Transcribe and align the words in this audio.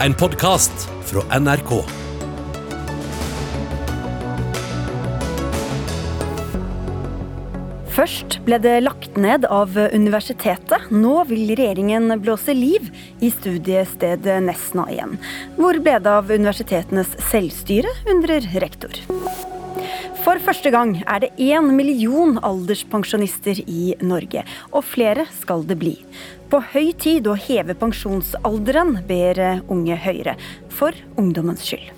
En 0.00 0.14
podkast 0.16 0.86
fra 1.04 1.20
NRK. 1.36 1.74
Først 7.92 8.38
ble 8.46 8.56
det 8.64 8.78
lagt 8.86 9.18
ned 9.20 9.44
av 9.52 9.76
universitetet. 9.76 10.88
Nå 10.88 11.18
vil 11.28 11.52
regjeringen 11.52 12.16
blåse 12.24 12.56
liv 12.56 12.88
i 13.20 13.28
studiestedet 13.28 14.40
Nesna 14.46 14.88
igjen. 14.88 15.18
Hvor 15.60 15.76
ble 15.84 15.98
det 16.00 16.16
av 16.16 16.32
universitetenes 16.32 17.12
selvstyre, 17.28 17.92
undrer 18.08 18.48
rektor. 18.64 19.04
For 20.24 20.40
første 20.40 20.72
gang 20.72 20.96
er 21.04 21.26
det 21.26 21.34
én 21.36 21.74
million 21.76 22.38
alderspensjonister 22.40 23.66
i 23.68 23.92
Norge, 24.00 24.48
og 24.72 24.84
flere 24.96 25.28
skal 25.42 25.68
det 25.68 25.76
bli. 25.84 25.98
På 26.50 26.58
høy 26.72 26.90
tid 26.98 27.28
å 27.30 27.36
heve 27.38 27.76
pensjonsalderen, 27.78 28.96
ber 29.06 29.38
Unge 29.70 29.94
Høyre, 30.02 30.34
for 30.74 30.96
ungdommens 31.20 31.62
skyld. 31.62 31.94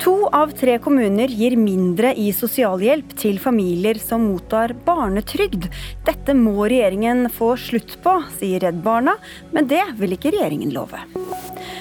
To 0.00 0.14
av 0.32 0.52
tre 0.56 0.78
kommuner 0.80 1.32
gir 1.32 1.56
mindre 1.60 2.14
i 2.16 2.30
sosialhjelp 2.32 3.14
til 3.20 3.40
familier 3.40 3.98
som 4.00 4.26
mottar 4.30 4.72
barnetrygd. 4.86 5.66
Dette 6.06 6.36
må 6.36 6.54
regjeringen 6.64 7.28
få 7.32 7.50
slutt 7.60 7.98
på, 8.04 8.14
sier 8.38 8.64
Redd 8.64 8.80
Barna, 8.84 9.16
men 9.52 9.68
det 9.68 9.82
vil 10.00 10.16
ikke 10.16 10.32
regjeringen 10.36 10.72
love. 10.76 11.00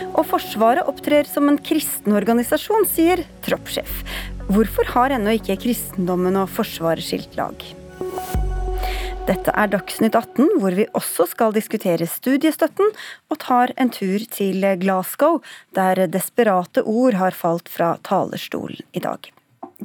Og 0.09 0.23
Forsvaret 0.27 0.87
opptrer 0.87 1.27
som 1.27 1.47
en 1.51 1.59
kristen 1.59 2.15
organisasjon, 2.15 2.87
sier 2.91 3.23
troppssjef. 3.47 4.03
Hvorfor 4.51 4.91
har 4.95 5.15
ennå 5.15 5.35
ikke 5.39 5.59
kristendommen 5.67 6.39
og 6.39 6.51
Forsvaret 6.51 7.03
skilt 7.03 7.39
lag? 7.39 7.69
Dette 9.29 9.51
er 9.53 9.69
Dagsnytt 9.69 10.15
18, 10.17 10.55
hvor 10.57 10.73
vi 10.73 10.87
også 10.97 11.27
skal 11.29 11.53
diskutere 11.53 12.07
studiestøtten, 12.09 12.87
og 13.29 13.37
tar 13.43 13.69
en 13.77 13.91
tur 13.93 14.23
til 14.33 14.65
Glasgow, 14.81 15.37
der 15.77 16.07
desperate 16.09 16.81
ord 16.81 17.19
har 17.19 17.37
falt 17.37 17.69
fra 17.69 17.91
talerstolen 18.07 18.81
i 18.97 19.03
dag. 19.03 19.29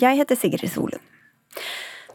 Jeg 0.01 0.17
heter 0.23 0.39
Sigrid 0.41 0.73
Solund. 0.73 1.05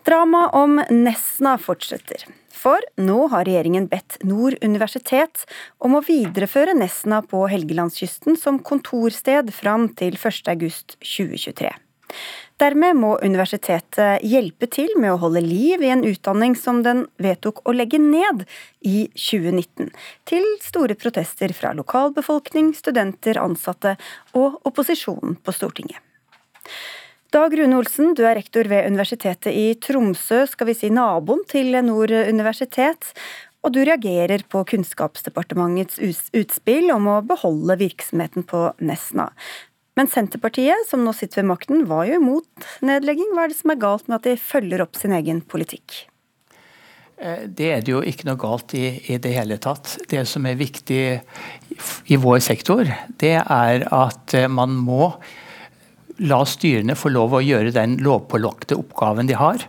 Dramaet 0.10 0.58
om 0.58 0.80
Nesna 0.90 1.54
fortsetter. 1.62 2.26
For 2.50 2.82
nå 2.98 3.28
har 3.30 3.46
regjeringen 3.46 3.86
bedt 3.92 4.18
Nord 4.26 4.58
universitet 4.66 5.46
om 5.86 6.00
å 6.00 6.04
videreføre 6.04 6.74
Nesna 6.74 7.22
på 7.22 7.46
Helgelandskysten 7.52 8.40
som 8.42 8.58
kontorsted 8.66 9.54
fram 9.54 9.86
til 10.02 10.18
1.8.2023. 10.18 11.70
Dermed 12.60 12.98
må 13.00 13.14
universitetet 13.24 14.26
hjelpe 14.28 14.68
til 14.68 14.92
med 15.00 15.14
å 15.14 15.20
holde 15.22 15.40
liv 15.46 15.80
i 15.80 15.92
en 15.94 16.04
utdanning 16.04 16.58
som 16.60 16.82
den 16.84 17.06
vedtok 17.22 17.62
å 17.64 17.72
legge 17.72 18.02
ned 18.04 18.44
i 18.84 19.06
2019, 19.16 19.88
til 20.28 20.48
store 20.66 20.98
protester 21.00 21.54
fra 21.56 21.72
lokalbefolkning, 21.78 22.74
studenter, 22.76 23.40
ansatte 23.40 23.96
og 24.36 24.60
opposisjonen 24.68 25.40
på 25.40 25.56
Stortinget. 25.56 26.04
Dag 27.32 27.54
Rune 27.54 27.78
Olsen, 27.78 28.16
du 28.18 28.24
er 28.26 28.36
rektor 28.40 28.68
ved 28.68 28.90
Universitetet 28.90 29.54
i 29.54 29.76
Tromsø, 29.80 30.44
skal 30.50 30.68
vi 30.72 30.76
si 30.76 30.90
naboen 30.92 31.46
til 31.48 31.78
Nord 31.86 32.12
universitet. 32.12 33.14
Og 33.60 33.76
du 33.76 33.82
reagerer 33.84 34.42
på 34.50 34.64
Kunnskapsdepartementets 34.72 36.00
utspill 36.02 36.90
om 36.96 37.10
å 37.12 37.20
beholde 37.28 37.76
virksomheten 37.82 38.46
på 38.48 38.70
Nesna. 38.82 39.30
Men 40.00 40.08
Senterpartiet, 40.08 40.86
som 40.88 41.02
nå 41.04 41.12
sitter 41.12 41.42
ved 41.42 41.50
makten, 41.50 41.82
var 41.90 42.06
jo 42.08 42.22
imot 42.22 42.68
nedlegging. 42.88 43.34
Hva 43.36 43.44
er 43.44 43.52
det 43.52 43.58
som 43.60 43.74
er 43.74 43.82
galt 43.82 44.06
med 44.08 44.22
at 44.22 44.30
de 44.30 44.40
følger 44.40 44.86
opp 44.86 44.96
sin 44.96 45.12
egen 45.18 45.42
politikk? 45.44 46.06
Eh, 47.20 47.42
det 47.44 47.68
er 47.74 47.84
det 47.84 47.92
jo 47.92 48.00
ikke 48.00 48.30
noe 48.30 48.40
galt 48.40 48.72
i 48.80 48.86
i 49.12 49.18
det 49.20 49.34
hele 49.36 49.58
tatt. 49.60 49.98
Det 50.08 50.24
som 50.30 50.48
er 50.48 50.56
viktig 50.56 51.02
i 51.20 52.20
vår 52.24 52.40
sektor, 52.46 52.88
det 53.20 53.36
er 53.42 53.84
at 53.92 54.38
eh, 54.40 54.48
man 54.48 54.80
må 54.80 55.12
la 56.20 56.40
styrene 56.48 56.96
få 56.98 57.12
lov 57.14 57.36
å 57.38 57.42
gjøre 57.44 57.74
den 57.76 57.98
lovpålagte 58.04 58.78
oppgaven 58.80 59.30
de 59.30 59.38
har. 59.40 59.64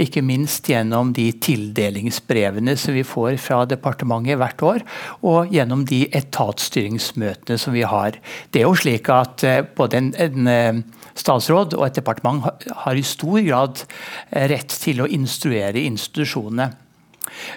Ikke 0.00 0.22
minst 0.24 0.68
gjennom 0.68 1.12
de 1.16 1.30
tildelingsbrevene 1.32 2.76
som 2.80 2.96
vi 2.96 3.04
får 3.06 3.38
fra 3.42 3.62
departementet 3.68 4.38
hvert 4.40 4.64
år, 4.64 4.84
og 5.24 5.52
gjennom 5.54 5.86
de 5.88 6.04
etatsstyringsmøtene 6.14 7.58
som 7.60 7.76
vi 7.76 7.86
har. 7.88 8.18
Det 8.52 8.62
er 8.62 8.68
jo 8.68 8.78
slik 8.78 9.10
at 9.12 9.44
eh, 9.48 9.62
både 9.76 10.00
en, 10.00 10.12
en 10.20 10.52
eh, 10.52 10.82
statsråd 11.18 11.76
og 11.78 11.88
et 11.88 12.00
departement 12.00 12.44
har 12.84 12.98
i 12.98 13.06
stor 13.06 13.40
grad 13.46 13.84
eh, 13.84 14.48
rett 14.52 14.80
til 14.84 15.04
å 15.04 15.10
instruere 15.10 15.84
institusjonene. 15.84 16.72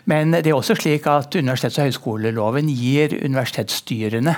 Men 0.09 0.31
det 0.35 0.47
er 0.47 0.55
også 0.55 0.78
slik 0.78 1.07
at 1.11 1.35
universitets- 1.35 1.79
og 1.81 1.89
høyskoleloven 1.89 2.69
gir 2.72 3.13
universitetsstyrene 3.19 4.33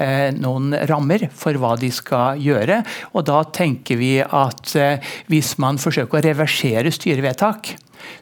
eh, 0.00 0.30
noen 0.36 0.74
rammer 0.90 1.28
for 1.36 1.58
hva 1.60 1.76
de 1.80 1.92
skal 1.94 2.40
gjøre. 2.40 2.80
Og 3.14 3.26
da 3.28 3.42
tenker 3.54 4.00
vi 4.00 4.16
at 4.24 4.74
eh, 4.80 5.12
hvis 5.30 5.56
man 5.62 5.80
forsøker 5.80 6.20
å 6.20 6.26
reversere 6.30 6.92
styrevedtak, 6.94 7.74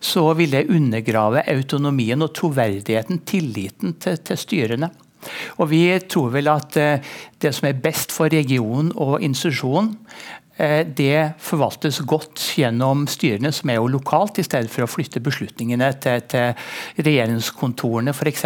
så 0.02 0.32
vil 0.38 0.54
det 0.54 0.69
undergrave 0.74 1.44
autonomien 1.48 2.22
og 2.24 2.34
troverdigheten, 2.36 3.22
tilliten 3.28 3.94
til, 4.02 4.19
til 4.26 4.40
styrene. 4.40 4.90
Og 5.58 5.70
Vi 5.70 5.82
tror 6.10 6.30
vel 6.34 6.48
at 6.50 6.76
eh, 6.78 7.02
det 7.42 7.54
som 7.54 7.69
er 7.69 7.80
best 7.82 8.14
for 8.14 8.30
regionen 8.32 8.92
og 8.94 9.22
institusjonen, 9.22 9.96
det 10.58 11.38
forvaltes 11.42 12.00
godt 12.08 12.42
gjennom 12.58 13.04
styrene, 13.10 13.52
som 13.54 13.70
er 13.70 13.78
jo 13.78 13.91
lokalt, 13.92 14.41
i 14.41 14.46
stedet 14.46 14.70
for 14.72 14.84
å 14.84 14.91
flytte 14.91 15.22
beslutningene 15.22 15.92
til, 16.02 16.24
til 16.30 17.04
regjeringskontorene 17.06 18.14
f.eks. 18.14 18.44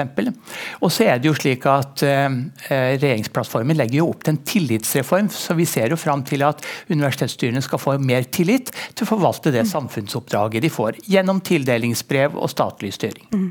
Og 0.83 0.93
så 0.93 1.09
er 1.09 1.23
det 1.23 1.31
jo 1.31 1.37
slik 1.39 1.65
at 1.71 2.05
eh, 2.05 2.29
Regjeringsplattformen 2.69 3.79
legger 3.79 4.03
jo 4.03 4.11
opp 4.13 4.27
til 4.27 4.35
en 4.35 4.43
tillitsreform, 4.49 5.31
så 5.33 5.57
vi 5.59 5.67
ser 5.69 5.93
jo 5.93 6.01
fram 6.01 6.25
til 6.29 6.45
at 6.47 6.63
universitetsstyrene 6.91 7.63
skal 7.65 7.81
få 7.83 7.97
mer 8.03 8.29
tillit 8.35 8.73
til 8.93 9.07
å 9.07 9.13
forvalte 9.15 9.55
det 9.55 9.65
samfunnsoppdraget 9.71 10.65
de 10.65 10.73
får, 10.73 11.01
gjennom 11.09 11.43
tildelingsbrev 11.45 12.37
og 12.37 12.53
statlig 12.53 12.93
styring. 12.97 13.27
Mm. 13.33 13.51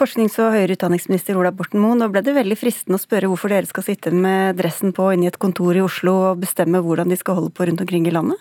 Forsknings- 0.00 0.38
og 0.40 0.54
høyere 0.54 0.78
utdanningsminister 0.78 1.36
Ola 1.36 1.50
Borten 1.52 1.82
Moe, 1.82 1.92
nå 1.98 2.06
ble 2.08 2.22
det 2.24 2.32
veldig 2.32 2.56
fristende 2.56 2.96
å 2.96 3.02
spørre 3.02 3.28
hvorfor 3.28 3.52
dere 3.52 3.68
skal 3.68 3.84
sitte 3.84 4.12
med 4.14 4.56
dressen 4.56 4.94
på 4.96 5.10
inne 5.12 5.26
i 5.26 5.28
et 5.28 5.36
kontor 5.42 5.76
i 5.76 5.82
Oslo 5.84 6.14
og 6.30 6.40
bestemme 6.40 6.80
hvordan 6.80 7.12
de 7.12 7.18
skal 7.20 7.36
holde 7.36 7.52
på 7.52 7.66
rundt 7.68 7.82
omkring 7.84 8.06
i 8.08 8.14
landet? 8.14 8.40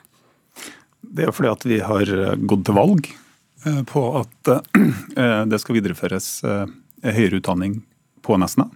Det 1.03 1.27
er 1.27 1.35
fordi 1.35 1.51
at 1.51 1.67
vi 1.67 1.81
har 1.83 2.13
eh, 2.15 2.39
gått 2.47 2.63
til 2.69 2.79
valg 2.79 3.11
eh, 3.11 3.83
på 3.91 4.05
at 4.21 4.53
eh, 4.53 5.43
det 5.51 5.59
skal 5.59 5.79
videreføres 5.81 6.31
høyere 7.03 7.41
utdanning 7.41 7.81
på 8.23 8.39
Nesna. 8.39 8.69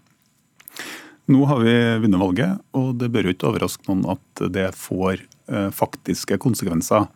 Nå 1.32 1.48
har 1.48 1.64
vi 1.64 1.80
vunnet 2.04 2.20
valget, 2.20 2.64
og 2.76 2.98
det 3.00 3.14
bør 3.14 3.30
jo 3.30 3.38
ikke 3.38 3.52
overraske 3.54 3.88
noen 3.88 4.18
at 4.18 4.48
det 4.52 4.74
får 4.76 5.24
faktiske 5.76 6.36
konsekvenser. 6.40 7.08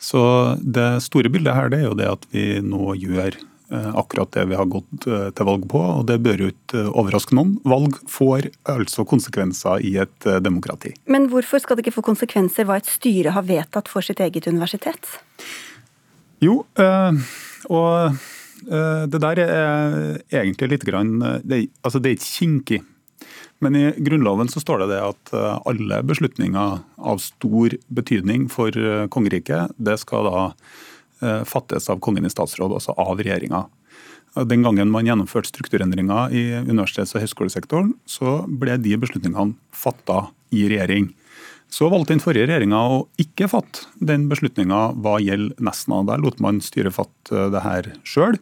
Så 0.00 0.20
Det 0.60 0.98
store 1.04 1.32
bildet 1.32 1.56
her 1.56 1.72
det 1.72 1.80
er 1.80 1.88
jo 1.88 1.96
det 1.96 2.08
at 2.12 2.28
vi 2.32 2.58
nå 2.64 2.92
gjør 3.00 3.36
akkurat 3.70 4.32
det 4.32 4.44
vi 4.48 4.56
har 4.56 4.68
gått 4.70 5.06
eh, 5.06 5.28
til 5.36 5.48
valg 5.48 5.66
på, 5.68 5.80
og 5.80 6.06
det 6.08 6.18
bør 6.24 6.44
jo 6.44 6.50
ikke 6.52 6.80
eh, 6.80 6.90
overraske 7.02 7.36
noen. 7.36 7.56
Valg 7.68 7.98
får 8.08 8.48
altså 8.70 9.04
konsekvenser 9.08 9.84
i 9.84 9.94
et 10.00 10.28
demokrati. 10.44 10.94
Men 11.10 11.28
hvorfor 11.32 11.62
skal 11.62 11.76
det 11.76 11.86
ikke 11.86 11.98
få 11.98 12.06
konsekvenser 12.10 12.68
hva 12.68 12.78
et 12.80 12.88
styre 12.88 13.34
har 13.36 13.46
vedtatt 13.48 13.90
for 13.92 14.04
sitt 14.04 14.22
eget 14.24 14.48
universitet? 14.48 15.12
Jo, 16.40 16.62
og 17.74 18.18
det 18.68 19.20
der 19.24 19.40
er 19.42 19.56
egentlig 20.30 20.68
litt 20.70 20.84
grann 20.86 21.16
det, 21.42 21.64
altså 21.82 21.98
det 21.98 22.12
er 22.12 22.18
ikke 22.18 22.30
kinkig. 22.30 22.78
Men 23.64 23.74
i 23.74 23.84
Grunnloven 24.06 24.50
så 24.52 24.62
står 24.62 24.84
det 24.84 24.92
det 24.92 25.00
at 25.02 25.32
alle 25.66 25.98
beslutninger 26.06 26.78
av 26.78 27.22
stor 27.24 27.74
betydning 27.90 28.46
for 28.52 28.70
kongeriket, 29.10 29.74
det 29.82 29.98
skal 30.04 30.30
da 30.30 30.44
Eh, 30.44 30.87
fattes 31.20 31.88
av 31.90 31.98
Kongen 32.04 32.26
i 32.26 32.30
statsråd, 32.30 32.76
altså 32.76 32.94
av 32.98 33.18
regjeringa. 33.18 33.64
Den 34.46 34.62
gangen 34.62 34.90
man 34.92 35.06
gjennomførte 35.08 35.50
strukturendringer 35.50 36.34
i 36.36 36.42
universitets- 36.62 37.14
og 37.16 37.24
høyskolesektoren, 37.24 37.94
så 38.06 38.42
ble 38.46 38.76
de 38.78 38.94
beslutningene 39.00 39.56
fatta 39.74 40.28
i 40.54 40.68
regjering. 40.70 41.10
Så 41.68 41.90
valgte 41.92 42.14
den 42.14 42.22
forrige 42.24 42.48
regjeringa 42.48 42.78
å 42.80 43.02
ikke 43.20 43.48
fatte 43.52 43.88
den 44.00 44.28
beslutninga 44.30 44.94
hva 45.04 45.18
gjelder 45.20 45.58
Nesna. 45.64 46.00
Der 46.08 46.22
lot 46.22 46.40
man 46.40 46.62
styret 46.64 46.96
fatte 46.96 47.48
det 47.52 47.64
her 47.64 47.90
sjøl. 48.08 48.38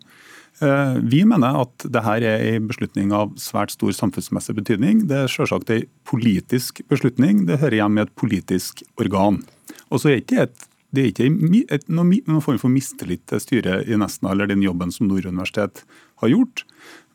Eh, 0.63 0.95
vi 1.03 1.25
mener 1.29 1.59
at 1.65 1.85
dette 1.85 2.15
er 2.17 2.55
en 2.55 2.69
beslutning 2.71 3.11
av 3.13 3.35
svært 3.41 3.75
stor 3.75 3.93
samfunnsmessig 3.97 4.55
betydning. 4.57 5.05
Det 5.11 5.25
er 5.25 5.33
selvsagt 5.33 5.73
en 5.75 5.89
politisk 6.09 6.81
beslutning. 6.89 7.45
Det 7.51 7.59
hører 7.61 7.83
hjemme 7.83 8.01
i 8.01 8.07
et 8.07 8.15
politisk 8.17 8.85
organ. 9.01 9.43
Og 9.91 10.01
så 10.01 10.13
er 10.13 10.17
det 10.17 10.25
ikke 10.25 10.47
et 10.47 10.67
det 10.95 11.03
er 11.03 11.11
ikke 11.11 11.91
noen 11.93 12.45
form 12.45 12.61
for 12.61 12.73
mistillit 12.73 13.25
til 13.29 13.43
styret 13.43 13.89
i 13.91 13.99
Nesna 13.99 14.33
eller 14.33 14.51
den 14.51 14.63
jobben 14.65 14.93
som 14.95 15.09
Nord 15.09 15.27
universitet 15.27 15.83
har 16.23 16.33
gjort, 16.33 16.63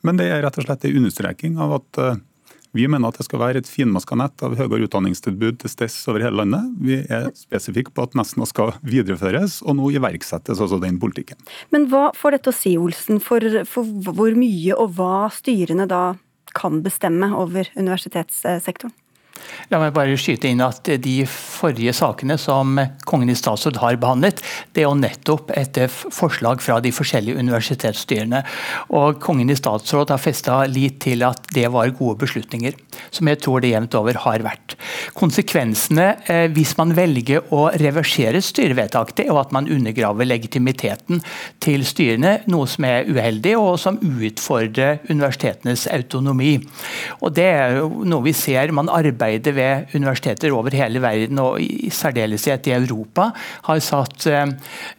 men 0.05 0.19
det 0.19 0.27
er 0.31 0.43
rett 0.45 0.57
og 0.59 0.67
slett 0.67 0.85
en 0.87 0.99
understreking 1.01 1.57
av 1.61 1.77
at 1.79 2.01
eh, 2.01 2.19
vi 2.71 2.85
mener 2.87 3.11
at 3.11 3.17
det 3.19 3.25
skal 3.27 3.41
være 3.41 3.61
et 3.61 3.69
finmaska 3.69 4.15
nett 4.15 4.43
av 4.45 4.55
høyere 4.55 4.85
utdanningstilbud 4.87 5.59
til 5.59 5.71
steds 5.71 5.97
over 6.07 6.23
hele 6.23 6.39
landet. 6.39 6.69
Vi 6.79 7.01
er 7.03 7.27
spesifikke 7.35 7.91
på 7.91 8.05
at 8.07 8.15
Nesna 8.15 8.47
skal 8.47 8.71
videreføres, 8.79 9.59
og 9.65 9.75
nå 9.79 9.91
iverksettes 9.97 10.61
også 10.63 10.79
den 10.83 10.99
politikken. 11.01 11.39
Men 11.75 11.89
hva 11.91 12.09
får 12.15 12.37
dette 12.37 12.53
å 12.53 12.55
si, 12.55 12.77
Olsen, 12.79 13.19
for, 13.23 13.43
for 13.67 14.15
hvor 14.15 14.39
mye 14.39 14.77
og 14.77 14.95
hva 14.95 15.27
styrene 15.35 15.87
da 15.91 16.13
kan 16.55 16.79
bestemme 16.85 17.33
over 17.35 17.67
universitetssektoren? 17.75 18.95
La 19.71 19.79
meg 19.79 19.93
bare 19.95 20.17
skyte 20.19 20.49
inn 20.51 20.61
at 20.63 20.89
De 21.01 21.13
forrige 21.29 21.93
sakene 21.95 22.35
som 22.41 22.75
Kongen 23.07 23.31
i 23.31 23.37
statsråd 23.37 23.79
har 23.81 23.99
behandlet, 24.01 24.41
det 24.75 24.83
er 24.83 24.89
jo 24.89 24.97
nettopp 24.99 25.53
etter 25.57 25.87
forslag 25.91 26.61
fra 26.63 26.79
de 26.83 26.91
forskjellige 26.95 27.39
universitetsstyrene. 27.39 28.41
Og 28.97 29.21
Kongen 29.23 29.51
i 29.51 29.57
statsråd 29.57 30.11
har 30.11 30.21
festa 30.21 30.61
lit 30.67 30.99
til 31.05 31.23
at 31.27 31.47
det 31.55 31.67
var 31.71 31.93
gode 31.95 32.19
beslutninger, 32.25 32.75
som 33.15 33.29
jeg 33.31 33.39
tror 33.43 33.63
det 33.63 33.71
jevnt 33.71 33.95
over 33.99 34.19
har 34.25 34.43
vært. 34.45 34.75
Konsekvensene 35.17 36.07
eh, 36.27 36.45
hvis 36.51 36.75
man 36.79 36.91
velger 36.97 37.47
å 37.55 37.69
reversere 37.79 38.43
styrevedtak, 38.43 39.15
det 39.15 39.27
er 39.27 39.31
jo 39.31 39.39
at 39.41 39.55
man 39.55 39.69
undergraver 39.71 40.27
legitimiteten 40.27 41.23
til 41.63 41.85
styrene, 41.87 42.41
noe 42.51 42.67
som 42.69 42.87
er 42.87 43.07
uheldig 43.07 43.55
og 43.59 43.79
som 43.81 43.99
utfordrer 44.01 44.99
universitetenes 45.09 45.87
autonomi. 45.91 46.57
Og 47.21 47.31
Det 47.35 47.47
er 47.47 47.79
jo 47.79 48.03
noe 48.07 48.27
vi 48.27 48.35
ser. 48.35 48.73
Man 48.75 48.91
arbeider 48.91 49.20
arbeidet 49.21 49.53
ved 49.55 49.95
universiteter 49.95 50.53
over 50.53 50.73
hele 50.75 51.01
verden, 51.01 51.39
og 51.39 51.59
i 51.61 51.89
særdeleshet 51.89 52.67
i 52.67 52.75
Europa, 52.75 53.31
har 53.63 53.79
satt 53.79 54.27
eh, 54.27 54.47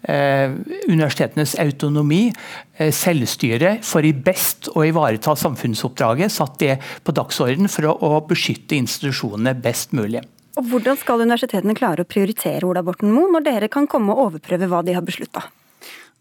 eh, 0.09 0.55
universitetenes 0.89 1.57
autonomi, 1.59 2.33
eh, 2.79 2.93
selvstyre, 2.93 3.79
for 3.83 4.05
i 4.05 4.13
best 4.13 4.71
å 4.75 4.85
ivareta 4.87 5.35
samfunnsoppdraget, 5.37 6.33
satt 6.33 6.59
det 6.61 6.79
på 7.05 7.13
dagsorden 7.13 7.69
for 7.69 7.91
å, 7.91 7.97
å 7.97 8.23
beskytte 8.27 8.79
institusjonene 8.79 9.55
best 9.63 9.93
mulig. 9.93 10.23
Og 10.59 10.69
Hvordan 10.69 10.99
skal 11.01 11.23
universitetene 11.25 11.75
klare 11.75 12.05
å 12.05 12.09
prioritere 12.09 12.67
Ola 12.69 12.83
Borten 12.85 13.13
Moe, 13.13 13.31
når 13.33 13.47
dere 13.47 13.73
kan 13.73 13.89
komme 13.89 14.13
og 14.13 14.29
overprøve 14.29 14.69
hva 14.69 14.83
de 14.85 14.97
har 14.97 15.05
beslutta? 15.05 15.47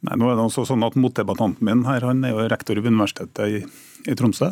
Nei, 0.01 0.15
nå 0.17 0.31
er 0.31 0.37
det 0.37 0.45
også 0.47 0.63
sånn 0.65 0.81
at 0.87 0.95
Motdebattanten 0.97 1.67
min 1.67 1.83
her, 1.85 2.07
han 2.07 2.23
er 2.25 2.31
jo 2.33 2.47
rektor 2.49 2.79
ved 2.79 2.89
Universitetet 2.89 3.59
i, 3.59 3.59
i 4.09 4.15
Tromsø. 4.17 4.49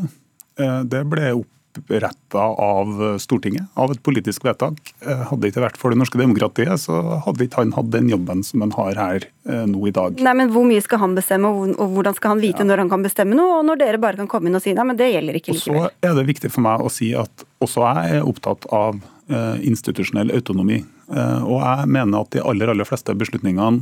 Det 0.59 0.99
ble 1.07 1.31
opp 1.39 1.47
oppretta 1.79 2.39
av 2.39 3.19
Stortinget, 3.19 3.67
av 3.73 3.91
et 3.91 4.01
politisk 4.03 4.45
vedtak. 4.45 4.93
Eh, 5.01 5.23
hadde 5.29 5.41
det 5.43 5.51
ikke 5.53 5.63
vært 5.63 5.79
for 5.79 5.93
det 5.93 5.99
norske 5.99 6.19
demokratiet, 6.19 6.81
så 6.81 6.99
hadde 7.25 7.45
ikke 7.45 7.63
han 7.63 7.73
hatt 7.75 7.91
den 7.93 8.09
jobben 8.11 8.43
som 8.45 8.63
han 8.65 8.73
har 8.77 8.99
her 8.99 9.27
eh, 9.49 9.65
nå 9.69 9.87
i 9.89 9.93
dag. 9.95 10.19
Nei, 10.25 10.35
men 10.37 10.53
Hvor 10.53 10.67
mye 10.67 10.83
skal 10.85 11.03
han 11.03 11.15
bestemme, 11.17 11.49
og 11.49 11.95
hvordan 11.95 12.17
skal 12.17 12.35
han 12.35 12.43
vite 12.43 12.63
ja. 12.63 12.69
når 12.69 12.85
han 12.85 12.91
kan 12.93 13.05
bestemme 13.05 13.37
noe, 13.37 13.59
og 13.59 13.67
når 13.69 13.81
dere 13.83 14.01
bare 14.01 14.21
kan 14.21 14.29
komme 14.31 14.51
inn 14.51 14.59
og 14.59 14.65
si 14.65 14.75
nei, 14.77 14.87
men 14.91 14.99
det 14.99 15.11
gjelder 15.13 15.39
ikke 15.39 15.55
likevel? 15.55 15.81
Og 15.81 15.89
Så 15.89 16.09
er 16.09 16.19
det 16.19 16.27
viktig 16.29 16.53
for 16.53 16.65
meg 16.65 16.85
å 16.85 16.93
si 16.93 17.13
at 17.17 17.47
også 17.63 17.87
jeg 17.87 18.19
er 18.19 18.29
opptatt 18.29 18.69
av 18.75 18.99
uh, 19.01 19.57
institusjonell 19.59 20.31
autonomi. 20.35 20.83
Og 21.09 21.55
jeg 21.57 21.89
mener 21.89 22.21
at 22.21 22.35
de 22.35 22.41
aller, 22.45 22.69
aller 22.69 22.85
fleste 22.85 23.15
beslutningene 23.17 23.81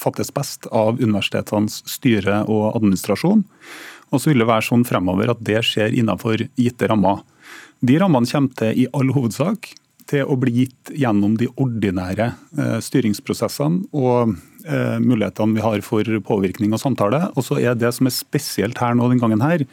fattes 0.00 0.30
best 0.34 0.68
av 0.70 1.00
universitetenes 1.00 1.80
styre 1.90 2.44
og 2.46 2.76
administrasjon. 2.78 3.42
Og 4.10 4.20
så 4.20 4.32
vil 4.32 4.42
det 4.42 4.50
være 4.50 4.66
sånn 4.66 4.86
fremover 4.86 5.32
at 5.32 5.42
det 5.46 5.62
skjer 5.66 5.94
innenfor 5.96 6.42
gitte 6.58 6.88
rammer. 6.90 7.22
De 7.80 7.96
rammene 8.00 8.28
kommer 8.28 8.56
til 8.58 8.82
i 8.82 8.88
all 8.96 9.12
hovedsak 9.14 9.72
til 10.10 10.26
å 10.26 10.36
bli 10.40 10.52
gitt 10.64 10.92
gjennom 10.98 11.36
de 11.40 11.48
ordinære 11.60 12.32
eh, 12.58 12.78
styringsprosessene 12.82 13.90
og 13.96 14.34
eh, 14.66 14.96
mulighetene 15.02 15.56
vi 15.56 15.64
har 15.64 15.84
for 15.86 16.06
påvirkning 16.26 16.74
og 16.74 16.82
samtale. 16.82 17.28
Og 17.36 17.46
så 17.46 17.60
er 17.60 17.78
Det 17.78 17.92
som 17.94 18.08
er 18.10 18.16
spesielt 18.16 18.80
her 18.82 18.96
nå 18.98 19.10
den 19.12 19.22
gangen, 19.22 19.44
her, 19.44 19.64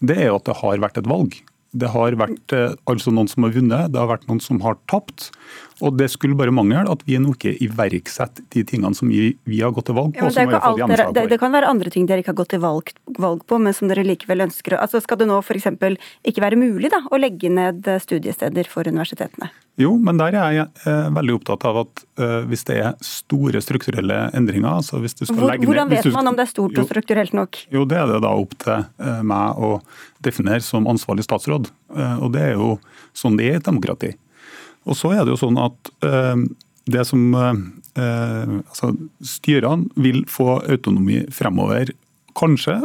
det 0.00 0.16
er 0.16 0.30
jo 0.30 0.38
at 0.40 0.48
det 0.48 0.60
har 0.62 0.80
vært 0.86 1.02
et 1.02 1.10
valg. 1.10 1.36
Det 1.74 1.90
har 1.90 2.16
vært 2.18 2.54
eh, 2.56 2.76
altså 2.90 3.12
noen 3.12 3.28
som 3.30 3.46
har 3.46 3.54
vunnet, 3.56 3.92
det 3.92 4.00
har 4.00 4.10
vært 4.10 4.28
noen 4.30 4.42
som 4.42 4.62
har 4.64 4.78
tapt. 4.90 5.30
Og 5.82 5.96
Det 5.98 6.06
skulle 6.12 6.36
bare 6.38 6.54
mangle 6.54 6.84
at 6.90 7.02
vi 7.06 7.18
nå 7.18 7.34
ikke 7.34 7.54
iverksetter 7.64 8.44
de 8.54 8.62
tingene 8.68 8.94
som 8.94 9.10
vi, 9.10 9.34
vi, 9.48 9.60
har 9.62 9.74
gått 9.74 9.88
til 9.90 9.98
valg 9.98 10.14
på. 10.14 10.28
Ja, 10.28 10.30
det, 10.30 10.60
dere, 10.92 11.08
det, 11.16 11.26
det, 11.32 11.40
kan 11.42 11.54
være 11.54 11.70
andre 11.70 11.90
ting 11.90 12.06
dere 12.06 12.22
ikke 12.22 12.34
har 12.34 12.40
gått 12.44 12.52
til 12.54 12.62
valg, 12.62 12.92
valg 13.18 13.42
på, 13.48 13.58
men 13.62 13.74
som 13.76 13.90
dere 13.90 14.06
likevel 14.06 14.46
ønsker. 14.46 14.78
Altså, 14.78 15.02
skal 15.02 15.20
det 15.20 15.28
nå 15.30 15.40
f.eks. 15.42 15.70
ikke 16.30 16.44
være 16.44 16.60
mulig 16.60 16.92
da, 16.94 17.02
å 17.10 17.20
legge 17.20 17.50
ned 17.50 17.88
studiesteder 18.04 18.70
for 18.70 18.86
universitetene? 18.86 19.50
Jo, 19.80 19.96
men 19.98 20.20
der 20.20 20.36
er 20.38 20.52
jeg 20.54 20.66
eh, 20.86 21.06
veldig 21.16 21.34
opptatt 21.40 21.64
av 21.66 21.80
at 21.80 22.02
eh, 22.22 22.40
hvis 22.46 22.62
det 22.68 22.76
er 22.78 22.92
store 23.02 23.58
strukturelle 23.64 24.18
endringer 24.38 24.70
altså 24.70 25.00
hvis 25.02 25.16
du 25.18 25.24
skal 25.24 25.34
Hvor, 25.40 25.50
legge 25.50 25.64
ned, 25.64 25.70
Hvordan 25.72 25.90
vet 25.90 26.10
man 26.14 26.30
om 26.30 26.36
det 26.38 26.44
er 26.44 26.50
stort 26.52 26.78
og 26.78 26.86
strukturelt 26.86 27.34
nok? 27.34 27.58
Jo, 27.74 27.82
Det 27.90 27.98
er 27.98 28.12
det 28.12 28.20
da 28.22 28.30
opp 28.38 28.54
til 28.62 28.84
eh, 28.84 29.24
meg 29.26 29.58
å 29.58 29.72
definere 30.22 30.62
som 30.64 30.86
ansvarlig 30.88 31.26
statsråd. 31.26 31.72
Eh, 31.90 32.22
og 32.22 32.30
Det 32.36 32.44
er 32.52 32.54
jo 32.54 32.76
sånn 33.18 33.38
det 33.40 33.48
er 33.48 33.56
i 33.56 33.62
et 33.62 33.66
demokrati. 33.66 34.12
Og 34.84 34.98
så 34.98 35.14
er 35.14 35.24
det 35.24 35.34
jo 35.34 35.40
sånn 35.40 35.58
at 35.60 35.90
eh, 36.04 36.44
det 36.92 37.04
som 37.08 37.22
eh, 37.38 38.54
altså 38.58 38.92
Styrene 39.24 39.88
vil 39.96 40.24
få 40.30 40.58
autonomi 40.60 41.22
fremover, 41.32 41.94
kanskje 42.36 42.76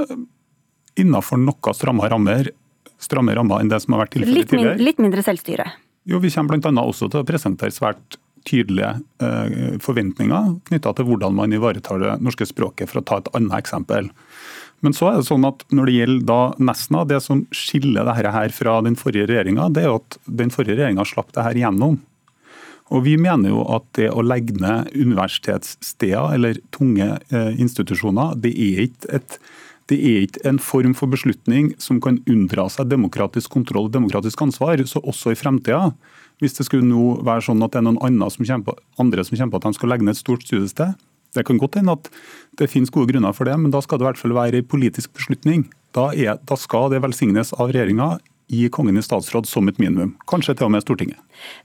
innenfor 0.99 1.39
noe 1.41 1.75
stramme 1.75 2.07
rammer, 2.11 2.51
stramme 2.99 3.35
rammer 3.35 3.63
enn 3.63 3.71
det 3.71 3.81
som 3.83 3.95
har 3.95 4.05
vært 4.05 4.17
tilfellet 4.17 4.51
tidligere. 4.51 4.81
Litt 4.83 4.99
mindre 5.01 5.23
selvstyre? 5.25 5.67
Jo, 6.09 6.19
Vi 6.23 6.31
kommer 6.31 6.57
bl.a. 6.59 6.83
også 6.83 7.09
til 7.11 7.21
å 7.21 7.27
presentere 7.27 7.75
svært 7.75 8.19
tydelige 8.47 8.93
eh, 9.21 9.77
forventninger 9.83 10.55
knytta 10.69 10.93
til 10.95 11.07
hvordan 11.09 11.35
man 11.35 11.53
ivaretar 11.53 11.99
det 12.01 12.15
norske 12.23 12.47
språket, 12.47 12.89
for 12.89 13.01
å 13.01 13.05
ta 13.05 13.19
et 13.19 13.31
annet 13.35 13.57
eksempel. 13.59 14.09
Men 14.85 14.95
så 14.95 15.09
er 15.09 15.19
det 15.19 15.27
sånn 15.27 15.47
at 15.47 15.65
når 15.75 15.89
det 15.89 15.95
gjelder 15.97 16.27
da 16.29 16.41
Nesna, 16.69 17.05
det 17.07 17.19
som 17.25 17.43
skiller 17.55 18.07
dette 18.07 18.31
her 18.35 18.53
fra 18.55 18.77
den 18.85 18.95
forrige 18.99 19.27
regjeringa, 19.27 19.67
det 19.75 19.83
er 19.85 19.97
at 19.97 20.19
den 20.25 20.53
forrige 20.53 20.77
regjeringa 20.79 21.07
slapp 21.07 21.33
det 21.35 21.45
her 21.45 21.59
gjennom. 21.65 21.99
Og 22.89 23.03
Vi 23.05 23.17
mener 23.21 23.51
jo 23.51 23.63
at 23.69 23.85
det 23.99 24.09
å 24.09 24.23
legge 24.25 24.55
ned 24.57 24.89
universitetssteder 24.95 26.35
eller 26.37 26.61
tunge 26.73 27.19
eh, 27.29 27.51
institusjoner, 27.61 28.37
det 28.41 28.55
er 28.55 28.85
ikke 28.87 29.17
et 29.19 29.41
det 29.89 29.97
er 30.05 30.25
ikke 30.27 30.43
en 30.45 30.59
form 30.61 30.91
for 30.93 31.09
beslutning 31.09 31.71
som 31.81 31.97
kan 31.97 32.19
unndra 32.29 32.67
seg 32.69 32.91
demokratisk 32.91 33.49
kontroll 33.55 33.87
og 33.87 33.95
demokratisk 33.95 34.43
ansvar. 34.45 34.77
Så 34.85 35.01
også 35.01 35.33
i 35.33 35.39
fremtida, 35.39 35.95
hvis 36.37 36.53
det 36.59 36.67
skulle 36.67 36.85
nå 36.85 37.23
være 37.25 37.47
sånn 37.47 37.63
at 37.65 37.73
det 37.73 37.81
er 37.81 37.87
noen 37.87 37.97
andre 38.05 38.29
som 38.29 38.45
kommer 38.45 39.39
kjemper 39.41 39.57
at 39.57 39.65
de 39.65 39.79
skal 39.79 39.89
legge 39.89 40.05
ned 40.05 40.13
et 40.13 40.21
stort 40.21 40.45
studiested, 40.45 40.93
det 41.35 41.45
kan 41.47 41.59
godt 41.61 41.79
hende 41.79 41.95
at 41.97 42.09
det 42.59 42.69
finnes 42.71 42.91
gode 42.93 43.11
grunner 43.11 43.35
for 43.35 43.49
det, 43.49 43.57
men 43.59 43.73
da 43.73 43.81
skal 43.83 43.99
det 43.99 44.05
i 44.05 44.09
hvert 44.09 44.21
fall 44.21 44.35
være 44.37 44.61
en 44.61 44.69
politisk 44.69 45.13
beslutning. 45.17 45.67
Da, 45.95 46.09
er, 46.13 46.37
da 46.45 46.57
skal 46.59 46.91
det 46.93 47.01
velsignes 47.03 47.53
av 47.57 47.71
regjeringa 47.71 48.17
i 48.49 48.69
Kongen 48.69 48.97
i 48.97 49.01
statsråd 49.05 49.47
som 49.47 49.67
et 49.69 49.77
minimum. 49.77 50.15
Kanskje 50.27 50.55
til 50.57 50.65
og 50.65 50.73
med 50.73 50.83
Stortinget. 50.83 51.19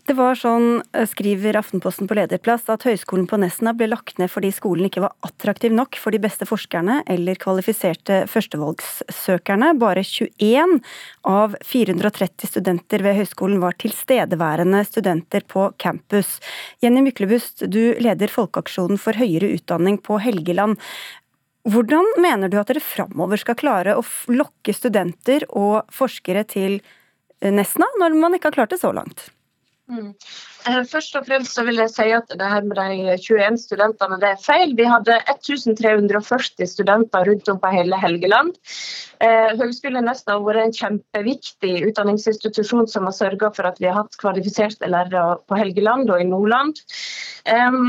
Det 0.07 0.15
var 0.15 0.37
sånn, 0.37 0.83
eh, 0.93 1.07
skriver 1.09 1.57
Aftenposten 1.57 2.07
på 2.07 2.15
lederplass, 2.15 2.69
at 2.69 2.85
Høgskolen 2.85 3.27
på 3.27 3.39
Nesna 3.41 3.73
ble 3.75 3.89
lagt 3.89 4.19
ned 4.19 4.31
fordi 4.31 4.53
skolen 4.53 4.91
ikke 4.91 5.01
var 5.01 5.15
attraktiv 5.25 5.73
nok 5.73 5.97
for 5.97 6.13
de 6.13 6.19
beste 6.19 6.45
forskerne 6.45 7.03
eller 7.07 7.41
kvalifiserte 7.41 8.29
førstevalgssøkerne. 8.29 9.79
Bare 9.79 10.05
21 10.05 10.81
av 11.25 11.57
430 11.65 12.53
studenter 12.53 13.03
ved 13.03 13.17
høyskolen 13.17 13.61
var 13.61 13.73
tilstedeværende 13.73 14.85
studenter 14.87 15.41
på 15.49 15.73
campus. 15.79 16.39
Jenny 16.82 17.01
Myklebust, 17.01 17.69
du 17.70 17.94
leder 17.99 18.29
Folkeaksjonen 18.29 19.01
for 19.01 19.13
høyere 19.13 19.56
utdanning 19.56 20.01
på 20.01 20.20
Helgeland. 20.20 20.77
Hvordan 21.65 22.11
mener 22.21 22.51
du 22.53 22.59
at 22.61 22.69
dere 22.69 22.83
framover 22.85 23.41
skal 23.41 23.56
klare 23.56 23.97
å 23.97 24.05
lokke 24.29 24.75
studenter 24.77 25.47
og 25.49 25.89
forskere 25.94 26.44
til 26.51 26.77
eh, 26.81 27.53
Nesna, 27.55 27.89
når 28.01 28.19
man 28.21 28.37
ikke 28.37 28.53
har 28.53 28.59
klart 28.59 28.75
det 28.75 28.83
så 28.83 28.93
langt? 28.93 29.31
Mm. 29.85 30.15
Eh, 30.65 30.79
først 30.89 31.17
og 31.19 31.27
fremst 31.27 31.53
så 31.59 31.65
vil 31.67 31.77
jeg 31.77 31.93
si 31.93 32.06
at 32.17 32.31
det 32.33 32.47
her 32.49 32.65
med 32.65 32.79
de 32.79 33.17
21 33.21 33.59
studentene 33.61 34.17
det 34.23 34.31
er 34.33 34.41
feil. 34.41 34.73
Vi 34.79 34.87
hadde 34.89 35.19
1340 35.29 36.71
studenter 36.71 37.29
rundt 37.29 37.51
om 37.53 37.61
på 37.61 37.73
hele 37.73 37.99
Helgeland. 38.01 38.56
Eh, 39.21 39.53
Høgskolen 39.61 40.09
Nesna 40.09 40.39
har 40.39 40.47
vært 40.47 40.63
en 40.63 40.79
kjempeviktig 40.79 41.75
utdanningsinstitusjon 41.91 42.89
som 42.89 43.11
har 43.11 43.17
sørga 43.17 43.53
for 43.56 43.69
at 43.69 43.81
vi 43.83 43.91
har 43.91 44.01
hatt 44.01 44.17
kvalifiserte 44.21 44.89
lærere 44.89 45.37
på 45.44 45.61
Helgeland 45.61 46.09
og 46.09 46.21
i 46.23 46.29
Nordland. 46.33 46.81
Eh, 47.44 47.81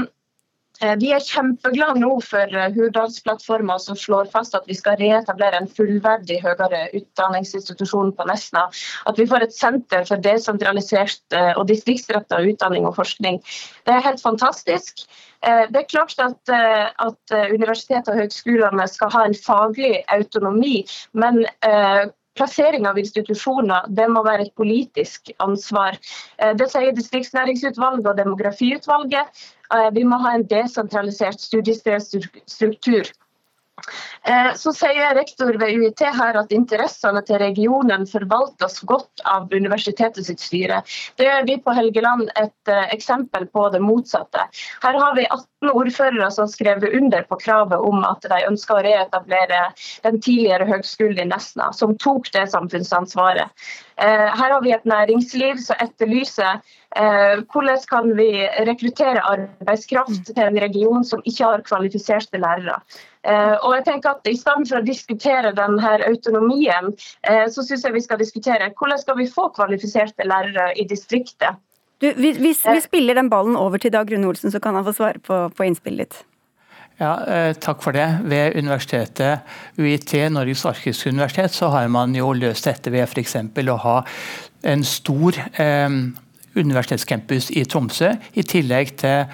vi 1.00 1.12
er 1.16 1.24
kjempeglade 1.24 2.02
nå 2.02 2.12
for 2.26 2.52
eh, 2.52 2.72
Hurdalsplattforma 2.76 3.78
som 3.80 3.98
slår 4.00 4.30
fast 4.34 4.56
at 4.58 4.68
vi 4.68 4.76
skal 4.78 4.98
reetablere 5.00 5.62
en 5.62 5.70
fullverdig 5.72 6.42
høyere 6.44 6.88
utdanningsinstitusjon 6.98 8.12
på 8.18 8.28
Nesna. 8.30 8.66
At 9.10 9.20
vi 9.20 9.28
får 9.30 9.48
et 9.48 9.56
senter 9.56 10.04
for 10.08 10.24
desentralisert 10.24 11.38
eh, 11.38 11.54
og 11.56 11.70
distriktsretta 11.72 12.42
utdanning 12.44 12.88
og 12.90 12.98
forskning. 13.00 13.40
Det 13.88 13.96
er 13.96 14.06
helt 14.06 14.24
fantastisk. 14.24 15.08
Det 15.46 15.78
er 15.78 15.86
klart 15.92 16.16
at, 16.24 16.50
at 16.50 17.34
universitetet 17.54 18.08
og 18.10 18.18
høgskolene 18.18 18.88
skal 18.90 19.12
ha 19.14 19.26
en 19.28 19.36
faglig 19.38 20.00
autonomi, 20.10 20.80
men 21.14 21.44
Plassering 22.36 22.88
av 22.90 23.00
institusjoner 23.00 23.88
det 23.98 24.08
må 24.12 24.24
være 24.26 24.48
et 24.48 24.56
politisk 24.60 25.32
ansvar. 25.44 25.96
Det 26.60 26.68
sier 26.72 26.96
Distriktsnæringsutvalget 26.98 28.10
og 28.12 28.18
Demografiutvalget. 28.20 29.46
Eh, 29.74 29.90
vi 29.96 30.04
må 30.04 30.20
ha 30.22 30.36
en 30.36 30.46
desentralisert 30.50 31.42
studiestedstruktur. 31.42 33.10
Eh, 34.24 34.54
så 34.56 34.72
sier 34.74 35.16
rektor 35.16 35.58
ved 35.60 35.76
UiT 35.78 36.02
her 36.18 36.38
at 36.40 36.54
interessene 36.56 37.22
til 37.28 37.38
regionen 37.42 38.06
forvaltes 38.10 38.80
godt 38.90 39.24
av 39.28 39.52
universitetet 39.54 40.26
sitt 40.26 40.42
styre. 40.42 40.80
Det 41.20 41.28
gjør 41.28 41.46
vi 41.50 41.58
på 41.62 41.76
Helgeland 41.76 42.32
et 42.40 42.72
uh, 42.72 42.88
eksempel 42.96 43.46
på 43.54 43.68
det 43.74 43.84
motsatte. 43.84 44.48
Her 44.82 44.98
har 45.02 45.18
vi 45.20 45.28
18 45.28 45.74
ordførere 45.74 46.32
som 46.34 46.50
skrev 46.50 46.88
under 46.88 47.28
på 47.30 47.38
kravet 47.44 47.78
om 47.78 48.02
at 48.08 48.26
de 48.32 48.42
ønsker 48.48 48.80
å 48.80 48.86
reetablere 48.88 49.62
den 50.08 50.18
tidligere 50.18 50.70
høgskolen 50.72 51.22
i 51.22 51.30
Nesna, 51.30 51.70
som 51.76 51.94
tok 52.02 52.32
det 52.34 52.48
samfunnsansvaret. 52.56 53.52
Uh, 54.02 54.32
her 54.32 54.56
har 54.56 54.64
vi 54.66 54.74
et 54.74 54.90
næringsliv 54.90 55.62
som 55.68 55.84
etterlyser 55.84 56.64
hvordan 56.96 57.82
kan 57.90 58.06
vi 58.16 58.30
rekruttere 58.68 59.20
arbeidskraft 59.28 60.30
til 60.32 60.44
en 60.46 60.60
region 60.64 61.04
som 61.04 61.20
ikke 61.28 61.50
har 61.50 61.64
kvalifiserte 61.68 62.40
lærere. 62.40 62.78
Eh, 63.26 63.56
og 63.66 63.74
jeg 63.74 63.86
tenker 63.88 64.14
at 64.14 64.28
I 64.30 64.36
stedet 64.38 64.70
for 64.70 64.80
å 64.80 64.86
diskutere 64.86 65.54
denne 65.58 65.94
autonomien, 66.06 66.92
eh, 67.26 67.46
så 67.50 67.66
syns 67.66 67.86
jeg 67.88 67.96
vi 67.96 68.04
skal 68.06 68.22
diskutere 68.22 68.70
hvordan 68.78 69.02
skal 69.02 69.18
vi 69.18 69.26
få 69.32 69.48
kvalifiserte 69.56 70.28
lærere 70.30 70.72
i 70.78 70.86
distriktet. 70.90 71.58
Du, 72.04 72.12
vi, 72.12 72.36
vi, 72.38 72.52
vi, 72.52 72.80
spiller 72.84 73.18
den 73.18 73.32
ballen 73.32 73.56
over 73.58 73.82
til 73.82 73.94
Dag 73.94 74.12
Rune 74.12 74.28
Olsen, 74.30 74.52
så 74.54 74.62
kan 74.62 74.76
han 74.78 74.86
få 74.86 74.94
svare 74.94 75.22
på, 75.24 75.46
på 75.56 75.66
innspillet 75.66 76.06
ditt. 76.06 76.24
Ja, 77.00 77.16
eh, 77.28 77.54
Takk 77.60 77.82
for 77.84 77.96
det. 77.96 78.06
Ved 78.30 78.60
universitetet 78.60 79.42
UiT, 79.80 80.14
Norges 80.32 80.66
arktiske 80.70 81.10
universitet, 81.10 81.56
så 81.56 81.72
har 81.74 81.90
man 81.92 82.14
jo 82.16 82.30
løst 82.36 82.70
dette 82.70 82.94
ved 82.94 83.08
f.eks. 83.08 83.40
å 83.42 83.80
ha 83.88 83.98
en 84.70 84.86
stor 84.86 85.40
eh, 85.60 85.98
universitetscampus 86.56 87.52
i 87.56 87.66
Tromsø, 87.70 88.14
i 88.34 88.44
tillegg 88.48 88.96
til 89.02 89.26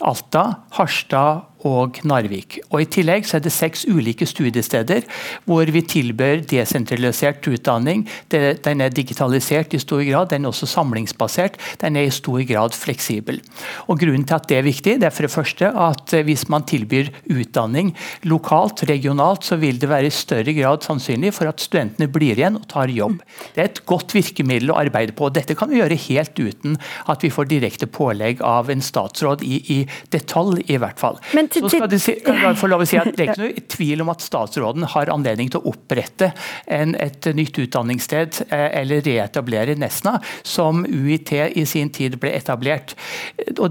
Alta, 0.00 0.44
Harstad 0.76 1.49
og 1.68 2.00
Narvik. 2.06 2.58
Og 2.70 2.82
I 2.82 2.88
tillegg 2.90 3.26
så 3.28 3.38
er 3.38 3.44
det 3.44 3.52
seks 3.54 3.84
ulike 3.88 4.26
studiesteder 4.28 5.06
hvor 5.48 5.68
vi 5.72 5.82
tilbyr 5.84 6.44
desentralisert 6.50 7.46
utdanning. 7.50 8.06
Den 8.30 8.84
er 8.84 8.94
digitalisert 8.94 9.74
i 9.76 9.82
stor 9.82 10.02
grad, 10.06 10.30
den 10.32 10.44
er 10.46 10.52
også 10.52 10.68
samlingsbasert. 10.70 11.58
Den 11.82 11.98
er 11.98 12.08
i 12.08 12.14
stor 12.14 12.40
grad 12.48 12.76
fleksibel. 12.76 13.40
Og 13.88 14.00
Grunnen 14.00 14.24
til 14.24 14.38
at 14.38 14.48
det 14.48 14.56
er 14.56 14.66
viktig, 14.66 14.96
det 15.00 15.08
er 15.10 15.14
for 15.14 15.26
det 15.26 15.34
første 15.34 15.70
at 15.70 16.14
hvis 16.24 16.46
man 16.52 16.64
tilbyr 16.68 17.10
utdanning 17.30 17.92
lokalt, 18.28 18.84
regionalt, 18.88 19.44
så 19.44 19.58
vil 19.60 19.80
det 19.80 19.90
være 19.90 20.08
i 20.08 20.14
større 20.14 20.54
grad 20.56 20.86
sannsynlig 20.86 21.34
for 21.36 21.50
at 21.50 21.60
studentene 21.60 22.08
blir 22.10 22.38
igjen 22.38 22.56
og 22.60 22.68
tar 22.70 22.92
jobb. 22.92 23.20
Det 23.54 23.62
er 23.62 23.70
et 23.70 23.82
godt 23.88 24.14
virkemiddel 24.16 24.72
å 24.72 24.78
arbeide 24.80 25.14
på. 25.16 25.28
Dette 25.34 25.56
kan 25.58 25.70
vi 25.70 25.80
gjøre 25.80 25.98
helt 26.08 26.40
uten 26.40 26.78
at 27.10 27.24
vi 27.24 27.32
får 27.32 27.50
direkte 27.50 27.88
pålegg 27.90 28.40
av 28.46 28.70
en 28.72 28.82
statsråd 28.84 29.44
i, 29.44 29.60
i 29.74 29.78
detalj, 30.14 30.64
i 30.70 30.78
hvert 30.80 31.00
fall. 31.00 31.20
Men 31.36 31.49
så 31.54 31.68
skal 31.68 31.88
det 31.90 32.00
si, 32.02 32.14
få 32.60 32.70
lov 32.70 32.84
å 32.84 32.88
si 32.88 32.98
at 33.00 33.10
Det 33.16 33.24
er 33.24 33.32
ikke 33.32 33.42
noe 33.44 33.64
tvil 33.74 34.04
om 34.04 34.12
at 34.12 34.24
statsråden 34.24 34.86
har 34.94 35.12
anledning 35.12 35.50
til 35.52 35.62
å 35.62 35.72
opprette 35.72 36.30
en, 36.70 36.94
et 37.00 37.30
nytt 37.36 37.58
utdanningssted 37.64 38.42
eh, 38.48 38.66
eller 38.80 39.02
reetablere 39.06 39.76
Nesna, 39.80 40.18
som 40.46 40.84
UiT 40.86 41.32
i 41.32 41.64
sin 41.68 41.90
tid 41.94 42.18
ble 42.20 42.32
etablert. 42.36 42.94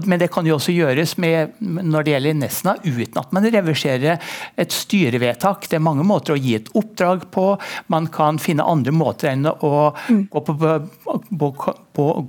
Men 0.04 0.20
det 0.22 0.30
kan 0.32 0.46
jo 0.46 0.56
også 0.58 0.74
gjøres 0.74 1.16
med, 1.22 1.56
når 1.60 2.06
det 2.06 2.14
gjelder 2.14 2.38
Nesna, 2.40 2.76
uten 2.84 3.20
at 3.20 3.34
man 3.36 3.48
reverserer 3.50 4.32
et 4.60 4.74
styrevedtak. 4.74 5.68
Det 5.70 5.78
er 5.78 5.84
mange 5.84 6.06
måter 6.06 6.36
å 6.36 6.40
gi 6.40 6.56
et 6.58 6.70
oppdrag 6.76 7.28
på. 7.34 7.46
Man 7.92 8.08
kan 8.12 8.40
finne 8.42 8.66
andre 8.66 8.94
måter 8.94 9.32
enn 9.32 9.48
å 9.50 9.74
mm. 9.92 10.26
gå 10.32 10.44
på, 10.46 10.56
på, 10.60 11.20
på, 11.30 11.52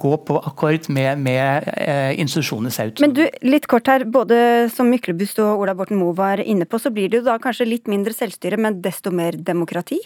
gå 0.01 0.13
på 0.27 0.39
akkord 0.41 0.89
med, 0.93 1.21
med 1.21 1.67
institusjonene 2.17 2.41
institusjonenes 2.41 2.79
autonomi. 2.79 3.07
Men 3.07 3.15
du, 3.15 3.47
litt 3.47 3.67
kort 3.67 3.87
her, 3.87 4.05
både 4.05 4.69
som 4.73 4.89
Myklebust 4.91 5.39
og 5.43 5.63
Ola 5.63 5.75
Borten 5.77 5.99
Moe 5.99 6.15
var 6.17 6.41
inne 6.41 6.65
på, 6.65 6.79
så 6.79 6.91
blir 6.93 7.09
det 7.09 7.21
jo 7.21 7.29
da 7.29 7.37
kanskje 7.41 7.69
litt 7.69 7.91
mindre 7.91 8.13
selvstyre, 8.15 8.59
men 8.61 8.81
desto 8.81 9.11
mer 9.13 9.37
demokrati? 9.37 10.01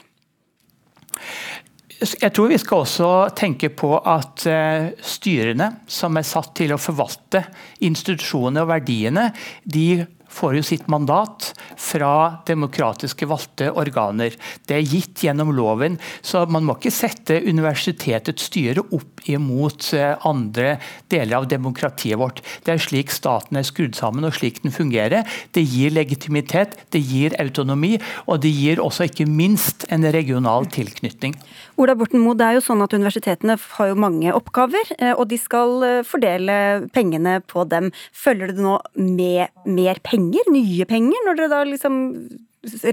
Jeg 1.95 2.33
tror 2.35 2.49
vi 2.51 2.59
skal 2.59 2.83
også 2.83 3.09
tenke 3.37 3.69
på 3.71 3.93
at 3.95 4.43
uh, 4.51 4.91
styrene 4.99 5.69
som 5.87 6.17
er 6.19 6.27
satt 6.27 6.51
til 6.59 6.73
å 6.75 6.81
forvalte 6.81 7.45
institusjonene 7.87 8.65
og 8.65 8.71
verdiene, 8.73 9.29
de 9.63 10.03
får 10.35 10.57
jo 10.59 10.63
sitt 10.67 10.87
mandat 10.91 11.53
fra 11.79 12.41
demokratiske 12.47 13.27
valgte 13.29 13.71
organer. 13.71 14.35
Det 14.67 14.77
er 14.77 14.87
gitt 14.87 15.23
gjennom 15.25 15.53
loven, 15.55 15.97
så 16.25 16.43
man 16.51 16.67
må 16.67 16.77
ikke 16.77 16.93
sette 16.93 17.39
universitetets 17.45 18.49
styre 18.49 18.83
opp 18.95 19.25
imot 19.31 19.91
eh, 19.97 20.13
andre 20.27 20.75
deler 21.11 21.39
av 21.39 21.49
demokratiet 21.51 22.19
vårt. 22.19 22.41
Det 22.65 22.75
er 22.75 22.83
slik 22.83 23.13
staten 23.13 23.59
er 23.59 23.67
skrudd 23.67 23.95
sammen 23.97 24.27
og 24.27 24.35
slik 24.37 24.61
den 24.63 24.75
fungerer. 24.75 25.25
Det 25.55 25.63
gir 25.63 25.93
legitimitet, 25.95 26.77
det 26.93 27.01
gir 27.05 27.35
autonomi, 27.41 27.95
og 28.29 28.43
det 28.43 28.51
gir 28.53 28.81
også 28.83 29.09
ikke 29.09 29.27
minst 29.29 29.87
en 29.93 30.05
regional 30.15 30.67
tilknytning. 30.71 31.35
Ola 31.81 31.95
Borten 31.97 32.21
Moe, 32.23 32.37
det 32.39 32.45
er 32.47 32.57
jo 32.57 32.63
sånn 32.63 32.83
at 32.85 32.93
Universitetene 32.95 33.57
har 33.59 33.89
jo 33.89 33.97
mange 33.99 34.31
oppgaver, 34.35 34.93
eh, 34.99 35.11
og 35.11 35.27
de 35.31 35.39
skal 35.39 35.83
eh, 35.83 36.03
fordele 36.07 36.87
pengene 36.95 37.39
på 37.43 37.65
dem. 37.71 37.89
Følger 38.15 38.53
det 38.53 38.63
nå 38.63 38.77
med 38.95 39.51
mer 39.67 39.99
penger, 40.05 40.24
nye 40.51 40.85
penger, 40.89 41.23
når 41.25 41.39
dere 41.39 41.51
da 41.51 41.61
liksom 41.67 42.01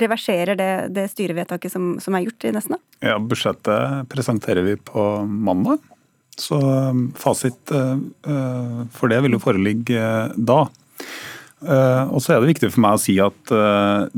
reverserer 0.02 0.58
det, 0.58 0.70
det 0.96 1.08
styrevedtaket 1.12 1.72
som, 1.72 1.94
som, 2.02 2.14
er 2.16 2.26
gjort 2.26 2.46
i 2.48 2.52
Nesna? 2.54 2.78
Ja, 3.00 3.18
Budsjettet 3.18 4.08
presenterer 4.12 4.64
vi 4.66 4.76
på 4.76 5.06
mandag. 5.26 5.82
Så 6.38 6.56
um, 6.56 7.10
fasit 7.18 7.72
uh, 7.72 7.98
for 8.92 9.12
det 9.12 9.20
vil 9.24 9.36
jo 9.36 9.42
foreligge 9.42 10.08
da. 10.36 10.64
Og 11.62 12.18
så 12.18 12.32
er 12.34 12.40
det 12.42 12.48
viktig 12.56 12.72
for 12.72 12.82
meg 12.82 12.96
å 12.96 12.98
si 12.98 13.12
at 13.22 13.50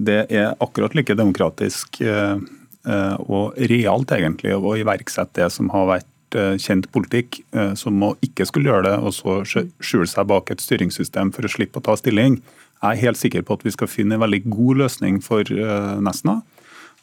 det 0.01 0.15
er 0.33 0.55
akkurat 0.65 0.95
like 0.97 1.13
demokratisk 1.13 1.99
og 2.01 3.59
realt 3.69 4.15
egentlig 4.17 4.55
å 4.57 4.73
iverksette 4.81 5.43
det 5.43 5.51
som 5.53 5.69
har 5.75 5.85
vært 5.91 6.39
kjent 6.65 6.89
politikk, 6.97 7.43
som 7.77 8.01
å 8.01 8.15
ikke 8.25 8.47
skulle 8.49 8.73
gjøre 8.73 8.87
det 8.87 8.95
og 8.97 9.13
så 9.13 9.37
skjule 9.45 10.09
seg 10.09 10.31
bak 10.33 10.55
et 10.55 10.65
styringssystem 10.65 11.35
for 11.37 11.45
å 11.45 11.53
slippe 11.53 11.83
å 11.83 11.85
ta 11.85 11.99
stilling. 12.01 12.41
Jeg 12.83 12.91
er 12.91 13.03
helt 13.07 13.21
sikker 13.21 13.45
på 13.47 13.57
at 13.59 13.65
vi 13.65 13.73
skal 13.73 13.89
finne 13.89 14.17
en 14.17 14.25
veldig 14.25 14.43
god 14.51 14.83
løsning 14.83 15.23
for 15.25 15.49
Nesna. 16.05 16.41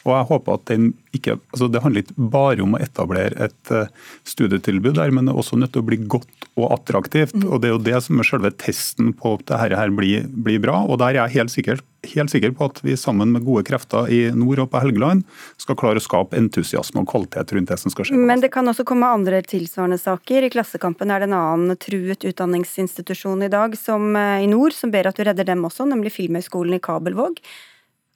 Og 0.06 0.14
jeg 0.16 0.28
håper 0.32 0.58
at 0.58 0.68
den 0.72 0.92
ikke, 1.12 1.36
altså 1.52 1.68
Det 1.68 1.82
handler 1.84 2.06
ikke 2.06 2.30
bare 2.32 2.64
om 2.64 2.78
å 2.78 2.80
etablere 2.82 3.36
et 3.44 3.72
uh, 3.76 3.90
studietilbud, 4.28 4.96
der, 4.96 5.12
men 5.12 5.28
det 5.28 5.34
er 5.34 5.42
også 5.42 5.60
nødt 5.60 5.74
til 5.76 5.84
å 5.84 5.88
bli 5.90 5.98
godt 6.08 6.48
og 6.56 6.72
attraktivt. 6.72 7.36
Mm. 7.36 7.48
og 7.50 7.62
Det 7.62 7.70
er 7.70 7.74
jo 7.76 7.82
det 7.84 8.00
som 8.06 8.22
er 8.22 8.28
selve 8.28 8.52
testen 8.56 9.12
på 9.18 9.36
at 9.36 9.46
dette 9.50 9.78
her 9.78 9.92
blir, 9.96 10.28
blir 10.32 10.62
bra. 10.64 10.82
og 10.88 11.02
Der 11.02 11.14
er 11.14 11.20
jeg 11.26 11.36
helt 11.36 11.54
sikker, 11.54 11.84
helt 12.14 12.34
sikker, 12.34 12.54
på 12.56 12.70
at 12.72 12.80
vi 12.86 12.96
sammen 13.00 13.34
med 13.36 13.46
gode 13.48 13.66
krefter 13.68 14.08
i 14.12 14.22
nord 14.36 14.64
og 14.64 14.72
på 14.72 14.82
Helgeland 14.84 15.26
skal 15.62 15.78
klare 15.80 16.00
å 16.00 16.06
skape 16.06 16.40
entusiasme 16.40 17.04
og 17.04 17.12
kvalitet 17.12 17.52
rundt 17.56 17.72
det 17.72 17.80
som 17.84 17.94
skal 17.94 18.08
skje. 18.08 18.20
Men 18.32 18.44
det 18.44 18.54
kan 18.56 18.68
også 18.72 18.88
komme 18.88 19.12
andre 19.12 19.44
tilsvarende 19.44 20.00
saker. 20.02 20.48
I 20.48 20.54
Klassekampen 20.54 21.12
er 21.12 21.24
det 21.24 21.32
en 21.32 21.40
annen 21.40 21.80
truet 21.82 22.24
utdanningsinstitusjon 22.32 23.48
i 23.48 23.52
dag 23.52 23.76
som, 23.80 24.16
eh, 24.16 24.46
i 24.46 24.52
nord 24.52 24.76
som 24.78 24.96
ber 24.96 25.12
at 25.12 25.20
du 25.20 25.28
redder 25.28 25.52
dem 25.52 25.68
også, 25.68 25.88
nemlig 25.92 26.16
Filmhøgskolen 26.16 26.80
i 26.80 26.84
Kabelvåg. 26.84 27.44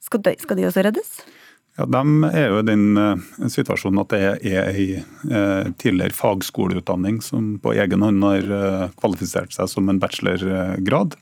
Skal 0.00 0.22
de, 0.22 0.36
skal 0.40 0.56
de 0.56 0.68
også 0.68 0.86
reddes? 0.86 1.18
Ja, 1.76 1.84
De 1.84 2.02
er 2.32 2.48
jo 2.48 2.60
i 2.62 2.66
den 2.66 2.96
uh, 2.96 3.20
situasjonen 3.52 4.00
at 4.00 4.12
det 4.14 4.20
er 4.48 4.70
ei 4.70 4.86
uh, 5.28 5.68
tidligere 5.76 6.16
fagskoleutdanning 6.16 7.20
som 7.24 7.56
på 7.60 7.74
egen 7.76 8.04
hånd 8.04 8.24
har 8.24 8.48
uh, 8.48 8.86
kvalifisert 8.96 9.52
seg 9.52 9.68
som 9.68 9.92
en 9.92 10.00
bachelorgrad. 10.00 11.18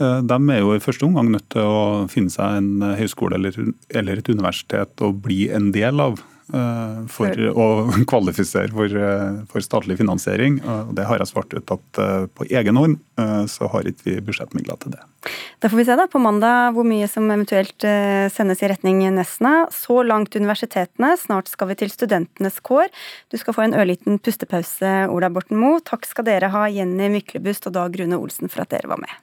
De 0.00 0.36
er 0.48 0.62
jo 0.62 0.70
i 0.72 0.80
første 0.80 1.04
omgang 1.04 1.26
nødt 1.28 1.50
til 1.52 1.66
å 1.68 1.80
finne 2.08 2.32
seg 2.32 2.54
en 2.56 2.84
høyskole 2.96 3.36
eller 3.36 4.22
et 4.22 4.30
universitet 4.32 5.02
og 5.04 5.18
bli 5.26 5.42
en 5.52 5.66
del 5.74 6.00
av. 6.00 6.22
Eh, 6.50 7.02
for 7.10 7.42
å 7.52 7.66
kvalifisere 8.10 8.72
for, 8.74 8.90
eh, 8.90 9.42
for, 9.50 9.62
statlig 9.64 9.98
finansiering. 10.00 10.58
Det 10.96 11.06
har 11.06 11.22
jeg 11.22 11.30
svart 11.30 11.54
ut 11.54 11.74
at 11.76 12.00
eh, 12.02 12.26
på 12.26 12.48
egen 12.50 12.80
hånd 12.80 12.98
så 13.52 13.68
har 13.68 13.84
ikke 13.84 14.06
vi 14.06 14.14
budsjettmidler 14.24 14.78
til 14.80 14.94
det. 14.94 15.02
Da 15.60 15.68
får 15.68 15.76
vi 15.76 15.84
se 15.84 15.96
da 15.98 16.06
på 16.08 16.22
mandag 16.24 16.72
hvor 16.72 16.86
mye 16.88 17.04
som 17.10 17.26
eventuelt 17.28 17.84
sendes 18.32 18.62
i 18.64 18.70
retning 18.72 19.02
Nesna. 19.12 19.66
Så 19.76 19.98
langt 20.08 20.32
universitetene, 20.32 21.12
snart 21.20 21.52
skal 21.52 21.68
vi 21.68 21.76
til 21.82 21.92
studentenes 21.92 22.56
kår. 22.64 22.88
Du 23.28 23.36
skal 23.36 23.58
få 23.58 23.66
en 23.66 23.76
ørliten 23.76 24.16
pustepause, 24.24 24.94
Ola 25.12 25.28
Borten 25.28 25.60
Moe. 25.60 25.84
Takk 25.84 26.08
skal 26.08 26.30
dere 26.32 26.48
ha, 26.54 26.64
Jenny 26.72 27.12
Myklebust 27.12 27.68
og 27.68 27.76
Dag 27.76 28.00
Rune 28.00 28.16
Olsen, 28.16 28.48
for 28.48 28.64
at 28.64 28.72
dere 28.72 28.88
var 28.88 29.04
med. 29.04 29.20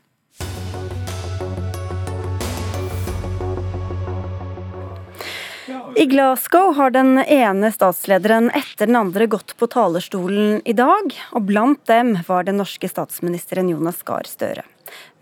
I 5.98 6.06
Glasgow 6.06 6.74
har 6.74 6.92
den 6.94 7.18
ene 7.18 7.72
statslederen 7.74 8.52
etter 8.54 8.86
den 8.86 9.00
andre 9.00 9.26
gått 9.26 9.56
på 9.58 9.66
talerstolen 9.66 10.60
i 10.62 10.76
dag, 10.78 11.10
og 11.34 11.48
blant 11.50 11.88
dem 11.90 12.12
var 12.28 12.46
den 12.46 12.60
norske 12.62 12.86
statsministeren 12.86 13.72
Jonas 13.74 14.04
Gahr 14.06 14.30
Støre. 14.30 14.62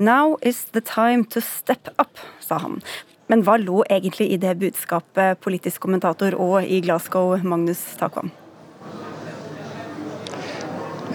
Now 0.04 0.36
is 0.42 0.66
the 0.76 0.84
time 0.84 1.24
to 1.32 1.40
step 1.40 1.88
up, 1.96 2.20
sa 2.44 2.60
han. 2.60 2.82
Men 3.32 3.48
hva 3.48 3.56
lå 3.56 3.86
egentlig 3.88 4.34
i 4.36 4.42
det 4.44 4.58
budskapet, 4.60 5.40
politisk 5.40 5.88
kommentator 5.88 6.36
og 6.36 6.68
i 6.68 6.84
Glasgow, 6.84 7.38
Magnus 7.40 7.94
Takvam? 7.96 8.36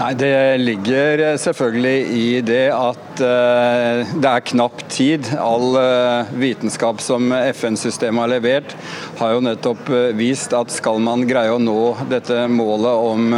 Nei, 0.01 0.15
Det 0.15 0.59
ligger 0.59 1.37
selvfølgelig 1.37 2.07
i 2.17 2.41
det 2.41 2.71
at 2.73 3.21
uh, 3.21 4.13
det 4.17 4.29
er 4.31 4.45
knapp 4.49 4.81
tid. 4.89 5.27
All 5.37 5.77
uh, 5.77 6.31
vitenskap 6.41 7.03
som 7.05 7.29
FN-systemet 7.37 8.23
har 8.23 8.31
levert, 8.33 8.73
har 9.19 9.35
jo 9.35 9.43
nettopp 9.45 9.91
uh, 9.93 10.17
vist 10.17 10.55
at 10.57 10.73
skal 10.73 11.03
man 11.05 11.27
greie 11.29 11.53
å 11.53 11.59
nå 11.61 12.07
dette 12.09 12.47
målet 12.49 13.03
om 13.11 13.29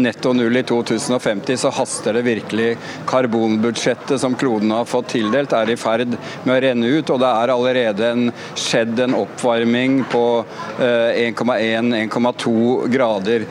netto 0.00 0.32
null 0.32 0.56
i 0.56 0.62
2050, 0.64 1.60
så 1.60 1.68
haster 1.76 2.16
det 2.16 2.24
virkelig. 2.30 2.70
Karbonbudsjettet 3.12 4.16
som 4.22 4.38
kloden 4.40 4.72
har 4.72 4.88
fått 4.88 5.12
tildelt, 5.18 5.52
er 5.52 5.74
i 5.74 5.76
ferd 5.76 6.16
med 6.46 6.54
å 6.54 6.58
renne 6.64 6.94
ut, 6.96 7.12
og 7.12 7.20
det 7.20 7.34
er 7.42 7.54
allerede 7.58 8.08
en, 8.14 8.32
skjedd 8.56 9.04
en 9.04 9.18
oppvarming 9.20 10.00
på 10.08 10.24
1,1-1,2 10.80 12.88
grader. 12.96 13.44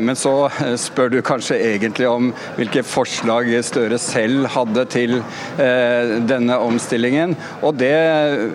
Men 0.00 0.16
så 0.16 0.48
spør 0.80 1.12
du 1.12 1.20
kanskje 1.26 1.60
egentlig 1.60 1.89
om 2.08 2.30
hvilke 2.56 2.82
forslag 2.86 3.50
Støre 3.64 3.98
selv 4.00 4.46
hadde 4.54 4.84
til 4.90 5.16
eh, 5.60 6.16
denne 6.26 6.56
omstillingen. 6.62 7.34
Og 7.66 7.76
det 7.78 7.94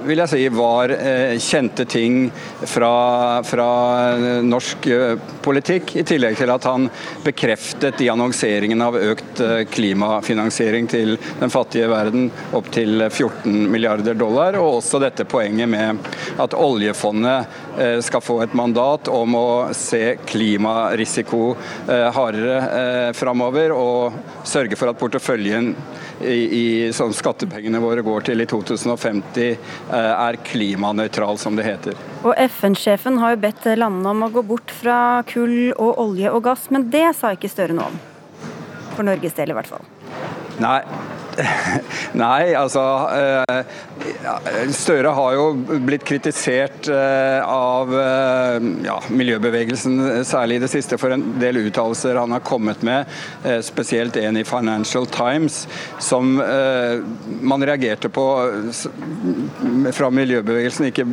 vil 0.05 0.21
jeg 0.23 0.31
si 0.31 0.43
var 0.53 0.93
eh, 0.95 1.35
kjente 1.41 1.85
ting 1.89 2.29
fra, 2.69 3.41
fra 3.45 3.69
norsk 4.45 4.87
eh, 4.91 5.17
politikk, 5.45 5.95
i 6.01 6.05
tillegg 6.07 6.37
til 6.39 6.53
at 6.53 6.67
han 6.69 6.87
bekreftet 7.25 8.01
i 8.03 8.09
annonseringen 8.11 8.81
av 8.85 8.97
økt 8.99 9.41
klimafinansiering 9.71 10.89
til 10.91 11.15
den 11.39 11.53
fattige 11.53 11.89
verden 11.91 12.29
opp 12.55 12.71
til 12.73 13.07
14 13.09 13.65
milliarder 13.71 14.17
dollar, 14.17 14.57
og 14.59 14.79
også 14.79 15.01
dette 15.03 15.27
poenget 15.29 15.69
med 15.69 16.01
at 16.41 16.55
oljefondet 16.57 17.61
skal 18.05 18.23
få 18.23 18.37
et 18.45 18.53
mandat 18.55 19.09
om 19.11 19.35
å 19.35 19.47
se 19.75 20.15
klimarisiko 20.27 21.41
hardere 22.15 23.11
framover 23.25 23.73
og 23.75 24.15
sørge 24.47 24.77
for 24.77 24.91
at 24.91 24.99
porteføljen 24.99 25.73
i, 26.21 26.35
i, 26.35 26.65
som 26.95 27.11
skattepengene 27.15 27.81
våre 27.83 28.03
går 28.05 28.27
til 28.29 28.43
i 28.43 28.47
2050, 28.47 29.47
eh, 29.49 30.11
er 30.13 30.39
klimanøytral, 30.47 31.39
som 31.41 31.57
det 31.57 31.65
heter. 31.67 31.97
Og 32.23 32.33
FN-sjefen 32.47 33.19
har 33.21 33.35
jo 33.35 33.41
bedt 33.43 33.67
landene 33.75 34.13
om 34.13 34.23
å 34.27 34.31
gå 34.31 34.45
bort 34.47 34.71
fra 34.71 34.99
kull 35.27 35.73
og 35.73 35.99
olje 36.05 36.31
og 36.31 36.45
gass, 36.47 36.69
men 36.71 36.89
det 36.93 37.09
sa 37.17 37.33
ikke 37.35 37.51
Støre 37.55 37.75
noe 37.77 37.87
om. 37.87 37.99
For 38.97 39.05
Norges 39.07 39.35
del, 39.37 39.51
i 39.53 39.55
hvert 39.55 39.69
fall. 39.69 39.83
Nei, 40.59 40.79
Nei, 42.23 42.53
altså 42.55 42.81
eh, 43.11 44.69
Støre 44.75 45.11
har 45.17 45.35
jo 45.35 45.45
blitt 45.85 46.05
kritisert 46.07 46.89
eh, 46.91 47.41
av 47.43 47.91
eh, 47.99 48.67
ja, 48.85 48.97
miljøbevegelsen, 49.09 50.23
særlig 50.27 50.59
i 50.59 50.63
det 50.65 50.71
siste, 50.71 50.99
for 51.01 51.15
en 51.15 51.25
del 51.41 51.59
uttalelser 51.65 52.19
han 52.19 52.35
har 52.35 52.43
kommet 52.45 52.83
med, 52.85 53.09
spesielt 53.65 54.17
en 54.19 54.37
i 54.39 54.43
Financial 54.47 55.05
Times, 55.09 55.65
som 55.99 56.35
man 56.35 57.65
reagerte 57.65 58.09
på 58.13 58.25
fra 59.95 60.09
miljøbevegelsen, 60.13 60.89
ikke 60.89 61.05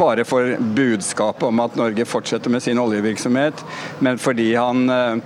bare 0.00 0.24
for 0.28 0.54
budskapet 0.76 1.48
om 1.48 1.62
at 1.64 1.76
Norge 1.78 2.06
fortsetter 2.08 2.52
med 2.52 2.64
sin 2.64 2.80
oljevirksomhet, 2.80 3.64
men 4.04 4.20
fordi 4.20 4.52
han 4.54 5.22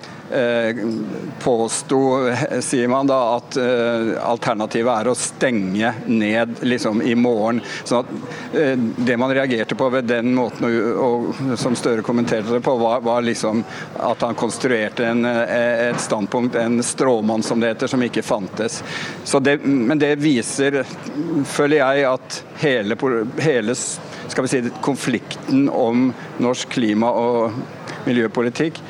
påsto, 1.42 2.30
sier 2.60 2.88
man 2.88 3.06
da, 3.06 3.36
at 3.36 3.56
eh, 3.60 4.10
alternativet 4.24 5.00
er 5.00 5.10
å 5.10 5.14
stenge 5.18 5.92
ned 6.06 6.56
liksom 6.66 7.02
i 7.02 7.14
morgen. 7.18 7.60
Sånn 7.84 8.02
at, 8.02 8.56
eh, 8.56 8.74
det 8.78 9.16
man 9.20 9.34
reagerte 9.34 9.76
på 9.78 9.88
ved 9.94 10.08
den 10.10 10.34
måten, 10.34 10.66
og 10.98 11.58
som 11.60 11.76
Støre 11.78 12.04
kommenterte 12.06 12.54
det 12.54 12.62
på, 12.64 12.76
var, 12.80 13.02
var 13.04 13.24
liksom 13.26 13.64
at 14.00 14.22
han 14.24 14.38
konstruerte 14.38 15.06
en, 15.06 15.24
et 15.26 16.00
standpunkt, 16.00 16.56
en 16.56 16.82
stråmann 16.82 17.42
som 17.42 17.60
det 17.60 17.74
heter, 17.74 17.90
som 17.90 18.02
ikke 18.02 18.22
fantes. 18.24 18.80
Det, 19.44 19.58
men 19.64 19.98
det 20.00 20.14
viser, 20.22 20.82
føler 21.50 21.82
jeg, 21.82 22.06
at 22.08 22.42
hele, 22.62 22.96
hele 23.42 23.74
skal 23.76 24.46
vi 24.46 24.52
si, 24.52 24.62
konflikten 24.82 25.66
om 25.68 26.12
norsk 26.42 26.78
klima- 26.78 27.12
og 27.12 28.06
miljøpolitikk 28.06 28.80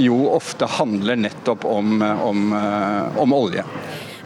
jo 0.00 0.16
ofte 0.34 0.68
handler 0.78 1.16
nettopp 1.20 1.64
om, 1.68 2.02
om, 2.02 2.52
eh, 2.52 3.20
om 3.22 3.32
olje. 3.36 3.64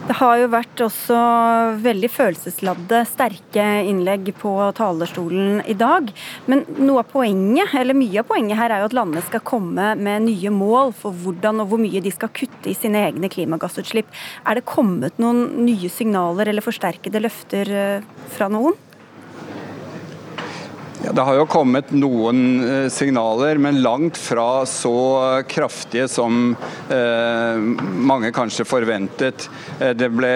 Det 0.09 0.15
har 0.17 0.39
jo 0.41 0.47
vært 0.49 0.81
også 0.81 1.17
veldig 1.83 2.09
følelsesladde, 2.09 3.03
sterke 3.05 3.65
innlegg 3.85 4.31
på 4.39 4.53
talerstolen 4.73 5.59
i 5.69 5.75
dag. 5.77 6.09
Men 6.49 6.63
noe 6.79 7.03
av 7.03 7.11
poenget, 7.11 7.75
eller 7.77 7.93
mye 7.93 8.23
av 8.23 8.25
poenget 8.31 8.57
her 8.57 8.73
er 8.73 8.81
jo 8.81 8.89
at 8.89 8.97
landene 8.97 9.21
skal 9.27 9.43
komme 9.45 9.91
med 9.99 10.25
nye 10.25 10.53
mål 10.55 10.95
for 10.97 11.13
hvordan 11.13 11.61
og 11.61 11.69
hvor 11.69 11.83
mye 11.83 12.01
de 12.01 12.15
skal 12.15 12.33
kutte 12.33 12.71
i 12.71 12.77
sine 12.77 13.03
egne 13.05 13.29
klimagassutslipp. 13.29 14.09
Er 14.49 14.57
det 14.57 14.65
kommet 14.71 15.21
noen 15.21 15.45
nye 15.67 15.93
signaler 15.93 16.49
eller 16.49 16.65
forsterkede 16.65 17.21
løfter 17.27 17.69
eh, 17.69 18.07
fra 18.33 18.49
noen? 18.49 18.79
Ja, 20.99 21.13
det 21.15 21.23
har 21.23 21.37
jo 21.37 21.45
kommet 21.47 21.93
noen 21.95 22.39
eh, 22.59 22.87
signaler, 22.91 23.55
men 23.61 23.77
langt 23.79 24.17
fra 24.19 24.65
så 24.67 24.91
kraftige 25.47 26.09
som 26.11 26.57
eh, 26.91 27.55
mange 28.09 28.33
kanskje 28.35 28.65
forventet. 28.67 29.45
Eh, 29.79 29.93
det 29.95 30.09
ble 30.11 30.31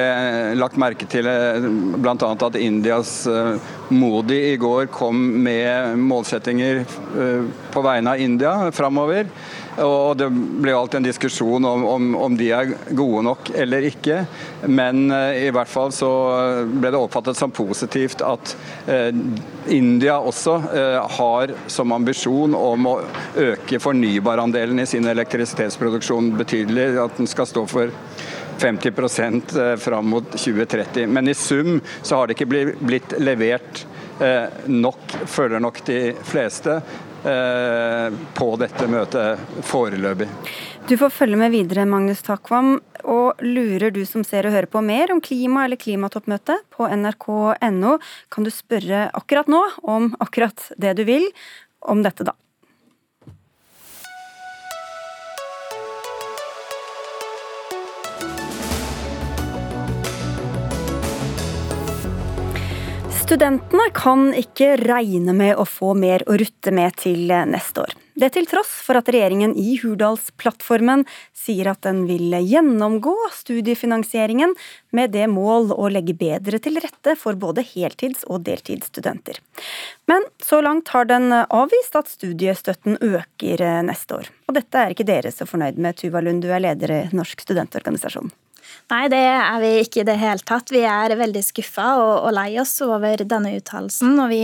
lagt 0.55 0.79
merke 0.79 1.09
til 1.11 1.27
eh, 1.27 1.67
bl.a. 1.99 2.15
at 2.15 2.55
Indias 2.55 3.11
eh, 3.27 3.57
Modi 3.91 4.39
i 4.53 4.55
går 4.61 4.87
kom 4.93 5.19
med 5.43 5.99
målsettinger 5.99 6.85
eh, 6.85 7.51
på 7.75 7.83
vegne 7.83 8.15
av 8.15 8.23
India 8.23 8.55
framover. 8.71 9.27
Og 9.81 10.17
Det 10.17 10.27
ble 10.29 10.73
alltid 10.75 10.99
en 10.99 11.07
diskusjon 11.07 11.65
om, 11.65 11.85
om, 11.85 12.09
om, 12.15 12.35
de 12.37 12.49
er 12.53 12.73
gode 12.93 13.23
nok 13.25 13.49
eller 13.57 13.87
ikke. 13.89 14.19
Men 14.69 15.07
uh, 15.11 15.33
i 15.33 15.49
hvert 15.53 15.71
fall 15.71 15.93
så 15.95 16.09
ble 16.69 16.91
det 16.93 16.99
oppfattet 16.99 17.37
som 17.39 17.53
positivt 17.53 18.21
at 18.25 18.53
eh, 18.89 19.09
India 19.73 20.15
også 20.19 20.55
eh, 20.73 20.97
har 21.17 21.53
som 21.71 21.91
ambisjon 21.95 22.55
om 22.57 22.87
å 22.89 22.93
øke 23.39 23.79
fornybarandelen 23.81 24.81
i 24.83 24.87
sin 24.89 25.07
elektrisitetsproduksjon 25.09 26.33
betydelig. 26.37 26.87
At 27.01 27.17
den 27.17 27.29
skal 27.29 27.49
stå 27.49 27.65
for 27.69 27.93
50% 28.61 29.55
fram 29.81 30.11
mot 30.13 30.29
2030. 30.35 31.07
Men 31.09 31.31
i 31.31 31.37
sum 31.37 31.79
så 32.01 32.19
har 32.19 32.29
det 32.29 32.37
ikke 32.37 32.51
blitt 32.79 33.17
levert 33.19 33.85
nok, 34.69 35.17
føler 35.27 35.63
nok 35.63 35.81
de 35.87 35.99
fleste. 36.27 36.77
Eh, 37.23 38.13
på 38.35 38.47
dette 38.59 38.87
møtet 38.91 39.39
foreløpig. 39.63 40.27
Du 40.89 40.97
får 40.99 41.13
følge 41.15 41.39
med 41.39 41.53
videre, 41.53 41.85
Magnus 41.87 42.23
Takvam. 42.25 42.75
Og 43.07 43.39
lurer 43.43 43.93
du 43.95 44.01
som 44.07 44.25
ser 44.27 44.47
og 44.47 44.55
hører 44.55 44.67
på 44.71 44.81
mer 44.83 45.11
om 45.13 45.21
klima 45.23 45.63
eller 45.63 45.79
klimatoppmøtet 45.79 46.65
på 46.75 46.87
nrk.no, 46.87 47.97
kan 48.31 48.47
du 48.47 48.51
spørre 48.51 49.05
akkurat 49.15 49.51
nå 49.51 49.61
om 49.83 50.11
akkurat 50.23 50.69
det 50.79 50.95
du 50.99 51.03
vil 51.07 51.27
om 51.83 52.03
dette, 52.03 52.27
da. 52.27 52.35
Studentene 63.23 63.85
kan 63.95 64.33
ikke 64.35 64.73
regne 64.81 65.31
med 65.31 65.55
å 65.55 65.63
få 65.63 65.93
mer 65.95 66.25
å 66.27 66.35
rutte 66.41 66.73
med 66.75 66.97
til 66.99 67.31
neste 67.47 67.85
år. 67.85 67.93
Det 68.19 68.27
til 68.35 68.45
tross 68.51 68.73
for 68.83 68.99
at 68.99 69.07
regjeringen 69.09 69.53
i 69.55 69.77
Hurdalsplattformen 69.79 71.05
sier 71.31 71.69
at 71.71 71.79
den 71.87 72.03
vil 72.09 72.35
gjennomgå 72.35 73.13
studiefinansieringen 73.39 74.53
med 74.91 75.15
det 75.15 75.29
mål 75.31 75.71
å 75.71 75.87
legge 75.95 76.17
bedre 76.19 76.59
til 76.59 76.81
rette 76.83 77.15
for 77.23 77.39
både 77.39 77.63
heltids- 77.71 78.27
og 78.27 78.43
deltidsstudenter. 78.49 79.39
Men 80.11 80.27
så 80.43 80.59
langt 80.59 80.91
har 80.91 81.07
den 81.07 81.31
avvist 81.31 81.95
at 81.95 82.11
studiestøtten 82.11 82.99
øker 82.99 83.69
neste 83.87 84.19
år. 84.19 84.31
Og 84.51 84.59
dette 84.59 84.83
er 84.83 84.91
ikke 84.91 85.07
dere 85.07 85.31
så 85.31 85.47
fornøyd 85.47 85.79
med, 85.79 85.95
Tuva 85.95 86.19
Lund, 86.19 86.43
du 86.43 86.51
er 86.51 86.67
leder 86.67 86.99
i 86.99 87.03
Norsk 87.15 87.47
studentorganisasjon. 87.47 88.33
Nei, 88.91 89.05
det 89.09 89.19
er 89.19 89.59
vi 89.63 89.71
ikke 89.81 90.01
i 90.01 90.07
det 90.07 90.17
hele 90.21 90.43
tatt. 90.45 90.71
Vi 90.73 90.83
er 90.85 91.15
veldig 91.17 91.43
skuffa 91.45 91.87
og, 92.01 92.15
og 92.27 92.33
lei 92.35 92.49
oss 92.61 92.75
over 92.85 93.23
denne 93.23 93.55
uttalelsen. 93.57 94.17
Og 94.19 94.33
vi 94.33 94.43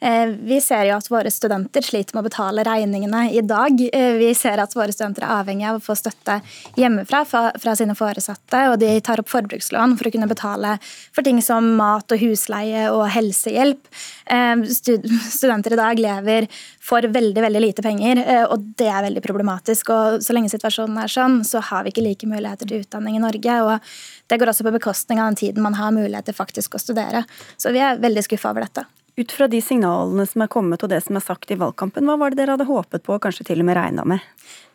vi 0.00 0.60
ser 0.62 0.84
jo 0.86 0.94
at 0.94 1.08
våre 1.10 1.30
studenter 1.30 1.82
sliter 1.82 2.14
med 2.14 2.22
å 2.22 2.28
betale 2.28 2.62
regningene 2.66 3.24
i 3.34 3.40
dag. 3.42 3.80
Eh, 3.92 4.12
vi 4.20 4.30
ser 4.34 4.60
at 4.62 4.74
våre 4.76 4.94
studenter 4.94 5.24
er 5.26 5.32
avhengig 5.40 5.66
av 5.66 5.80
å 5.80 5.82
få 5.82 5.96
støtte 5.98 6.38
hjemmefra 6.78 7.24
fra 7.26 7.74
sine 7.74 7.96
foresatte, 7.98 8.60
og 8.70 8.78
de 8.78 8.92
tar 9.02 9.18
opp 9.18 9.30
forbrukslån 9.32 9.96
for 9.98 10.06
å 10.06 10.12
kunne 10.14 10.30
betale 10.30 10.76
for 11.10 11.26
ting 11.26 11.40
som 11.42 11.72
mat 11.80 12.14
og 12.14 12.22
husleie 12.22 12.86
og 12.92 13.08
helsehjelp. 13.10 13.90
Eh, 14.30 14.62
studenter 14.70 15.74
i 15.74 15.80
dag 15.80 15.98
lever 15.98 16.46
for 16.88 17.02
veldig 17.02 17.42
veldig 17.42 17.60
lite 17.60 17.84
penger, 17.84 18.22
og 18.48 18.70
det 18.80 18.86
er 18.88 19.02
veldig 19.04 19.20
problematisk. 19.24 19.90
Og 19.92 20.22
Så 20.24 20.32
lenge 20.32 20.48
situasjonen 20.48 21.02
er 21.02 21.10
sånn, 21.12 21.42
så 21.44 21.60
har 21.60 21.84
vi 21.84 21.92
ikke 21.92 22.06
like 22.06 22.30
muligheter 22.30 22.70
til 22.70 22.80
utdanning 22.80 23.18
i 23.18 23.24
Norge. 23.26 23.58
og 23.60 23.80
Det 24.28 24.38
går 24.38 24.48
også 24.48 24.64
på 24.64 24.78
bekostning 24.78 25.18
av 25.20 25.28
den 25.28 25.42
tiden 25.42 25.62
man 25.62 25.74
har 25.74 25.90
mulighet 25.92 26.24
til 26.24 26.34
faktisk 26.34 26.78
å 26.78 26.80
studere. 26.80 27.26
Så 27.58 27.72
vi 27.72 27.78
er 27.82 27.98
veldig 27.98 28.24
skuffa 28.24 28.54
over 28.54 28.64
dette. 28.64 28.86
Ut 29.18 29.32
fra 29.32 29.48
de 29.50 29.58
signalene 29.58 30.22
som 30.30 30.44
er 30.44 30.50
kommet 30.52 30.82
og 30.86 30.92
det 30.92 31.00
som 31.02 31.16
er 31.18 31.24
sagt 31.24 31.50
i 31.50 31.56
valgkampen, 31.58 32.06
hva 32.06 32.14
var 32.20 32.30
det 32.30 32.38
dere 32.38 32.54
hadde 32.54 32.68
håpet 32.68 33.02
på 33.02 33.16
og 33.16 33.24
kanskje 33.24 33.48
til 33.48 33.64
og 33.64 33.66
med 33.66 33.74
regna 33.74 34.04
med? 34.06 34.22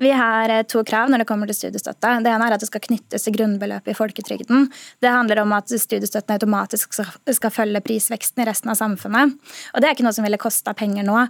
Vi 0.03 0.09
har 0.11 0.51
eh, 0.51 0.65
to 0.67 0.81
krav 0.83 1.07
når 1.07 1.21
det 1.21 1.27
kommer 1.29 1.47
til 1.47 1.55
studiestøtte. 1.55 2.09
Det 2.25 2.31
ene 2.31 2.49
er 2.49 2.55
at 2.55 2.59
det 2.59 2.67
skal 2.67 2.83
knyttes 2.83 3.23
til 3.23 3.35
grunnbeløpet 3.37 3.93
i 3.93 3.95
folketrygden. 3.95 4.67
Det 4.99 5.11
handler 5.13 5.43
om 5.45 5.53
at 5.55 5.71
studiestøtten 5.71 6.35
automatisk 6.35 6.97
skal 6.97 7.53
følge 7.55 7.81
prisveksten 7.85 8.43
i 8.43 8.47
resten 8.49 8.73
av 8.73 8.79
samfunnet. 8.81 9.37
Og 9.71 9.79
det 9.79 9.87
er 9.87 9.95
ikke 9.95 10.05
noe 10.07 10.15
som 10.17 10.27
ville 10.27 10.41
kosta 10.41 10.73
penger 10.75 11.07
nå. 11.07 11.21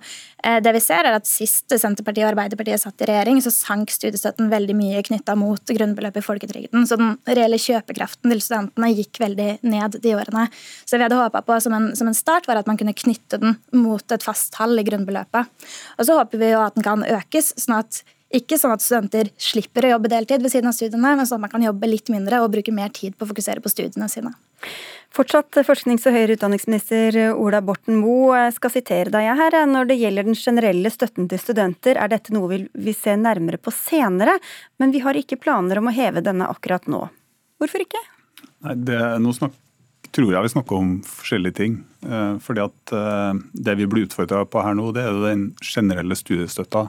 Eh, 0.41 0.57
det 0.65 0.73
vi 0.73 0.81
ser 0.81 1.05
er 1.05 1.19
at 1.19 1.29
Sist 1.29 1.69
Senterpartiet 1.69 2.25
og 2.25 2.31
Arbeiderpartiet 2.33 2.81
satt 2.81 3.05
i 3.05 3.09
regjering, 3.11 3.43
så 3.45 3.53
sank 3.53 3.93
studiestøtten 3.93 4.49
veldig 4.53 4.77
mye 4.79 5.05
knytta 5.05 5.37
mot 5.37 5.75
grunnbeløpet 5.77 6.23
i 6.23 6.27
folketrygden. 6.31 6.89
Så 6.89 6.97
den 6.97 7.13
reelle 7.29 7.61
kjøpekraften 7.61 8.33
til 8.33 8.41
studentene 8.41 8.93
gikk 8.97 9.21
veldig 9.21 9.49
ned 9.69 10.01
de 10.01 10.17
årene. 10.17 10.47
Så 10.87 10.97
vi 10.97 11.05
hadde 11.05 11.21
håpa 11.21 11.43
på 11.45 11.61
som 11.61 11.77
en, 11.77 11.91
som 11.99 12.09
en 12.09 12.17
start, 12.17 12.49
var 12.49 12.63
at 12.63 12.69
man 12.69 12.79
kunne 12.79 12.95
knytte 13.03 13.39
den 13.41 13.57
mot 13.75 14.15
et 14.15 14.25
fast 14.25 14.53
tall 14.57 14.79
i 14.79 14.87
grunnbeløpet. 14.87 15.69
Og 15.97 16.07
så 16.07 16.17
håper 16.19 16.41
vi 16.41 16.51
jo 16.53 16.63
at 16.63 16.77
den 16.77 16.85
kan 16.85 17.05
økes, 17.05 17.53
sånn 17.61 17.79
at 17.81 18.03
ikke 18.33 18.57
sånn 18.57 18.73
at 18.73 18.81
studenter 18.81 19.29
slipper 19.37 19.85
å 19.85 19.91
jobbe 19.93 20.09
deltid 20.09 20.41
ved 20.41 20.49
siden 20.49 20.71
av 20.71 20.73
studiene, 20.73 21.11
men 21.19 21.27
sånn 21.29 21.37
at 21.37 21.45
man 21.45 21.51
kan 21.53 21.65
jobbe 21.67 21.89
litt 21.89 22.09
mindre 22.09 22.39
og 22.41 22.49
bruke 22.55 22.73
mer 22.73 22.89
tid 22.89 23.13
på 23.13 23.27
å 23.27 23.29
fokusere 23.29 23.61
på 23.61 23.69
studiene 23.69 24.07
sine. 24.09 24.31
Fortsatt 25.13 25.59
forsknings- 25.67 26.07
og 26.09 26.15
høyere 26.15 26.33
utdanningsminister 26.33 27.19
Ola 27.35 27.59
Borten 27.61 27.99
Moe 28.01 28.47
skal 28.55 28.73
sitere 28.73 29.13
deg 29.13 29.27
her. 29.37 29.57
Når 29.69 29.91
det 29.91 29.99
gjelder 30.01 30.25
den 30.25 30.39
generelle 30.39 30.89
støtten 30.89 31.29
til 31.29 31.41
studenter, 31.41 31.99
er 32.01 32.09
dette 32.09 32.33
noe 32.33 32.49
vi 32.49 32.63
vil 32.73 32.97
se 32.97 33.13
nærmere 33.13 33.61
på 33.61 33.73
senere, 33.75 34.39
men 34.81 34.95
vi 34.95 35.03
har 35.05 35.19
ikke 35.19 35.37
planer 35.37 35.77
om 35.77 35.91
å 35.91 35.93
heve 35.93 36.25
denne 36.25 36.49
akkurat 36.49 36.89
nå. 36.89 37.05
Hvorfor 37.61 37.85
ikke? 37.85 38.01
Nei, 38.65 38.73
det, 38.89 38.97
nå 39.21 39.35
snakk, 39.37 39.53
tror 40.13 40.33
jeg 40.33 40.45
vi 40.45 40.53
snakker 40.53 40.79
om 40.79 40.95
forskjellige 41.07 41.57
ting. 41.57 41.77
Eh, 42.05 42.35
fordi 42.43 42.63
at 42.63 42.93
eh, 42.95 43.33
Det 43.53 43.77
vi 43.79 43.87
blir 43.89 44.07
utfordra 44.07 44.43
på 44.45 44.63
her 44.63 44.77
nå, 44.77 44.91
det 44.95 45.05
er 45.07 45.19
den 45.25 45.47
generelle 45.61 46.17
studiestøtta. 46.17 46.87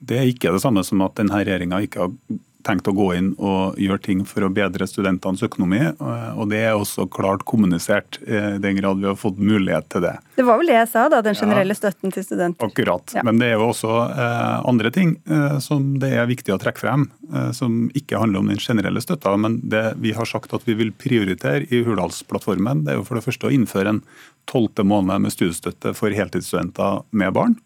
Det 0.00 0.18
er 0.18 0.30
ikke 0.30 0.52
det 0.54 0.62
samme 0.62 0.82
som 0.86 1.02
at 1.04 1.18
denne 1.18 1.42
regjeringa 1.42 1.82
ikke 1.84 2.06
har 2.06 2.38
tenkt 2.66 2.88
å 2.90 2.94
gå 2.96 3.10
inn 3.16 3.30
og 3.38 3.78
gjøre 3.80 4.02
ting 4.04 4.24
for 4.28 4.46
å 4.46 4.50
bedre 4.52 4.86
studentenes 4.88 5.44
økonomi. 5.46 5.82
Eh, 5.90 6.30
og 6.34 6.50
det 6.52 6.62
er 6.66 6.78
også 6.78 7.06
klart 7.12 7.44
kommunisert, 7.48 8.20
i 8.26 8.58
den 8.62 8.78
grad 8.80 9.00
vi 9.00 9.08
har 9.08 9.18
fått 9.18 9.38
mulighet 9.40 9.88
til 9.92 10.04
det. 10.04 10.16
Det 10.36 10.46
var 10.46 10.60
vel 10.60 10.70
det 10.72 10.78
jeg 10.78 10.90
sa, 10.92 11.06
da, 11.12 11.20
den 11.24 11.36
generelle 11.36 11.74
ja, 11.74 11.78
støtten 11.78 12.14
til 12.14 12.24
studenter. 12.24 12.70
Akkurat. 12.70 13.14
Ja. 13.16 13.24
Men 13.26 13.40
det 13.40 13.50
er 13.50 13.58
jo 13.58 13.70
også 13.70 13.94
eh, 14.08 14.68
andre 14.70 14.92
ting 14.94 15.16
eh, 15.28 15.56
som 15.64 15.94
det 16.02 16.12
er 16.16 16.28
viktig 16.30 16.54
å 16.54 16.60
trekke 16.60 16.82
frem, 16.82 17.08
eh, 17.32 17.50
som 17.56 17.86
ikke 17.96 18.20
handler 18.22 18.42
om 18.42 18.52
den 18.52 18.62
generelle 18.62 19.02
støtta. 19.04 19.34
Men 19.40 19.60
det 19.72 19.84
vi 20.00 20.14
har 20.16 20.28
sagt 20.28 20.54
at 20.56 20.68
vi 20.68 20.76
vil 20.80 20.92
prioritere 20.96 21.66
i 21.68 21.82
Hurdalsplattformen, 21.86 22.84
det 22.86 22.94
er 22.94 23.00
jo 23.00 23.08
for 23.08 23.20
det 23.20 23.26
første 23.26 23.50
å 23.50 23.54
innføre 23.54 23.96
en 23.96 24.04
tolvte 24.50 24.84
måned 24.86 25.26
med 25.26 25.34
studiestøtte 25.34 25.94
for 25.98 26.14
heltidsstudenter 26.14 27.04
med 27.10 27.34
barn. 27.36 27.58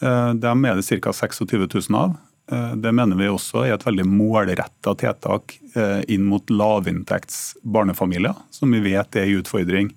Eh, 0.00 0.32
dem 0.34 0.64
er 0.68 0.76
det 0.76 1.00
ca. 1.00 1.12
26 1.12 1.46
000 1.88 1.98
av. 1.98 2.16
Eh, 2.52 2.72
det 2.76 2.92
mener 2.92 3.18
vi 3.18 3.28
også 3.30 3.64
er 3.64 3.74
et 3.74 3.86
veldig 3.86 4.06
målretta 4.06 4.94
tiltak 5.00 5.56
eh, 5.74 6.02
inn 6.12 6.26
mot 6.30 6.50
lavinntekts 6.50 7.56
barnefamilier, 7.62 8.36
som 8.54 8.74
vi 8.74 8.82
vet 8.84 9.18
er 9.18 9.26
en 9.26 9.40
utfordring 9.42 9.94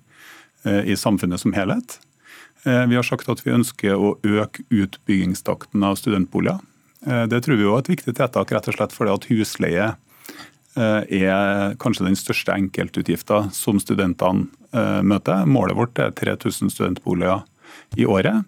i 0.60 0.92
samfunnet 0.92 1.40
som 1.40 1.54
helhet. 1.56 1.94
Vi 2.60 2.92
har 2.92 3.04
sagt 3.06 3.30
at 3.32 3.40
vi 3.40 3.54
ønsker 3.56 3.94
å 3.96 4.10
øke 4.20 4.60
utbyggingstakten 4.68 5.80
av 5.88 5.94
studentboliger. 5.96 6.58
Det 7.00 7.38
tror 7.46 7.56
vi 7.56 7.64
er 7.64 7.78
et 7.80 7.88
viktig 7.88 8.12
tiltak, 8.18 8.52
rett 8.52 8.68
og 8.68 8.76
slett 8.76 8.92
fordi 8.92 9.14
at 9.14 9.24
husleie 9.30 9.86
er 10.76 11.78
kanskje 11.80 12.10
den 12.10 12.20
største 12.20 12.52
enkeltutgifta 12.60 13.46
som 13.56 13.80
studentene 13.80 15.00
møter. 15.00 15.48
Målet 15.48 15.80
vårt 15.80 16.04
er 16.04 16.12
3000 16.20 16.68
studentboliger 16.76 17.40
i 17.96 18.04
året. 18.04 18.44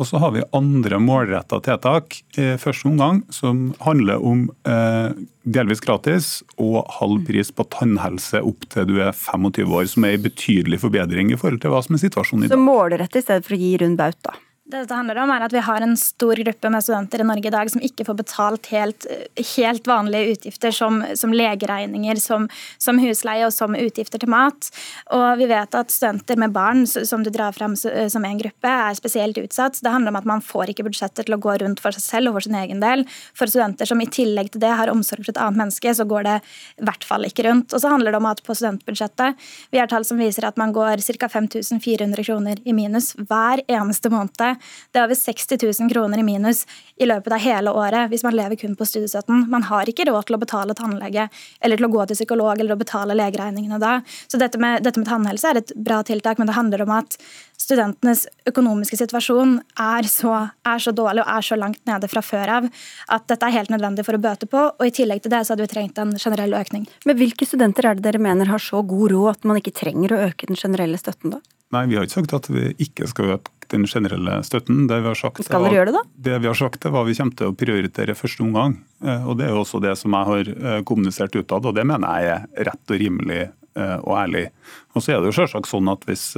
Og 0.00 0.08
så 0.08 0.16
har 0.22 0.32
vi 0.32 0.44
andre 0.56 0.96
målretta 1.02 1.58
tiltak 1.64 2.16
i 2.40 2.54
første 2.60 2.88
omgang 2.88 3.20
som 3.32 3.74
handler 3.84 4.22
om 4.24 4.46
eh, 4.68 5.12
delvis 5.44 5.82
gratis 5.84 6.30
og 6.56 6.86
halv 6.96 7.26
pris 7.28 7.52
på 7.52 7.66
tannhelse 7.74 8.40
opp 8.40 8.64
til 8.72 8.88
du 8.88 8.94
er 9.04 9.12
25 9.12 9.68
år, 9.68 9.90
som 9.92 10.06
er 10.08 10.16
en 10.16 10.24
betydelig 10.24 10.80
forbedring 10.86 11.34
i 11.34 11.36
forhold 11.36 11.60
til 11.64 11.74
hva 11.74 11.82
som 11.84 11.98
er 11.98 12.04
situasjonen 12.06 12.46
i 12.46 12.48
dag. 12.48 12.56
Så 12.56 12.64
målrette 12.64 13.20
i 13.20 13.26
stedet 13.26 13.44
for 13.44 13.58
å 13.58 13.60
gi 13.60 13.74
rund 13.84 14.00
baut, 14.00 14.18
da? 14.24 14.38
Det 14.72 14.86
dette 14.86 14.96
handler 14.96 15.18
om 15.20 15.30
at 15.34 15.52
Vi 15.52 15.60
har 15.60 15.84
en 15.84 15.96
stor 16.00 16.38
gruppe 16.40 16.68
med 16.72 16.80
studenter 16.80 17.20
i 17.20 17.24
Norge 17.28 17.48
i 17.50 17.52
dag 17.52 17.68
som 17.68 17.82
ikke 17.84 18.06
får 18.08 18.16
betalt 18.16 18.68
helt, 18.72 19.04
helt 19.36 19.88
vanlige 19.88 20.32
utgifter 20.32 20.72
som, 20.72 21.02
som 21.12 21.34
legeregninger, 21.36 22.16
som, 22.16 22.46
som, 22.80 22.96
husleie 23.02 23.44
og 23.44 23.52
som 23.52 23.76
utgifter 23.76 24.22
til 24.22 24.32
mat. 24.32 24.70
Og 25.12 25.42
Vi 25.42 25.48
vet 25.50 25.76
at 25.76 25.92
studenter 25.92 26.40
med 26.40 26.54
barn 26.56 26.86
som 26.88 27.20
du 27.20 27.28
drar 27.28 27.52
frem 27.52 27.74
som 27.76 28.24
en 28.24 28.40
gruppe, 28.40 28.72
er 28.86 28.96
spesielt 28.96 29.42
utsatt. 29.42 29.76
Det 29.84 29.92
handler 29.92 30.14
om 30.14 30.20
at 30.22 30.30
Man 30.32 30.40
får 30.40 30.72
ikke 30.72 30.88
budsjetter 30.88 31.28
til 31.28 31.36
å 31.36 31.40
gå 31.42 31.58
rundt 31.60 31.84
for 31.84 31.92
seg 31.92 32.06
selv 32.06 32.32
og 32.32 32.38
for 32.38 32.48
sin 32.48 32.56
egen 32.56 32.80
del. 32.80 33.04
For 33.36 33.52
studenter 33.52 33.92
som 33.92 34.00
i 34.00 34.08
tillegg 34.08 34.54
til 34.54 34.64
det 34.64 34.72
har 34.72 34.94
omsorg 34.94 35.26
for 35.26 35.34
et 35.34 35.42
annet 35.42 35.66
menneske, 35.66 35.92
så 35.92 36.08
går 36.08 36.24
det 36.30 36.38
i 36.80 36.88
hvert 36.88 37.04
fall 37.04 37.28
ikke 37.28 37.44
rundt. 37.50 37.76
Og 37.76 37.84
så 37.84 37.92
handler 37.92 38.16
det 38.16 38.22
om 38.22 38.30
at 38.32 38.40
på 38.48 38.56
studentbudsjettet 38.56 39.36
vi 39.68 39.84
har 39.84 39.92
tall 39.92 40.08
som 40.08 40.16
viser 40.22 40.48
at 40.48 40.56
man 40.56 40.72
går 40.72 41.04
ca. 41.20 41.28
5400 41.28 42.24
kroner 42.24 42.64
i 42.64 42.72
minus 42.72 43.12
hver 43.20 43.60
eneste 43.68 44.08
måned 44.08 44.61
det 44.92 45.00
er 45.00 45.06
over 45.06 45.18
60 45.18 45.58
000 45.80 45.92
kroner 45.92 46.22
i 46.22 46.26
minus 46.26 46.64
i 47.00 47.08
løpet 47.08 47.34
av 47.34 47.42
hele 47.42 47.74
året 47.76 48.10
hvis 48.12 48.24
man 48.26 48.36
lever 48.36 48.58
kun 48.60 48.76
på 48.78 48.86
studiestøtten. 48.88 49.46
Man 49.52 49.66
har 49.68 49.88
ikke 49.90 50.06
råd 50.08 50.28
til 50.28 50.38
å 50.38 50.42
betale 50.42 50.76
tannlege 50.78 51.28
eller 51.60 51.80
til 51.80 51.88
å 51.88 51.92
gå 51.92 52.06
til 52.08 52.18
psykolog 52.18 52.60
eller 52.60 52.76
å 52.76 52.80
betale 52.80 53.16
legeregningene 53.18 53.80
da. 53.82 53.94
Så 54.28 54.40
dette 54.40 54.60
med, 54.62 54.82
dette 54.86 55.00
med 55.00 55.08
tannhelse 55.08 55.50
er 55.50 55.62
et 55.62 55.72
bra 55.76 56.02
tiltak, 56.06 56.40
men 56.40 56.50
det 56.50 56.58
handler 56.58 56.84
om 56.84 56.94
at 56.98 57.16
studentenes 57.62 58.26
økonomiske 58.48 58.98
situasjon 58.98 59.56
er 59.80 60.08
så, 60.10 60.34
er 60.66 60.82
så, 60.82 60.94
dårlig 60.96 61.24
og 61.24 61.32
er 61.36 61.46
så 61.46 61.58
langt 61.58 61.80
nede 61.88 62.10
fra 62.10 62.22
før 62.24 62.56
av 62.58 62.68
at 63.14 63.26
dette 63.30 63.48
er 63.48 63.56
helt 63.58 63.72
nødvendig 63.72 64.06
for 64.06 64.18
å 64.18 64.22
bøte 64.22 64.48
på. 64.50 64.66
Og 64.72 64.88
i 64.88 64.94
tillegg 64.94 65.24
til 65.24 65.34
det 65.34 65.44
så 65.44 65.54
hadde 65.54 65.66
vi 65.66 65.72
trengt 65.74 66.00
en 66.02 66.14
generell 66.18 66.56
økning. 66.58 66.88
Men 67.08 67.18
hvilke 67.20 67.48
studenter 67.48 67.88
er 67.88 67.98
det 67.98 68.06
dere 68.06 68.22
mener 68.22 68.50
har 68.50 68.62
så 68.62 68.82
god 68.86 69.14
råd 69.14 69.32
at 69.36 69.48
man 69.48 69.60
ikke 69.60 69.74
trenger 69.82 70.14
å 70.14 70.22
øke 70.28 70.50
den 70.50 70.58
generelle 70.58 71.00
støtten 71.00 71.36
da? 71.36 71.42
Nei, 71.72 71.86
vi 71.88 71.96
har 71.96 72.04
ikke 72.04 72.20
sagt 72.20 72.34
at 72.36 72.48
vi 72.52 72.70
ikke 72.84 73.08
skal 73.08 73.36
øke 73.38 73.62
den 73.72 73.86
generelle 73.88 74.42
støtten. 74.44 74.84
Det 74.90 74.98
vi 75.00 75.08
har 75.08 75.16
sagt, 75.16 75.40
skal 75.46 75.64
dere 75.64 75.78
gjøre 75.78 75.88
det 75.88 75.96
da? 75.96 76.04
Det 76.28 76.38
vi 76.42 76.50
har 76.50 76.58
sagt 76.58 76.84
er 76.84 76.92
hva 76.92 77.04
vi 77.08 77.16
kommer 77.16 77.38
til 77.38 77.48
å 77.48 77.56
prioritere 77.56 78.16
første 78.18 78.44
omgang. 78.44 78.76
Eh, 79.04 79.24
og 79.24 79.38
Det 79.38 79.46
er 79.46 79.54
jo 79.54 79.62
også 79.62 79.80
det 79.80 79.94
som 80.00 80.12
jeg 80.16 80.28
har 80.28 80.52
eh, 80.52 80.80
kommunisert 80.88 81.36
utad, 81.38 81.64
og 81.64 81.76
det 81.76 81.86
mener 81.88 82.20
jeg 82.20 82.34
er 82.34 82.68
rett 82.68 82.92
og 82.92 83.00
rimelig 83.00 83.40
eh, 83.46 83.98
og 84.02 84.16
ærlig. 84.20 84.46
Og 84.92 85.00
så 85.00 85.14
er 85.14 85.22
det 85.22 85.32
jo 85.32 85.38
selvsagt 85.40 85.70
sånn 85.70 85.88
at 85.88 86.04
Hvis 86.08 86.34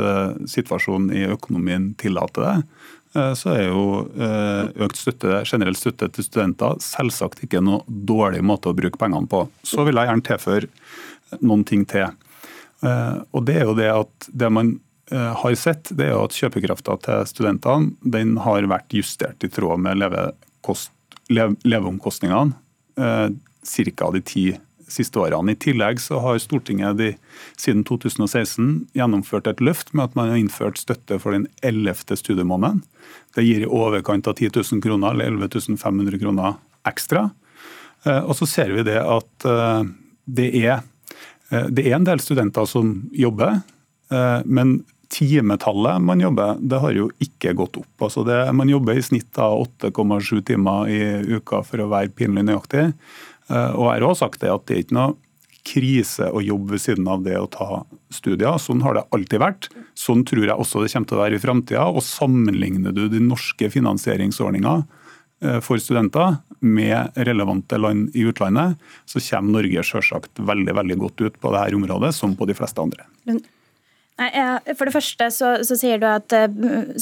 situasjonen 0.51 1.11
i 1.11 1.25
økonomien 1.35 1.95
tillater 1.99 2.47
det, 2.47 2.55
så 3.39 3.53
er 3.55 3.69
jo 3.69 3.83
økt 4.83 4.99
støtte, 4.99 5.45
generell 5.47 5.77
støtte 5.79 6.09
til 6.11 6.27
studenter 6.27 6.81
selvsagt 6.83 7.45
ikke 7.47 7.61
noe 7.63 7.85
dårlig 7.87 8.41
måte 8.43 8.73
å 8.73 8.75
bruke 8.75 8.99
pengene 8.99 9.31
på. 9.31 9.45
Så 9.63 9.87
vil 9.87 9.99
jeg 9.99 10.11
gjerne 10.11 10.27
tilføre 10.27 11.39
noen 11.47 11.63
ting 11.67 11.85
til. 11.87 12.11
Og 12.83 13.47
det 13.47 13.61
er 13.61 13.71
jo 13.71 13.77
det 13.79 13.91
at 13.91 14.29
det 14.35 14.51
man 14.51 14.75
har 15.15 15.55
sett, 15.59 15.91
det 15.95 16.07
er 16.11 16.17
at 16.19 16.35
kjøpekrafta 16.35 16.97
til 17.05 17.27
studentene 17.29 17.93
den 18.01 18.37
har 18.43 18.67
vært 18.71 18.95
justert 18.97 19.45
i 19.45 19.51
tråd 19.53 19.79
med 19.85 20.01
leveomkostningene 21.65 22.55
eh, 22.97 23.29
ca. 23.97 24.11
de 24.13 24.21
ti 24.21 24.57
siste 24.89 25.19
årene. 25.19 25.53
I 25.53 25.59
tillegg 25.59 26.01
så 26.03 26.19
har 26.21 26.39
Stortinget 26.39 26.99
de, 26.99 27.15
siden 27.57 27.85
2016 27.89 28.89
gjennomført 28.95 29.47
et 29.51 29.63
løft 29.65 29.95
med 29.95 30.05
at 30.11 30.17
man 30.19 30.29
har 30.31 30.39
innført 30.39 30.79
støtte 30.79 31.19
for 31.23 31.33
den 31.35 31.49
ellevte 31.65 32.17
studiemåneden. 32.21 32.83
Det 33.35 33.45
gir 33.47 33.65
i 33.65 33.71
overkant 33.71 34.29
av 34.31 34.35
10 34.37 34.51
000 34.61 34.83
kroner, 34.85 35.15
eller 35.15 35.25
11 35.33 35.79
500 35.81 36.19
kroner 36.21 36.59
ekstra. 36.87 37.31
Eh, 38.05 38.23
og 38.23 38.37
så 38.39 38.47
ser 38.51 38.75
vi 38.77 38.83
det 38.87 39.01
at 39.01 39.49
det 40.25 40.51
er, 40.57 40.83
det 41.51 41.87
er 41.87 41.97
en 41.99 42.07
del 42.07 42.21
studenter 42.23 42.65
som 42.69 43.11
jobber, 43.13 43.61
men 44.45 44.85
timetallet 45.15 46.03
man 46.03 46.23
jobber, 46.23 46.59
det 46.61 46.81
har 46.83 46.97
jo 46.97 47.09
ikke 47.23 47.55
gått 47.59 47.79
opp. 47.81 47.93
Altså 48.03 48.25
det, 48.27 48.39
man 48.57 48.71
jobber 48.71 48.99
i 48.99 49.05
snitt 49.05 49.39
av 49.39 49.61
8,7 49.79 50.41
timer 50.51 50.91
i 50.91 51.01
uka 51.37 51.63
for 51.67 51.85
å 51.85 51.91
være 51.93 52.13
pinlig 52.19 52.47
nøyaktig. 52.49 52.89
Eh, 53.51 53.71
og 53.77 53.87
jeg 53.89 54.01
har 54.01 54.09
også 54.09 54.27
sagt 54.27 54.43
det 54.43 54.53
at 54.53 54.67
det 54.67 54.77
er 54.77 54.85
ikke 54.87 54.99
noe 54.99 55.15
krise 55.65 56.29
å 56.29 56.43
jobbe 56.45 56.75
ved 56.75 56.83
siden 56.83 57.07
av 57.09 57.23
det 57.25 57.39
å 57.41 57.49
ta 57.49 57.85
studier. 58.13 58.59
Sånn 58.61 58.83
har 58.85 58.99
det 58.99 59.07
alltid 59.17 59.41
vært. 59.41 59.71
Sånn 59.97 60.27
tror 60.29 60.45
jeg 60.45 60.59
også 60.61 60.83
det 60.83 60.93
kommer 60.93 61.09
til 61.09 61.19
å 61.19 61.23
være 61.23 61.39
i 61.39 61.45
framtida. 61.47 61.87
Og 61.89 62.05
sammenligner 62.05 62.95
du 62.97 63.07
de 63.13 63.23
norske 63.23 63.71
finansieringsordningene 63.73 64.85
eh, 65.45 65.61
for 65.65 65.81
studenter 65.81 66.41
med 66.65 67.17
relevante 67.29 67.79
land 67.81 68.15
i 68.17 68.27
utlandet, 68.29 68.81
så 69.09 69.23
kommer 69.31 69.61
Norge 69.61 69.85
selvsagt 69.87 70.41
veldig 70.53 70.77
veldig 70.81 71.03
godt 71.07 71.27
ut 71.27 71.41
på 71.41 71.53
dette 71.57 71.77
området, 71.77 72.15
som 72.17 72.37
på 72.37 72.49
de 72.49 72.57
fleste 72.57 72.83
andre. 72.85 73.07
For 74.15 74.87
det 74.87 74.95
første 74.95 75.27
så, 75.35 75.49
så, 75.67 75.75
sier 75.75 75.99
at, 76.07 76.31
eh, 76.37 76.47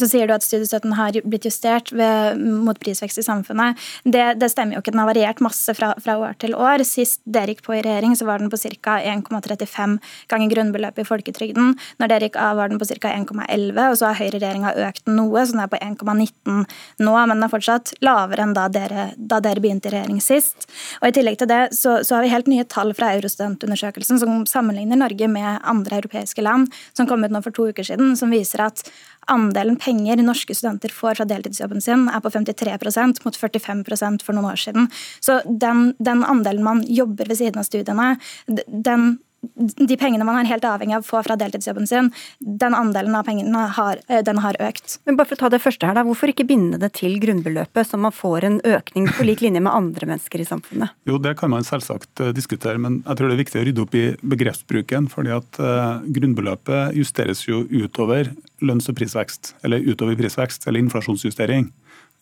så, 0.01 0.07
sier 0.09 0.29
du 0.29 0.33
at, 0.33 0.44
studiestøtten 0.46 0.94
har 0.96 1.18
blitt 1.29 1.44
justert 1.44 1.90
ved, 1.92 2.40
mot 2.40 2.79
prisvekst 2.81 3.20
i 3.20 3.25
samfunnet. 3.27 3.77
Det, 4.05 4.38
det, 4.40 4.48
stemmer 4.48 4.79
jo 4.79 4.81
ikke. 4.81 4.94
Den 4.94 5.03
har 5.03 5.11
variert 5.11 5.42
masse 5.44 5.75
fra, 5.77 5.90
fra, 6.01 6.16
år 6.16 6.38
til 6.40 6.57
år. 6.57 6.81
Sist 6.88 7.20
dere 7.29 7.53
gikk 7.53 7.61
på 7.66 7.77
i 7.77 7.83
regjering, 7.85 8.16
så 8.16 8.25
var 8.29 8.40
den 8.40 8.48
på 8.53 8.57
ca. 8.57 8.96
1,35 9.12 9.98
ganger 10.33 10.55
grunnbeløpet 10.55 11.05
i 11.05 11.09
folketrygden. 11.09 11.75
Når 12.01 12.12
dere 12.14 12.31
gikk 12.31 12.38
av, 12.40 12.57
var 12.62 12.72
den 12.72 12.81
på 12.81 12.88
ca. 12.88 13.12
1,11, 13.12 13.83
og 13.90 13.98
så 14.01 14.09
har 14.09 14.20
høyreregjeringa 14.22 14.72
økt 14.88 15.05
den 15.05 15.20
noe, 15.20 15.44
så 15.44 15.53
den 15.53 15.64
er 15.66 15.72
på 15.72 15.83
1,19 15.85 16.64
nå. 17.05 17.12
Men 17.12 17.37
den 17.37 17.44
er 17.44 17.53
fortsatt 17.53 17.92
lavere 18.01 18.46
enn 18.46 18.57
da 18.57 18.70
dere, 18.72 19.11
da 19.20 19.42
dere 19.44 19.61
begynte 19.61 19.92
i 19.92 19.94
regjering 19.98 20.25
sist. 20.25 20.64
Og 21.03 21.11
I 21.11 21.16
tillegg 21.18 21.42
til 21.44 21.53
det 21.53 21.61
så, 21.77 21.98
så 22.01 22.16
har 22.16 22.25
vi 22.25 22.33
helt 22.33 22.48
nye 22.48 22.64
tall 22.64 22.96
fra 22.96 23.12
Eurostudentundersøkelsen 23.18 24.25
som 24.25 24.42
sammenligner 24.48 25.05
Norge 25.05 25.29
med 25.29 25.61
andre 25.61 26.01
europeiske 26.01 26.40
land. 26.40 26.72
som 26.96 27.01
som 27.02 27.10
kom 27.10 27.26
ut 27.26 27.34
nå 27.34 27.42
for 27.44 27.54
to 27.54 27.68
uker 27.72 27.86
siden, 27.86 28.14
som 28.18 28.32
viser 28.32 28.62
at 28.64 28.84
andelen 29.30 29.78
penger 29.80 30.22
norske 30.22 30.54
studenter 30.54 30.92
får 30.94 31.20
fra 31.20 31.26
deltidsjobben 31.28 31.82
sin, 31.82 32.08
er 32.10 32.22
på 32.22 32.32
53% 32.32 33.22
mot 33.26 33.38
45% 33.38 34.24
for 34.26 34.36
noen 34.36 34.52
år 34.52 34.62
siden. 34.62 34.88
Så 35.20 35.40
den, 35.46 35.92
den 35.98 36.24
andelen 36.24 36.64
man 36.66 36.82
jobber 36.86 37.30
ved 37.30 37.40
siden 37.42 37.62
av 37.62 37.68
studiene, 37.68 38.14
den 38.48 39.18
de 39.42 39.96
pengene 39.98 40.24
man 40.26 40.38
er 40.38 40.48
helt 40.48 40.64
avhengig 40.66 40.94
av 40.96 41.02
å 41.02 41.09
få 41.09 41.22
fra 41.26 41.37
deltidsjobben 41.38 41.88
sin, 41.88 42.11
den 42.38 42.76
andelen 42.78 43.14
av 43.18 43.26
pengene 43.26 43.64
har, 43.76 43.98
eh, 44.09 44.22
den 44.22 44.38
har 44.38 44.57
økt. 44.62 44.98
Men 45.07 45.16
bare 45.18 45.28
for 45.28 45.37
å 45.37 45.42
ta 45.42 45.48
det 45.48 45.62
første 45.62 45.87
her 45.87 45.94
da, 45.94 46.05
Hvorfor 46.07 46.31
ikke 46.31 46.46
binde 46.46 46.78
det 46.78 46.92
til 46.98 47.18
grunnbeløpet, 47.22 47.87
så 47.87 47.98
man 47.98 48.12
får 48.12 48.44
en 48.44 48.61
økning 48.61 49.09
på 49.09 49.24
lik 49.24 49.40
linje 49.40 49.62
med 49.62 49.72
andre 49.72 50.07
mennesker 50.07 50.40
i 50.40 50.46
samfunnet? 50.46 50.90
Jo, 51.07 51.18
Det 51.18 51.37
kan 51.38 51.50
man 51.50 51.62
selvsagt 51.62 52.20
eh, 52.20 52.33
diskutere, 52.33 52.78
men 52.78 53.02
jeg 53.02 53.16
tror 53.16 53.28
det 53.28 53.35
er 53.38 53.44
viktig 53.44 53.61
å 53.61 53.66
rydde 53.66 53.83
opp 53.83 53.94
i 53.94 54.16
begrepsbruken. 54.22 55.09
fordi 55.11 55.31
at 55.35 55.61
uh, 55.61 56.00
Grunnbeløpet 56.07 56.94
justeres 56.94 57.46
jo 57.46 57.64
utover 57.66 58.35
lønns- 58.61 58.88
og 58.88 58.96
prisvekst, 58.96 59.55
eller 59.64 59.81
utover 59.81 60.16
prisvekst, 60.16 60.66
eller 60.66 60.81
inflasjonsjustering. 60.81 61.70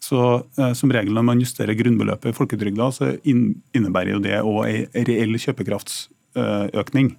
Så 0.01 0.47
eh, 0.59 0.73
Som 0.73 0.91
regel 0.91 1.13
når 1.13 1.23
man 1.23 1.41
justerer 1.41 1.77
grunnbeløpet 1.77 2.33
i 2.33 2.37
folketrygda, 2.37 2.91
så 2.93 3.13
innebærer 3.25 4.15
jo 4.15 4.23
det 4.25 4.41
òg 4.41 4.65
ei 4.67 5.05
reell 5.05 5.37
kjøpekrafts 5.37 6.09
økning. 6.37 7.15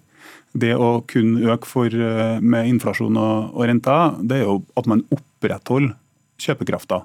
Det 0.51 0.73
å 0.75 0.99
kun 1.07 1.37
øke 1.47 1.85
eh, 1.87 2.39
med 2.43 2.67
inflasjon 2.67 3.17
og, 3.17 3.61
renter, 3.63 4.17
det 4.19 4.41
er 4.41 4.49
jo 4.49 4.59
at 4.75 4.89
man 4.89 5.05
opprettholder 5.13 5.95
kjøpekrafta 6.41 7.03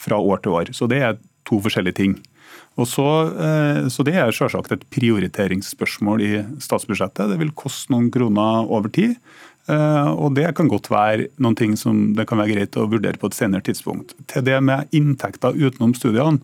fra 0.00 0.16
år 0.16 0.40
til 0.44 0.56
år. 0.56 0.72
Så 0.72 0.88
det 0.88 1.02
er 1.02 1.18
to 1.46 1.60
forskjellige 1.60 2.00
ting. 2.00 2.16
Så, 2.76 3.04
eh, 3.36 3.88
så 3.88 4.04
Det 4.04 4.14
er 4.14 4.32
selvsagt 4.32 4.72
et 4.72 4.88
prioriteringsspørsmål 4.90 6.22
i 6.22 6.32
statsbudsjettet. 6.60 7.28
Det 7.28 7.38
vil 7.38 7.52
koste 7.52 7.92
noen 7.92 8.10
kroner 8.10 8.64
over 8.68 8.88
tid. 8.88 9.16
Eh, 9.68 10.08
og 10.12 10.34
Det 10.34 10.54
kan 10.54 10.68
godt 10.68 10.88
være 10.88 11.28
noen 11.38 11.56
ting 11.56 11.76
som 11.76 12.14
det 12.14 12.26
kan 12.26 12.38
være 12.38 12.54
greit 12.54 12.76
å 12.76 12.88
vurdere 12.88 13.18
på 13.18 13.26
et 13.26 13.34
senere 13.34 13.60
tidspunkt. 13.60 14.14
Til 14.26 14.42
det 14.42 14.62
med 14.62 14.88
inntekter 14.92 15.52
utenom 15.52 15.92
studiene, 15.92 16.40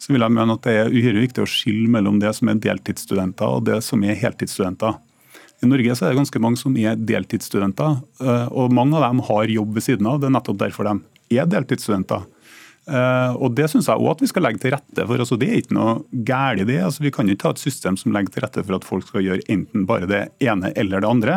så 0.00 0.14
vil 0.14 0.24
jeg 0.24 0.32
mene 0.32 0.56
at 0.56 0.64
det 0.64 0.74
er 0.80 0.94
uhyre 0.94 1.20
viktig 1.26 1.44
å 1.44 1.50
skille 1.50 1.90
mellom 1.92 2.18
det 2.22 2.32
som 2.36 2.48
er 2.48 2.60
deltidsstudenter 2.64 3.56
og 3.58 3.66
det 3.68 3.80
som 3.84 4.02
er 4.06 4.16
heltidsstudenter. 4.16 4.96
I 5.60 5.68
Norge 5.68 5.94
så 5.96 6.06
er 6.06 6.14
det 6.14 6.22
ganske 6.22 6.40
mange 6.40 6.56
som 6.56 6.76
er 6.80 6.96
deltidsstudenter, 6.96 7.98
eh, 8.24 8.46
og 8.48 8.72
mange 8.72 8.96
av 8.96 9.04
dem 9.04 9.20
har 9.26 9.52
jobb 9.52 9.74
ved 9.76 9.84
siden 9.84 10.08
av. 10.08 10.22
Det 10.22 10.30
er 10.30 10.36
nettopp 10.38 10.60
derfor 10.62 10.88
de 10.88 11.36
er 11.36 11.50
deltidsstudenter. 11.52 12.24
Uh, 12.90 13.36
og 13.38 13.54
Det 13.54 13.68
syns 13.70 13.86
jeg 13.86 14.02
òg 14.02 14.16
at 14.16 14.22
vi 14.24 14.28
skal 14.30 14.44
legge 14.46 14.62
til 14.62 14.74
rette 14.74 15.04
for. 15.06 15.22
Altså, 15.22 15.38
det 15.40 15.48
er 15.50 15.60
ikke 15.62 15.76
noe 15.76 16.24
galt 16.26 16.64
i 16.64 16.66
det. 16.66 16.80
Altså, 16.82 17.04
vi 17.04 17.12
kan 17.14 17.28
ikke 17.30 17.48
ha 17.48 17.54
et 17.54 17.62
system 17.62 17.98
som 18.00 18.14
legger 18.14 18.34
til 18.34 18.44
rette 18.44 18.64
for 18.66 18.78
at 18.80 18.86
folk 18.86 19.06
skal 19.06 19.24
gjøre 19.26 19.46
enten 19.52 19.86
bare 19.88 20.08
det 20.10 20.22
ene 20.42 20.72
eller 20.80 21.04
det 21.04 21.10
andre. 21.10 21.36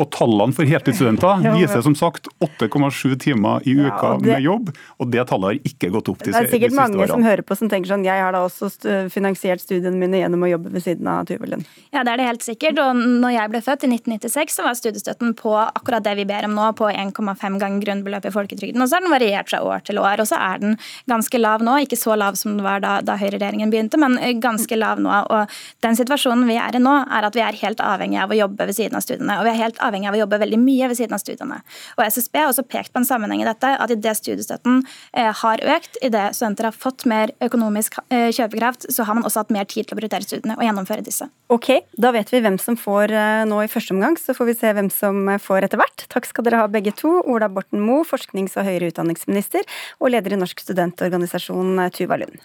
Og 0.00 0.10
Tallene 0.14 0.56
for 0.56 0.68
heltidsstudenter 0.68 1.44
viser 1.58 1.84
som 1.84 1.96
sagt 1.98 2.30
8,7 2.44 3.18
timer 3.20 3.64
i 3.68 3.76
uka 3.76 4.14
ja, 4.14 4.18
det, 4.18 4.30
med 4.32 4.44
jobb, 4.46 4.70
og 5.02 5.10
det 5.12 5.26
tallet 5.30 5.52
har 5.52 5.70
ikke 5.70 5.90
gått 5.94 6.10
opp 6.10 6.22
de, 6.22 6.30
siste 6.30 6.38
årene. 6.38 6.48
Det 6.48 6.50
er 6.50 6.56
sikkert 6.56 6.76
mange 6.78 7.08
som 7.10 7.26
hører 7.26 7.44
på 7.46 7.58
som 7.58 7.70
tenker 7.70 7.92
sånn 7.92 8.06
jeg 8.06 8.24
har 8.24 8.34
da 8.34 8.42
også 8.46 8.70
finansiert 9.12 9.62
studiene 9.62 9.98
mine 9.98 10.20
gjennom 10.22 10.44
å 10.46 10.50
jobbe 10.50 10.72
ved 10.74 10.84
siden 10.84 11.08
av 11.10 11.28
Tuvelund. 11.28 11.68
Ja, 11.94 12.02
det 12.02 12.14
er 12.14 12.20
det 12.20 12.28
helt 12.28 12.46
sikkert. 12.46 12.80
Og 12.82 12.98
når 13.22 13.36
jeg 13.36 13.52
ble 13.52 13.62
født 13.64 13.86
i 13.86 13.92
1996, 13.92 14.56
så 14.56 14.66
var 14.66 14.78
studiestøtten 14.78 15.34
på 15.38 15.54
akkurat 15.54 16.04
det 16.06 16.16
vi 16.18 16.26
ber 16.28 16.48
om 16.48 16.56
nå, 16.56 16.70
på 16.78 16.88
1,5 16.90 17.60
ganger 17.62 17.84
grunnbeløpet 17.84 18.30
i 18.30 18.34
folketrygden. 18.34 18.82
Og 18.82 18.90
så 18.90 18.98
har 18.98 19.06
den 19.06 19.14
variert 19.14 19.50
fra 19.50 19.62
år 19.64 19.84
til 19.86 20.00
år. 20.02 20.22
Og 20.22 20.30
så 20.30 20.40
er 20.40 20.62
den 20.62 20.76
ganske 21.10 21.40
lav 21.40 21.64
nå. 21.64 21.76
Ikke 21.84 21.98
så 21.98 22.16
lav 22.18 22.38
som 22.38 22.56
det 22.58 22.64
var 22.66 22.82
da, 22.84 22.96
da 23.04 23.16
høyreregjeringen 23.20 23.72
begynte, 23.72 24.00
men 24.00 24.16
eh, 24.18 24.34
ganske 24.40 24.78
lav 24.78 25.02
nå. 25.02 25.12
Og 25.34 25.54
den 25.84 25.98
situasjonen 25.98 26.46
vi 26.48 26.58
er 26.60 26.76
i 26.76 26.82
nå, 26.82 26.94
er 27.04 27.28
at 27.28 27.36
vi 27.36 27.44
er 27.44 27.58
helt 27.60 27.82
avhengig 27.84 28.20
av 28.22 28.32
å 28.32 28.38
jobbe 28.38 28.68
ved 28.68 28.76
siden 28.76 28.98
av 28.98 29.04
studiene. 29.04 29.38
Og 29.40 29.48
vi 29.48 29.52
er 29.54 29.60
helt 29.60 29.80
avhengig 29.84 30.10
av 30.10 30.18
å 30.18 30.22
jobbe 30.24 30.40
veldig 30.44 30.60
mye 30.62 30.90
ved 30.90 31.00
siden 31.00 31.16
av 31.16 31.22
studiene. 31.22 31.60
Og 31.98 32.04
SSB 32.06 32.40
har 32.40 32.50
også 32.50 32.66
pekt 32.68 32.94
på 32.94 33.02
en 33.02 33.08
sammenheng 33.08 33.44
i 33.44 33.48
dette, 33.48 33.74
at 33.74 33.94
idet 33.94 34.16
studiestøtten 34.20 34.82
eh, 35.12 35.30
har 35.42 35.64
økt, 35.76 35.98
idet 36.04 36.30
studenter 36.36 36.70
har 36.70 36.76
fått 36.76 37.06
mer 37.10 37.34
økonomisk 37.44 38.00
eh, 38.08 38.30
kjøpekraft, 38.34 38.88
så 38.92 39.08
har 39.08 39.18
man 39.18 39.26
også 39.26 39.44
hatt 39.44 39.54
mer 39.54 39.68
tid 39.68 39.88
til 39.88 39.96
å 39.96 40.00
prioritere 40.00 40.26
studiene 40.26 40.58
og 40.58 40.64
gjennomføre 40.66 41.04
disse. 41.06 41.28
Ok, 41.52 41.70
da 42.00 42.12
vet 42.14 42.30
vi 42.32 42.40
hvem 42.44 42.56
som 42.60 42.76
får 42.78 43.12
nå 43.48 43.58
i 43.62 43.70
første 43.70 43.94
omgang, 43.94 44.16
så 44.18 44.34
får 44.36 44.48
vi 44.48 44.54
se 44.58 44.70
hvem 44.74 44.88
som 44.92 45.28
får 45.42 45.66
etter 45.66 45.80
hvert. 45.80 46.06
Takk 46.10 46.26
skal 46.28 46.46
dere 46.46 46.62
ha 46.62 46.70
begge 46.70 46.94
to. 46.96 47.18
Ola 47.30 47.50
Borten 47.52 47.82
Moe, 47.84 48.04
forsknings- 48.08 48.56
og 48.58 48.66
høyere 48.66 48.88
utdanningsminister, 48.90 49.66
og 50.00 50.12
leder 50.14 50.34
i 50.34 50.40
Norsk 50.40 50.62
studentorganisasjon 50.64 50.73
organisasjon 50.78 51.78
eh, 51.78 51.90
Tuva 51.94 52.18
Lund. 52.20 52.40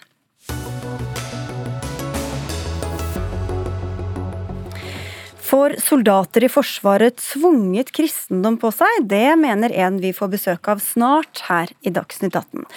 Får 5.50 5.74
soldater 5.82 6.44
i 6.46 6.48
Forsvaret 6.52 7.16
tvunget 7.18 7.90
kristendom 7.90 8.54
på 8.62 8.70
seg? 8.70 9.00
Det 9.10 9.34
mener 9.40 9.72
en 9.82 9.98
vi 9.98 10.12
får 10.14 10.30
besøk 10.36 10.70
av 10.70 10.82
snart 10.84 11.42
her 11.48 11.72
i 11.82 11.90
Dagsnytt 11.90 12.36
18. 12.38 12.68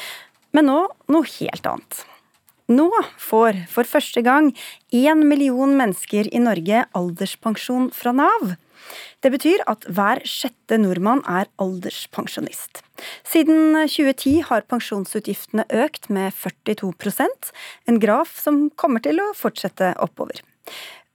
Men 0.58 0.70
nå 0.72 0.80
noe 1.14 1.30
helt 1.38 1.70
annet. 1.70 2.02
Nå 2.74 2.90
får 3.20 3.66
for 3.70 3.86
første 3.86 4.24
gang 4.26 4.50
én 4.96 5.22
million 5.28 5.74
mennesker 5.78 6.30
i 6.34 6.42
Norge 6.42 6.86
alderspensjon 6.98 7.92
fra 7.94 8.16
Nav. 8.16 8.56
Det 9.24 9.32
betyr 9.34 9.64
at 9.72 9.86
hver 9.88 10.22
sjette 10.28 10.80
nordmann 10.82 11.24
er 11.30 11.50
alderspensjonist. 11.62 12.82
Siden 13.28 13.78
2010 13.88 14.50
har 14.50 14.66
pensjonsutgiftene 14.70 15.68
økt 15.84 16.10
med 16.14 16.34
42% 16.36 17.54
en 17.90 18.02
graf 18.04 18.36
som 18.40 18.68
kommer 18.80 19.04
til 19.04 19.22
å 19.24 19.32
fortsette 19.38 19.94
oppover. 20.04 20.44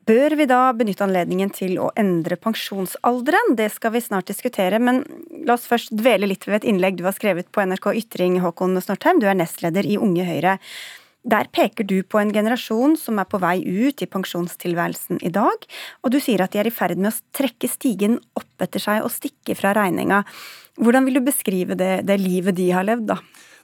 Bør 0.09 0.33
vi 0.41 0.47
da 0.49 0.71
benytte 0.73 1.05
anledningen 1.05 1.51
til 1.53 1.75
å 1.85 1.91
endre 2.01 2.39
pensjonsalderen? 2.41 3.53
Det 3.59 3.67
skal 3.75 3.93
vi 3.93 4.01
snart 4.01 4.31
diskutere, 4.31 4.79
men 4.81 5.03
la 5.45 5.59
oss 5.59 5.67
først 5.69 5.93
dvele 5.93 6.31
litt 6.31 6.47
ved 6.49 6.63
et 6.63 6.69
innlegg 6.71 6.97
du 6.97 7.05
har 7.05 7.17
skrevet 7.17 7.51
på 7.53 7.61
NRK 7.61 7.91
Ytring, 8.01 8.39
Håkon 8.41 8.81
Snortheim. 8.81 9.21
Du 9.21 9.29
er 9.29 9.37
nestleder 9.37 9.85
i 9.85 9.99
Unge 10.01 10.25
Høyre. 10.25 10.57
Der 11.27 11.49
peker 11.51 11.85
du 11.85 12.03
på 12.07 12.21
en 12.21 12.31
generasjon 12.33 12.95
som 12.97 13.19
er 13.19 13.27
på 13.29 13.41
vei 13.43 13.59
ut 13.65 14.03
i 14.03 14.07
pensjonstilværelsen 14.09 15.19
i 15.27 15.33
dag, 15.35 15.67
og 16.05 16.15
du 16.15 16.21
sier 16.23 16.45
at 16.45 16.55
de 16.55 16.63
er 16.63 16.71
i 16.71 16.75
ferd 16.75 16.97
med 16.97 17.11
å 17.11 17.37
trekke 17.37 17.69
stigen 17.69 18.21
opp 18.39 18.65
etter 18.65 18.83
seg 18.83 19.03
og 19.03 19.13
stikke 19.13 19.57
fra 19.59 19.75
regninga. 19.77 20.23
Hvordan 20.79 21.09
vil 21.09 21.19
du 21.19 21.25
beskrive 21.27 21.77
det, 21.79 22.07
det 22.07 22.21
livet 22.23 22.57
de 22.57 22.71
har 22.71 22.87
levd, 22.87 23.11
da? 23.11 23.19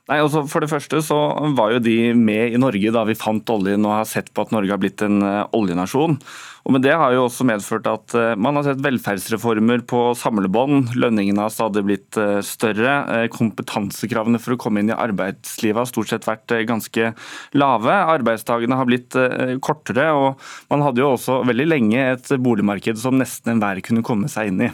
Nei, 0.04 0.18
altså 0.20 0.42
For 0.44 0.60
det 0.60 0.68
første 0.68 0.98
så 1.00 1.16
var 1.56 1.70
jo 1.72 1.80
de 1.80 2.12
med 2.12 2.52
i 2.52 2.58
Norge 2.60 2.90
da 2.92 3.06
vi 3.08 3.16
fant 3.16 3.48
oljen 3.48 3.86
og 3.88 3.94
har 4.02 4.08
sett 4.08 4.26
på 4.36 4.42
at 4.44 4.50
Norge 4.52 4.74
har 4.74 4.80
blitt 4.82 5.00
en 5.04 5.22
uh, 5.24 5.46
oljenasjon. 5.56 6.18
Og 6.64 6.72
med 6.74 6.82
Det 6.84 6.92
har 6.92 7.14
jo 7.14 7.22
også 7.24 7.46
medført 7.48 7.86
at 7.88 8.12
uh, 8.12 8.34
man 8.36 8.58
har 8.58 8.66
sett 8.66 8.82
velferdsreformer 8.84 9.80
på 9.88 10.00
samlebånd. 10.20 10.92
Lønningene 11.00 11.46
har 11.46 11.54
stadig 11.54 11.86
blitt 11.88 12.18
uh, 12.20 12.44
større. 12.44 12.98
kompetansekravene 13.32 14.40
for 14.44 14.52
å 14.52 14.58
komme 14.60 14.82
inn 14.82 14.92
i 14.92 14.98
arbeidslivet 15.06 15.80
har 15.80 15.88
stort 15.88 16.12
sett 16.12 16.28
vært 16.28 16.52
ganske 16.68 17.14
lave. 17.56 17.94
Arbeidsdagene 18.18 18.76
har 18.76 18.90
blitt 18.90 19.16
kortere. 19.64 20.10
og 20.12 20.44
Man 20.68 20.84
hadde 20.84 21.00
jo 21.00 21.14
også 21.14 21.38
veldig 21.48 21.66
lenge 21.70 22.02
et 22.10 22.28
boligmarked 22.44 23.00
som 23.00 23.16
nesten 23.16 23.54
enhver 23.54 23.80
kunne 23.80 24.04
komme 24.04 24.28
seg 24.28 24.52
inn 24.52 24.66
i. 24.68 24.70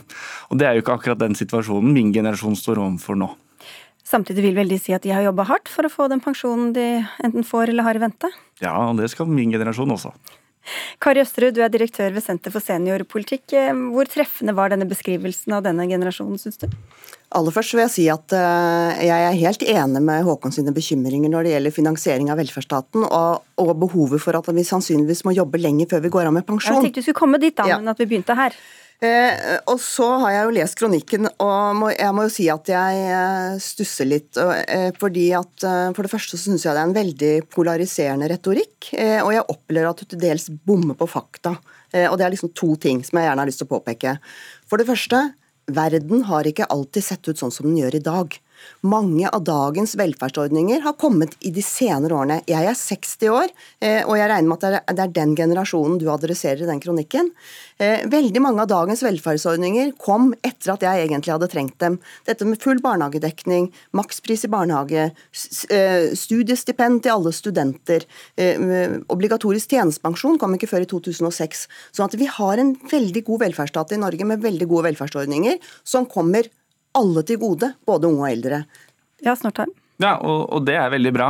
Og 0.51 0.59
Det 0.59 0.67
er 0.67 0.75
jo 0.75 0.83
ikke 0.83 0.99
akkurat 0.99 1.23
den 1.23 1.39
situasjonen 1.39 1.95
min 1.95 2.11
generasjon 2.19 2.59
står 2.59 2.83
overfor 2.83 3.23
nå. 3.23 3.31
Samtidig 4.11 4.43
vil 4.49 4.59
vel 4.59 4.73
de 4.73 4.81
si 4.83 4.95
at 4.97 5.05
de 5.07 5.13
har 5.15 5.23
jobba 5.23 5.47
hardt 5.53 5.71
for 5.71 5.87
å 5.87 5.93
få 5.93 6.09
den 6.11 6.23
pensjonen 6.25 6.73
de 6.75 6.87
enten 7.23 7.47
får 7.47 7.71
eller 7.71 7.87
har 7.87 7.99
i 7.99 8.03
vente? 8.03 8.31
Ja, 8.63 8.75
det 8.99 9.13
skal 9.13 9.31
min 9.31 9.53
generasjon 9.55 9.95
også. 9.95 10.11
Kari 11.01 11.23
Østerud, 11.23 11.55
du 11.57 11.63
er 11.65 11.71
direktør 11.73 12.13
ved 12.13 12.23
Senter 12.25 12.53
for 12.53 12.63
seniorpolitikk. 12.63 13.55
Hvor 13.95 14.11
treffende 14.11 14.55
var 14.57 14.73
denne 14.73 14.87
beskrivelsen 14.91 15.55
av 15.57 15.65
denne 15.65 15.87
generasjonen, 15.89 16.39
syns 16.43 16.61
du? 16.61 16.67
Aller 17.39 17.55
først 17.55 17.77
vil 17.77 17.85
jeg 17.85 17.95
si 17.95 18.05
at 18.11 18.35
eh, 18.35 19.05
jeg 19.07 19.27
er 19.29 19.37
helt 19.39 19.63
enig 19.63 20.03
med 20.03 20.25
Håkon 20.27 20.55
sine 20.55 20.75
bekymringer 20.75 21.31
når 21.31 21.47
det 21.47 21.53
gjelder 21.55 21.75
finansiering 21.77 22.31
av 22.33 22.41
velferdsstaten, 22.43 23.07
og, 23.07 23.45
og, 23.63 23.71
behovet 23.85 24.23
for 24.23 24.35
at 24.35 24.51
vi 24.51 24.67
sannsynligvis 24.67 25.23
må 25.29 25.37
jobbe 25.37 25.61
lenger 25.63 25.93
før 25.93 26.03
vi 26.05 26.13
går 26.17 26.27
av 26.27 26.35
med 26.35 26.47
pensjon. 26.49 26.81
Jeg 26.81 26.89
tenkte 26.89 27.03
vi 27.05 27.07
skulle 27.07 27.23
komme 27.23 27.41
dit, 27.43 27.55
da, 27.57 27.69
ja. 27.71 27.79
men 27.79 27.95
at 27.95 28.03
vi 28.03 28.09
begynte 28.11 28.35
her. 28.35 28.59
Eh, 29.01 29.57
og 29.73 29.79
så 29.81 30.07
har 30.21 30.35
jeg 30.35 30.45
jo 30.45 30.53
lest 30.59 30.77
kronikken, 30.77 31.29
og 31.41 31.77
må, 31.79 31.89
jeg 31.95 32.13
må 32.13 32.27
jo 32.27 32.33
si 32.35 32.51
at 32.53 32.69
jeg 32.69 33.05
eh, 33.09 33.55
stusser 33.65 34.09
litt. 34.11 34.29
Og, 34.37 34.53
eh, 34.69 34.91
fordi 35.01 35.31
at 35.39 35.65
eh, 35.65 35.87
For 35.97 36.05
det 36.05 36.13
første 36.13 36.41
syns 36.41 36.67
jeg 36.67 36.77
det 36.77 36.83
er 36.83 36.91
en 36.91 36.97
veldig 36.99 37.33
polariserende 37.49 38.29
retorikk, 38.29 38.91
eh, 38.93 39.19
og 39.25 39.33
jeg 39.33 39.47
opplever 39.49 39.89
at 39.89 40.03
du 40.03 40.11
til 40.11 40.21
dels 40.21 40.51
bommer 40.53 40.99
på 40.99 41.09
fakta. 41.09 41.57
Og 41.91 42.13
det 42.21 42.23
er 42.23 42.31
liksom 42.31 42.53
to 42.55 42.77
ting 42.79 43.01
som 43.03 43.19
jeg 43.19 43.27
gjerne 43.27 43.43
har 43.43 43.49
lyst 43.49 43.59
til 43.59 43.67
å 43.67 43.73
påpeke. 43.73 44.13
For 44.71 44.79
det 44.79 44.87
første, 44.87 45.25
verden 45.75 46.23
har 46.29 46.47
ikke 46.47 46.69
alltid 46.71 47.03
sett 47.03 47.27
ut 47.27 47.41
sånn 47.41 47.51
som 47.51 47.67
den 47.67 47.81
gjør 47.81 47.97
i 47.99 48.03
dag. 48.07 48.37
Mange 48.81 49.29
av 49.29 49.43
dagens 49.45 49.95
velferdsordninger 49.99 50.81
har 50.81 50.97
kommet 51.01 51.35
i 51.45 51.51
de 51.53 51.63
senere 51.65 52.17
årene. 52.17 52.39
Jeg 52.49 52.65
er 52.65 52.77
60 52.77 53.33
år, 53.35 53.51
eh, 53.81 54.01
og 54.07 54.17
jeg 54.17 54.31
regner 54.31 54.49
med 54.49 54.65
at 54.65 54.87
det 54.97 55.05
er 55.05 55.13
den 55.19 55.35
generasjonen 55.37 55.99
du 56.01 56.07
adresserer 56.13 56.65
i 56.65 56.69
den 56.71 56.81
kronikken. 56.81 57.31
Eh, 57.79 58.07
veldig 58.09 58.41
mange 58.41 58.65
av 58.65 58.71
dagens 58.73 59.03
velferdsordninger 59.05 59.93
kom 60.01 60.31
etter 60.47 60.75
at 60.75 60.87
jeg 60.87 61.07
egentlig 61.07 61.35
hadde 61.35 61.51
trengt 61.53 61.79
dem. 61.79 61.99
Dette 62.25 62.49
med 62.49 62.61
full 62.63 62.81
barnehagedekning, 62.81 63.71
makspris 63.93 64.47
i 64.49 64.53
barnehage, 64.53 65.11
eh, 65.71 66.15
studiestipend 66.17 67.03
til 67.03 67.13
alle 67.13 67.33
studenter, 67.33 68.05
obligatorisk 69.11 69.71
tjenestepensjon 69.71 70.39
kom 70.39 70.55
ikke 70.55 70.69
før 70.69 70.85
i 70.85 70.89
2006. 70.89 71.67
Sånn 71.93 72.09
at 72.09 72.17
vi 72.19 72.27
har 72.27 72.59
en 72.59 72.75
veldig 72.75 73.25
god 73.25 73.41
velferdsstat 73.45 73.93
i 73.93 74.01
Norge 74.01 74.25
med 74.25 74.43
veldig 74.43 74.69
gode 74.69 74.89
velferdsordninger 74.91 75.59
som 75.85 76.07
kommer 76.07 76.49
alle 76.99 77.23
til 77.27 77.41
gode, 77.43 77.73
både 77.87 78.11
unge 78.11 78.25
og 78.25 78.31
eldre. 78.31 78.65
Ja, 79.25 79.37
Snortheim. 79.37 79.73
Ja, 80.01 80.15
og, 80.25 80.47
og, 80.49 80.65
det 80.65 80.77
er 80.81 80.93
veldig 80.93 81.13
bra. 81.13 81.29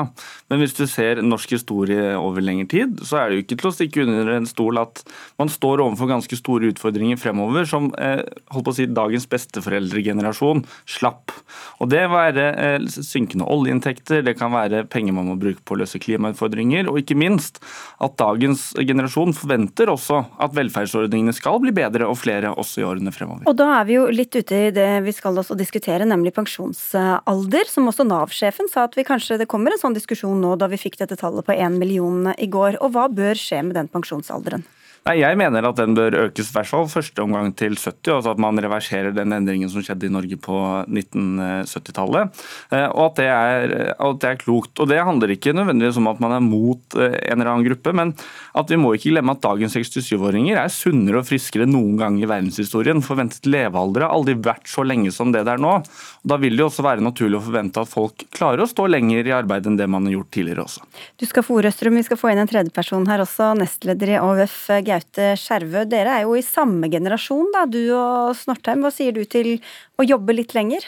Men 0.51 0.63
hvis 0.63 0.77
du 0.79 0.85
ser 0.91 1.21
norsk 1.25 1.57
historie 1.57 2.15
over 2.19 2.43
lengre 2.45 2.69
tid, 2.71 3.01
så 3.07 3.19
er 3.19 3.31
det 3.31 3.39
jo 3.39 3.45
ikke 3.45 3.59
til 3.61 3.71
å 3.71 3.75
stikke 3.75 4.05
under 4.05 4.33
en 4.37 4.49
stol 4.49 4.79
at 4.79 5.03
man 5.41 5.51
står 5.51 5.83
overfor 5.83 6.11
ganske 6.11 6.39
store 6.39 6.71
utfordringer 6.71 7.19
fremover 7.21 7.67
som 7.69 7.91
eh, 7.99 8.23
holdt 8.55 8.69
på 8.69 8.75
å 8.75 8.79
si, 8.79 8.87
dagens 8.91 9.27
besteforeldregenerasjon 9.31 10.63
slapp. 10.89 11.35
Og 11.81 11.91
Det 11.91 12.05
være 12.13 12.47
eh, 12.55 12.89
synkende 12.91 13.49
oljeinntekter, 13.51 14.23
det 14.27 14.37
kan 14.39 14.55
være 14.55 14.85
penger 14.91 15.17
man 15.19 15.33
må 15.33 15.39
bruke 15.41 15.65
på 15.67 15.75
å 15.75 15.83
løse 15.83 16.01
klimautfordringer, 16.03 16.91
og 16.91 17.01
ikke 17.03 17.19
minst 17.19 17.59
at 18.03 18.17
dagens 18.21 18.71
generasjon 18.79 19.35
forventer 19.37 19.91
også 19.91 20.23
at 20.41 20.55
velferdsordningene 20.57 21.35
skal 21.37 21.59
bli 21.63 21.75
bedre 21.75 22.07
og 22.11 22.19
flere 22.21 22.55
også 22.55 22.83
i 22.83 22.87
årene 22.87 23.15
fremover. 23.15 23.49
Og 23.51 23.59
Da 23.61 23.69
er 23.81 23.89
vi 23.89 23.99
jo 23.99 24.07
litt 24.15 24.35
ute 24.37 24.63
i 24.69 24.71
det 24.75 24.89
vi 25.05 25.15
skal 25.15 25.39
også 25.41 25.57
diskutere, 25.59 26.07
nemlig 26.09 26.33
pensjonsalder, 26.37 27.69
som 27.71 27.89
også 27.91 28.07
Nav-sjefen 28.09 28.60
sjefen 28.61 28.69
sa 28.69 28.85
at 28.85 28.97
vi 28.97 29.05
kanskje, 29.05 29.39
det 29.39 29.49
kommer 29.49 29.73
en 29.73 29.81
sånn 29.81 29.95
diskusjon 29.95 30.41
nå 30.41 30.57
da 30.57 30.69
vi 30.69 30.77
fikk 30.77 30.99
dette 30.99 31.17
tallet 31.17 31.45
på 31.47 31.53
én 31.57 31.79
million 31.79 32.35
i 32.37 32.47
går. 32.47 32.81
Og 32.83 32.93
hva 32.93 33.09
bør 33.09 33.35
skje 33.35 33.63
med 33.63 33.75
den 33.75 33.89
pensjonsalderen? 33.89 34.65
Nei, 35.09 35.17
Jeg 35.23 35.37
mener 35.41 35.65
at 35.65 35.79
den 35.79 35.95
bør 35.97 36.13
økes 36.27 36.51
i 36.51 36.53
hvert 36.53 36.69
fall 36.69 36.89
første 36.93 37.23
omgang 37.23 37.55
til 37.57 37.73
70, 37.73 38.19
altså 38.19 38.35
at 38.35 38.41
man 38.43 38.61
reverserer 38.61 39.15
den 39.17 39.33
endringen 39.33 39.71
som 39.73 39.81
skjedde 39.81 40.11
i 40.11 40.13
Norge 40.13 40.37
på 40.37 40.59
1970-tallet. 40.93 42.43
Eh, 42.69 42.85
og 42.91 43.07
at 43.07 43.17
det, 43.17 43.29
er, 43.33 43.73
at 43.97 44.19
det, 44.21 44.29
er, 44.29 44.41
klokt. 44.43 44.75
Og 44.77 44.91
Det 44.91 45.01
handler 45.01 45.33
ikke 45.33 45.55
nødvendigvis 45.57 45.97
om 45.97 46.11
at 46.13 46.21
man 46.21 46.37
er 46.37 46.45
mot 46.45 46.99
eh, 47.01 47.17
en 47.17 47.41
eller 47.41 47.49
annen 47.55 47.69
gruppe, 47.71 47.95
men 47.97 48.13
at 48.53 48.69
vi 48.69 48.77
må 48.77 48.93
ikke 48.93 49.15
glemme 49.15 49.33
at 49.33 49.41
dagens 49.47 49.79
67-åringer 49.79 50.61
er 50.61 50.75
sunnere 50.75 51.23
og 51.23 51.31
friskere 51.31 51.65
enn 51.65 51.73
noen 51.79 51.97
gang 51.97 52.21
i 52.21 52.29
verdenshistorien. 52.29 53.01
Forventet 53.01 53.49
levealder 53.49 54.05
har 54.05 54.13
aldri 54.13 54.37
vært 54.37 54.69
så 54.69 54.85
lenge 54.85 55.15
som 55.17 55.33
det 55.33 55.47
det 55.49 55.57
er 55.57 55.65
nå. 55.65 55.79
Da 56.23 56.37
vil 56.37 56.53
det 56.57 56.61
jo 56.61 56.69
også 56.69 56.85
være 56.85 57.05
naturlig 57.05 57.39
å 57.39 57.45
forvente 57.47 57.81
at 57.81 57.89
folk 57.89 58.27
klarer 58.37 58.61
å 58.61 58.69
stå 58.69 58.85
lenger 58.91 59.29
i 59.31 59.33
arbeid 59.33 59.67
enn 59.67 59.79
det 59.79 59.89
man 59.89 60.05
har 60.05 60.19
gjort 60.19 60.31
tidligere 60.37 60.67
også. 60.67 60.85
Du 61.17 61.25
skal 61.29 61.47
få 61.47 61.57
ordet, 61.61 61.73
Strøm. 61.73 61.97
Vi 61.97 62.05
skal 62.11 62.21
få 62.21 62.33
inn 62.33 62.43
en 62.43 62.51
tredjeperson 62.51 63.09
her 63.09 63.25
også, 63.25 63.55
nestleder 63.57 64.13
i 64.13 64.21
AUF. 64.21 64.57
Gaute 64.85 65.33
Skjervø, 65.41 65.87
dere 65.89 66.19
er 66.19 66.29
jo 66.29 66.37
i 66.37 66.45
samme 66.45 66.93
generasjon, 66.93 67.49
da, 67.57 67.65
du 67.65 67.83
og 67.97 68.37
Snortheim. 68.37 68.85
Hva 68.85 68.93
sier 68.95 69.17
du 69.17 69.25
til 69.25 69.57
å 69.97 70.07
jobbe 70.07 70.37
litt 70.37 70.53
lenger? 70.57 70.85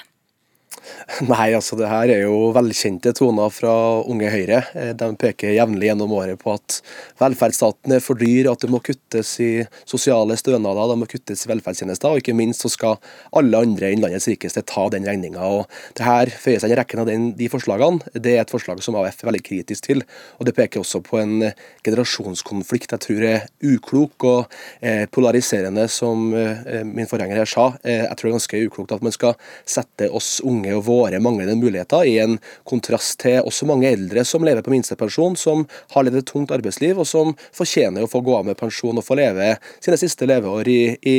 Nei, 1.31 1.53
altså 1.57 1.77
det 1.79 1.89
her 1.91 2.11
er 2.13 2.23
jo 2.25 2.51
velkjente 2.55 3.13
toner 3.17 3.53
fra 3.53 3.73
Unge 4.11 4.31
Høyre. 4.33 4.63
Eh, 4.79 4.93
de 4.99 5.09
peker 5.21 5.55
jevnlig 5.55 5.91
gjennom 5.91 6.15
året 6.17 6.41
på 6.41 6.55
at 6.55 6.79
velferdsstaten 7.21 7.97
er 7.97 8.05
for 8.05 8.19
dyr, 8.19 8.51
at 8.53 8.63
det 8.63 8.71
må 8.73 8.81
kuttes 8.85 9.35
i 9.43 9.51
sosiale 9.89 10.37
stønader, 10.41 10.91
det 10.91 10.99
må 11.01 11.09
kuttes 11.11 11.45
i 11.45 11.51
velferdstjenester, 11.51 12.13
og 12.13 12.23
ikke 12.23 12.37
minst 12.37 12.65
så 12.65 12.73
skal 12.73 12.99
alle 13.39 13.63
andre 13.67 13.93
enn 13.93 14.03
landets 14.05 14.29
rikeste 14.31 14.65
ta 14.69 14.87
den 14.93 15.07
regninga. 15.09 15.51
Det 15.99 16.07
her 16.07 16.33
føyer 16.33 16.63
seg 16.63 16.71
inn 16.71 16.77
i 16.77 16.81
rekken 16.81 17.03
av 17.05 17.11
den, 17.11 17.29
de 17.39 17.51
forslagene. 17.53 18.13
Det 18.15 18.37
er 18.37 18.45
et 18.45 18.53
forslag 18.53 18.83
som 18.85 18.97
AUF 18.99 19.23
er 19.23 19.31
veldig 19.31 19.45
kritisk 19.47 19.89
til, 19.89 20.05
og 20.39 20.49
det 20.49 20.57
peker 20.59 20.83
også 20.83 21.03
på 21.05 21.21
en 21.23 21.49
generasjonskonflikt 21.87 22.93
jeg 22.93 23.03
tror 23.07 23.25
er 23.25 23.47
uklok 23.65 24.27
og 24.29 24.57
eh, 24.85 25.05
polariserende, 25.13 25.87
som 25.91 26.33
eh, 26.37 26.83
min 26.87 27.09
forgjenger 27.09 27.43
her 27.43 27.49
sa. 27.49 27.71
Jeg 27.83 28.17
tror 28.19 28.29
det 28.29 28.33
er 28.33 28.39
ganske 28.39 28.61
uklokt 28.67 28.95
at 28.95 29.05
man 29.05 29.15
skal 29.15 29.37
sette 29.69 30.09
oss 30.13 30.35
unge 30.45 30.62
og 30.77 30.85
våre 30.87 31.21
manglende 31.23 31.57
muligheter, 31.59 32.07
i 32.07 32.19
en 32.23 32.39
kontrast 32.69 33.19
til 33.23 33.41
også 33.43 33.67
mange 33.69 33.91
eldre 33.91 34.25
som 34.29 34.45
lever 34.47 34.65
på 34.65 34.73
minstepensjon, 34.73 35.37
som 35.39 35.65
har 35.95 36.07
levd 36.07 36.23
et 36.23 36.29
tungt 36.31 36.55
arbeidsliv, 36.55 37.01
og 37.03 37.09
som 37.09 37.35
fortjener 37.55 38.05
å 38.05 38.11
få 38.11 38.23
gå 38.25 38.37
av 38.39 38.49
med 38.49 38.59
pensjon 38.61 38.99
og 38.99 39.07
få 39.07 39.19
leve 39.19 39.55
sine 39.83 39.99
siste 40.01 40.29
leveår 40.29 40.71
i, 40.71 40.81
i 41.03 41.17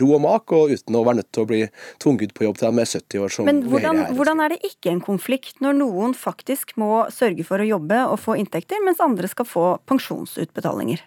ro 0.00 0.12
og 0.16 0.24
mak, 0.24 0.54
og 0.56 0.74
uten 0.74 0.98
å 0.98 1.04
være 1.06 1.22
nødt 1.22 1.30
til 1.34 1.44
å 1.44 1.50
bli 1.50 1.62
tvunget 2.02 2.34
på 2.36 2.46
jobb 2.48 2.60
til 2.60 2.70
de 2.70 2.84
er 2.84 2.92
70 2.92 3.24
år. 3.24 3.34
som 3.34 3.50
Men 3.50 3.64
hvordan, 3.70 4.04
hvordan 4.14 4.44
er 4.44 4.54
det 4.54 4.60
ikke 4.70 4.92
en 4.94 5.02
konflikt 5.04 5.64
når 5.64 5.80
noen 5.80 6.14
faktisk 6.18 6.76
må 6.80 7.06
sørge 7.14 7.46
for 7.46 7.62
å 7.62 7.68
jobbe 7.68 8.04
og 8.10 8.20
få 8.22 8.38
inntekter, 8.40 8.82
mens 8.84 9.02
andre 9.04 9.30
skal 9.30 9.48
få 9.48 9.66
pensjonsutbetalinger? 9.90 11.02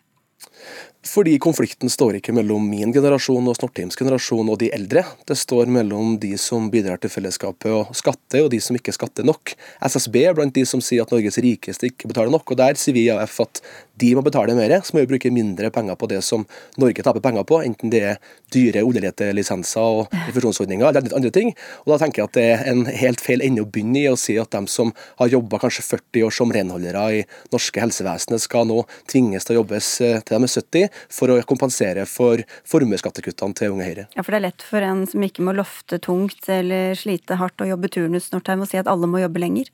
Fordi 1.08 1.38
konflikten 1.40 1.90
står 1.90 2.18
ikke 2.18 2.34
mellom 2.36 2.66
min 2.68 2.92
generasjon 2.94 3.46
og 3.48 3.56
Snortheims 3.56 3.96
generasjon 4.00 4.50
og 4.52 4.58
de 4.60 4.70
eldre. 4.76 5.06
Det 5.30 5.38
står 5.40 5.70
mellom 5.72 6.18
de 6.20 6.34
som 6.42 6.68
bidrar 6.74 7.00
til 7.02 7.12
fellesskapet 7.14 7.72
og 7.72 7.94
skatter, 7.96 8.44
og 8.44 8.52
de 8.52 8.60
som 8.64 8.76
ikke 8.78 8.96
skatter 8.96 9.28
nok. 9.28 9.54
SSB 9.88 10.20
er 10.26 10.36
blant 10.38 10.56
de 10.58 10.66
som 10.68 10.84
sier 10.84 11.06
at 11.06 11.14
Norges 11.14 11.40
rikeste 11.44 11.92
ikke 11.92 12.12
betaler 12.12 12.34
nok. 12.34 12.52
og 12.52 12.60
Der 12.60 12.80
sier 12.80 12.98
vi 12.98 13.06
i 13.08 13.14
AF 13.14 13.40
at 13.46 13.62
de 14.02 14.14
må 14.18 14.24
betale 14.26 14.56
mer, 14.58 14.74
så 14.84 14.96
må 14.96 15.04
vi 15.04 15.12
bruke 15.14 15.32
mindre 15.34 15.72
penger 15.74 15.98
på 16.00 16.10
det 16.12 16.22
som 16.26 16.46
Norge 16.82 17.06
taper 17.06 17.24
penger 17.24 17.46
på, 17.48 17.62
enten 17.66 17.94
det 17.94 18.04
er 18.14 18.22
dyre 18.54 18.84
oljeletelisenser 18.88 20.02
og 20.02 20.18
refusjonsordninger 20.30 20.88
eller 20.88 21.16
andre 21.18 21.34
ting. 21.34 21.54
Og 21.86 21.94
Da 21.94 22.00
tenker 22.04 22.24
jeg 22.24 22.30
at 22.32 22.38
det 22.38 22.48
er 22.54 22.66
en 22.72 22.86
helt 22.88 23.24
feil 23.24 23.44
ende 23.46 23.66
å 23.66 23.70
begynne 23.70 24.02
i 24.04 24.10
å 24.12 24.18
si 24.20 24.38
at 24.40 24.52
dem 24.54 24.68
som 24.72 24.94
har 25.22 25.32
jobba 25.34 25.60
kanskje 25.62 25.86
40 25.86 26.28
år 26.28 26.36
som 26.36 26.54
renholdere 26.54 27.06
i 27.20 27.24
norske 27.54 27.82
helsevesenet, 27.82 28.42
skal 28.44 28.68
nå 28.70 28.84
tvinges 29.10 29.48
til 29.48 29.58
å 29.58 29.62
jobbes 29.62 29.90
eh, 30.02 30.20
til 30.22 30.38
de 30.38 30.48
er 30.48 30.54
70 30.54 31.02
for 31.20 31.34
å 31.34 31.40
kompensere 31.48 32.06
for 32.10 32.44
formuesskattekuttene 32.70 33.58
til 33.58 33.76
Unge 33.76 33.88
Høyre. 33.88 34.08
Ja, 34.16 34.24
for 34.24 34.34
det 34.34 34.42
er 34.42 34.48
lett 34.50 34.66
for 34.66 34.86
en 34.86 35.06
som 35.10 35.26
ikke 35.26 35.46
må 35.46 35.56
lofte 35.58 36.00
tungt 36.04 36.48
eller 36.52 36.96
slite 37.00 37.40
hardt 37.42 37.62
og 37.64 37.72
jobbe 37.72 37.92
turnus, 37.94 38.32
Northeim, 38.34 38.64
å 38.64 38.70
si 38.70 38.80
at 38.80 38.90
alle 38.92 39.10
må 39.10 39.22
jobbe 39.24 39.44
lenger? 39.44 39.72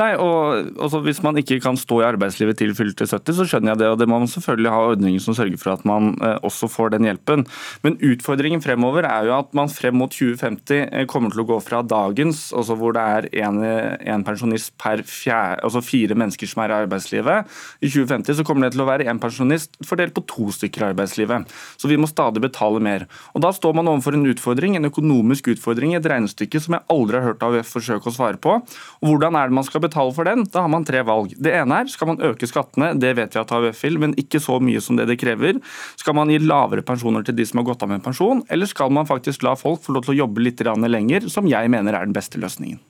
Nei, 0.00 0.14
og 0.16 0.78
også 0.80 1.02
Hvis 1.04 1.20
man 1.20 1.36
ikke 1.36 1.58
kan 1.60 1.76
stå 1.76 1.98
i 2.00 2.06
arbeidslivet 2.06 2.56
til 2.56 2.72
fylte 2.72 3.04
70, 3.04 3.34
så 3.36 3.44
skjønner 3.44 3.74
jeg 3.74 3.80
det. 3.82 3.88
og 3.92 3.98
Det 4.00 4.08
må 4.08 4.18
man 4.22 4.30
selvfølgelig 4.30 4.70
ha 4.72 4.84
ordninger 4.94 5.20
som 5.20 5.36
sørger 5.36 5.60
for 5.60 5.74
at 5.74 5.84
man 5.84 6.14
eh, 6.24 6.38
også 6.40 6.68
får 6.72 6.94
den 6.94 7.04
hjelpen. 7.04 7.44
Men 7.84 7.98
utfordringen 8.00 8.62
fremover 8.64 9.04
er 9.04 9.28
jo 9.28 9.34
at 9.36 9.52
man 9.52 9.68
frem 9.68 9.98
mot 10.00 10.08
2050 10.08 10.86
eh, 10.86 11.04
kommer 11.10 11.34
til 11.34 11.42
å 11.44 11.48
gå 11.50 11.58
fra 11.60 11.82
dagens, 11.84 12.54
altså 12.56 12.76
hvor 12.80 12.96
det 12.96 13.02
er 13.02 13.28
en 13.44 14.24
pensjonist 14.24 14.72
per 14.80 15.02
fjerde, 15.04 15.60
altså 15.66 15.84
fire 15.84 16.16
mennesker 16.16 16.48
som 16.48 16.64
er 16.64 16.72
i 16.72 16.78
arbeidslivet. 16.86 17.52
I 17.84 17.92
2050 17.92 18.40
så 18.40 18.46
kommer 18.48 18.66
det 18.66 18.78
til 18.78 18.86
å 18.86 18.88
være 18.88 19.08
en 19.12 19.20
pensjonist 19.20 19.76
fordelt 19.84 20.16
på 20.16 20.24
to 20.30 20.48
stykker 20.56 20.86
i 20.86 20.88
arbeidslivet. 20.94 21.52
Så 21.76 21.90
vi 21.90 22.00
må 22.00 22.08
stadig 22.08 22.40
betale 22.44 22.80
mer. 22.80 23.04
Og 23.36 23.44
Da 23.44 23.52
står 23.52 23.76
man 23.76 23.92
overfor 23.92 24.16
en 24.16 24.24
utfordring, 24.30 24.76
en 24.78 24.88
økonomisk 24.88 25.52
utfordring, 25.52 25.92
et 25.98 26.08
regnestykke 26.08 26.62
som 26.62 26.78
jeg 26.78 26.88
aldri 26.96 27.20
har 27.20 27.32
hørt 27.32 27.44
AUF 27.44 27.76
forsøke 27.76 28.08
å 28.08 28.16
svare 28.16 28.40
på. 28.40 28.56
Og 29.02 29.12
Hvordan 29.12 29.36
er 29.36 29.50
det 29.50 29.60
man 29.60 29.66
skal 29.66 29.81
betale 29.82 30.14
for 30.16 30.28
den, 30.28 30.46
da 30.52 30.64
har 30.64 30.70
man 30.72 30.86
tre 30.88 31.02
valg. 31.06 31.34
Det 31.36 31.52
ene 31.58 31.82
er 31.82 31.90
skal 31.92 32.12
man 32.12 32.22
øke 32.24 32.48
skattene, 32.48 32.92
det 33.00 33.14
vet 33.18 33.34
vi 33.36 33.42
at 33.42 33.54
AUF 33.54 33.82
vil, 33.84 33.98
men 34.02 34.16
ikke 34.20 34.40
så 34.42 34.58
mye 34.62 34.82
som 34.82 34.98
det 34.98 35.08
det 35.10 35.18
krever. 35.22 35.58
Skal 36.00 36.16
man 36.18 36.32
gi 36.32 36.40
lavere 36.42 36.84
pensjoner 36.86 37.26
til 37.26 37.36
de 37.38 37.46
som 37.48 37.62
har 37.62 37.68
gått 37.72 37.84
av 37.84 37.92
med 37.92 38.04
pensjon, 38.04 38.44
eller 38.52 38.70
skal 38.70 38.94
man 38.94 39.08
faktisk 39.08 39.44
la 39.46 39.56
folk 39.58 39.84
få 39.84 39.96
lov 39.96 40.06
til 40.06 40.16
å 40.16 40.20
jobbe 40.24 40.46
litt 40.46 40.62
lenger, 40.62 41.28
som 41.28 41.48
jeg 41.50 41.70
mener 41.70 41.94
er 41.94 42.06
den 42.06 42.16
beste 42.16 42.38
løsningen? 42.38 42.80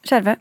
Skjerve? 0.00 0.36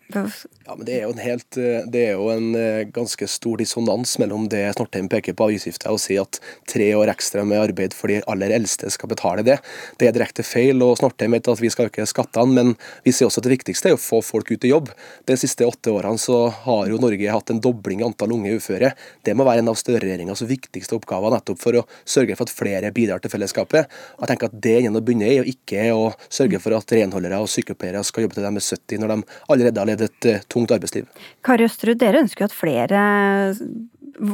Ja, 0.65 0.75
men 0.75 0.85
Det 0.85 0.93
er 0.95 1.01
jo 1.03 1.11
en, 1.11 1.19
helt, 1.19 1.57
eh, 1.57 1.83
det 1.91 2.01
er 2.07 2.13
jo 2.15 2.29
en 2.31 2.53
eh, 2.55 2.85
ganske 2.95 3.27
stor 3.27 3.59
dissonans 3.59 4.13
mellom 4.21 4.45
det 4.47 4.61
Snortheim 4.77 5.09
peker 5.11 5.35
på 5.35 5.49
avgifter, 5.49 5.91
og 5.91 5.99
sier 5.99 6.23
at 6.23 6.39
tre 6.69 6.87
år 6.95 7.11
ekstra 7.11 7.43
med 7.43 7.59
arbeid 7.59 7.95
for 7.97 8.07
de 8.07 8.21
aller 8.31 8.53
eldste 8.55 8.87
skal 8.93 9.11
betale 9.11 9.43
det. 9.43 9.57
Det 9.99 10.07
er 10.07 10.15
direkte 10.15 10.45
feil. 10.47 10.79
og 10.85 10.95
Snortheim 11.01 11.35
vet 11.35 11.49
at 11.51 11.59
vi 11.59 11.71
skal 11.73 11.89
øke 11.89 12.05
skattene, 12.07 12.55
men 12.55 12.71
vi 13.03 13.11
ser 13.11 13.27
også 13.27 13.43
at 13.43 13.49
det 13.49 13.57
viktigste 13.57 13.91
er 13.91 13.97
å 13.97 14.01
få 14.01 14.21
folk 14.23 14.51
ut 14.53 14.63
i 14.63 14.71
jobb. 14.71 14.93
De 15.27 15.37
siste 15.39 15.67
åtte 15.67 15.91
årene 15.91 16.21
så 16.21 16.39
har 16.63 16.87
jo 16.87 17.01
Norge 17.01 17.35
hatt 17.35 17.51
en 17.51 17.59
dobling 17.59 17.99
i 17.99 18.07
antall 18.07 18.37
unge 18.37 18.55
uføre. 18.61 18.93
Det 19.27 19.35
må 19.35 19.47
være 19.47 19.65
en 19.65 19.73
av 19.73 19.79
Støre-regjeringas 19.81 20.45
viktigste 20.47 20.95
oppgaver, 20.95 21.35
nettopp 21.35 21.59
for 21.59 21.81
å 21.81 21.85
sørge 22.07 22.39
for 22.39 22.47
at 22.47 22.55
flere 22.55 22.93
bidrar 22.95 23.19
til 23.19 23.33
fellesskapet. 23.35 23.91
Jeg 24.21 24.31
tenker 24.31 24.47
at 24.47 24.61
Det 24.69 24.77
er 24.77 24.87
en 24.87 25.01
å 25.01 25.03
begynne 25.03 25.27
i, 25.27 25.41
og 25.43 25.51
ikke 25.51 25.89
å 25.91 26.09
sørge 26.31 26.63
for 26.63 26.79
at 26.79 26.95
renholdere 26.95 27.43
og 27.43 27.51
sykepleiere 27.51 28.05
skal 28.07 28.23
jobbe 28.23 28.39
til 28.39 28.47
de 28.47 28.55
er 28.55 28.69
70 28.69 29.03
når 29.03 29.15
de 29.15 29.39
allerede 29.49 29.81
har 29.81 29.89
levd 29.89 30.05
et 30.07 30.29
eh, 30.29 30.45
tungt 30.51 30.73
arbeidsliv. 30.75 31.09
Kari 31.45 31.67
Østerud, 31.67 31.99
dere 32.01 32.23
ønsker 32.23 32.45
jo 32.45 32.49
at 32.51 32.55
flere 32.57 33.03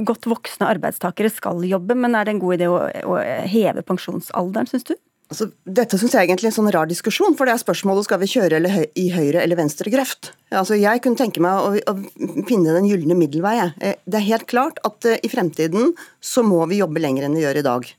godt 0.06 0.26
voksne 0.30 0.70
arbeidstakere 0.76 1.30
skal 1.34 1.62
jobbe, 1.68 1.98
men 1.98 2.16
er 2.18 2.26
det 2.26 2.36
en 2.36 2.42
god 2.42 2.58
idé 2.58 2.70
å, 2.72 2.80
å 2.86 3.20
heve 3.50 3.86
pensjonsalderen, 3.86 4.70
syns 4.70 4.88
du? 4.88 4.96
Altså, 5.26 5.48
dette 5.66 5.98
syns 5.98 6.14
jeg 6.14 6.28
egentlig 6.28 6.52
er 6.52 6.52
en 6.52 6.58
sånn 6.60 6.72
rar 6.74 6.90
diskusjon, 6.90 7.34
for 7.38 7.50
det 7.50 7.56
er 7.56 7.62
spørsmålet 7.64 8.06
skal 8.06 8.20
vi 8.22 8.30
kjøre 8.30 8.60
i 8.94 9.08
høyre 9.10 9.42
eller 9.42 9.58
venstre 9.58 9.90
grøft. 9.94 10.36
Altså, 10.54 10.78
jeg 10.78 11.02
kunne 11.02 11.18
tenke 11.18 11.42
meg 11.42 11.58
å, 11.58 11.72
å 11.74 12.46
finne 12.46 12.76
den 12.76 12.86
gylne 12.86 13.18
middelvei. 13.18 13.56
Eh, 13.82 13.98
det 14.06 14.20
er 14.20 14.28
helt 14.28 14.46
klart 14.52 14.78
at 14.86 15.08
uh, 15.10 15.18
i 15.18 15.32
fremtiden 15.32 15.96
så 16.22 16.46
må 16.46 16.62
vi 16.70 16.82
jobbe 16.84 17.02
lenger 17.02 17.26
enn 17.26 17.38
vi 17.38 17.46
gjør 17.46 17.62
i 17.62 17.70
dag. 17.70 17.94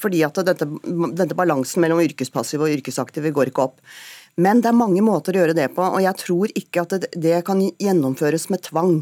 Fordi 0.00 0.22
at 0.24 0.38
dette, 0.48 0.64
dette 1.12 1.36
balansen 1.36 1.82
mellom 1.84 1.98
yrkespassive 2.00 2.64
og 2.64 2.72
yrkesaktive 2.72 3.34
går 3.36 3.50
ikke 3.50 3.66
opp. 3.66 3.82
Men 4.40 4.62
det 4.64 4.70
er 4.70 4.76
mange 4.76 5.02
måter 5.04 5.36
å 5.36 5.42
gjøre 5.42 5.56
det 5.56 5.68
på, 5.76 5.84
og 5.84 6.00
jeg 6.00 6.18
tror 6.22 6.52
ikke 6.56 6.84
at 6.86 7.08
det, 7.12 7.34
kan 7.44 7.60
gjennomføres 7.60 8.48
med 8.52 8.62
tvang. 8.64 8.94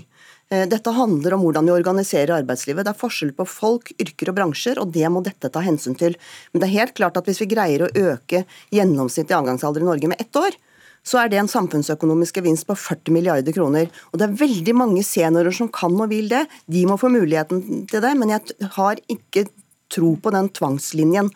Eh, 0.51 0.64
dette 0.66 0.95
handler 0.97 1.37
om 1.37 1.45
hvordan 1.45 1.68
vi 1.68 1.74
organiserer 1.76 2.41
arbeidslivet. 2.41 2.87
Det 2.87 2.95
er 2.95 2.99
forskjell 2.99 3.31
på 3.39 3.47
folk, 3.47 3.93
yrker 4.03 4.33
og 4.33 4.41
bransjer, 4.41 4.81
og 4.83 4.91
det 4.97 5.07
må 5.12 5.22
dette 5.22 5.53
ta 5.53 5.62
hensyn 5.62 5.95
til. 5.99 6.18
Men 6.51 6.64
det 6.64 6.70
er 6.70 6.78
helt 6.81 6.97
klart 6.99 7.20
at 7.20 7.31
hvis 7.31 7.43
vi 7.45 7.53
greier 7.53 7.87
å 7.87 7.93
øke 7.95 8.43
gjennomsnittlig 8.74 9.39
avgangsalder 9.39 9.87
i 9.87 9.91
Norge 9.93 10.11
med 10.11 10.24
ett 10.24 10.41
år, 10.41 10.59
så 11.07 11.22
er 11.22 11.31
det 11.33 11.39
en 11.41 11.49
samfunnsøkonomisk 11.49 12.41
gevinst 12.41 12.66
på 12.68 12.76
40 12.76 13.14
milliarder 13.14 13.55
kroner. 13.57 13.89
Og 14.11 14.20
det 14.20 14.26
er 14.26 14.37
veldig 14.43 14.74
mange 14.76 15.05
seniorer 15.07 15.55
som 15.55 15.70
kan 15.72 15.95
og 15.97 16.11
vil 16.11 16.28
det. 16.28 16.45
De 16.68 16.85
må 16.89 16.99
få 17.01 17.09
muligheten 17.12 17.87
til 17.89 18.05
det, 18.05 18.12
men 18.18 18.35
jeg 18.35 18.70
har 18.76 19.01
ikke 19.09 19.47
tro 19.91 20.12
på 20.20 20.33
den 20.35 20.51
tvangslinjen. 20.55 21.31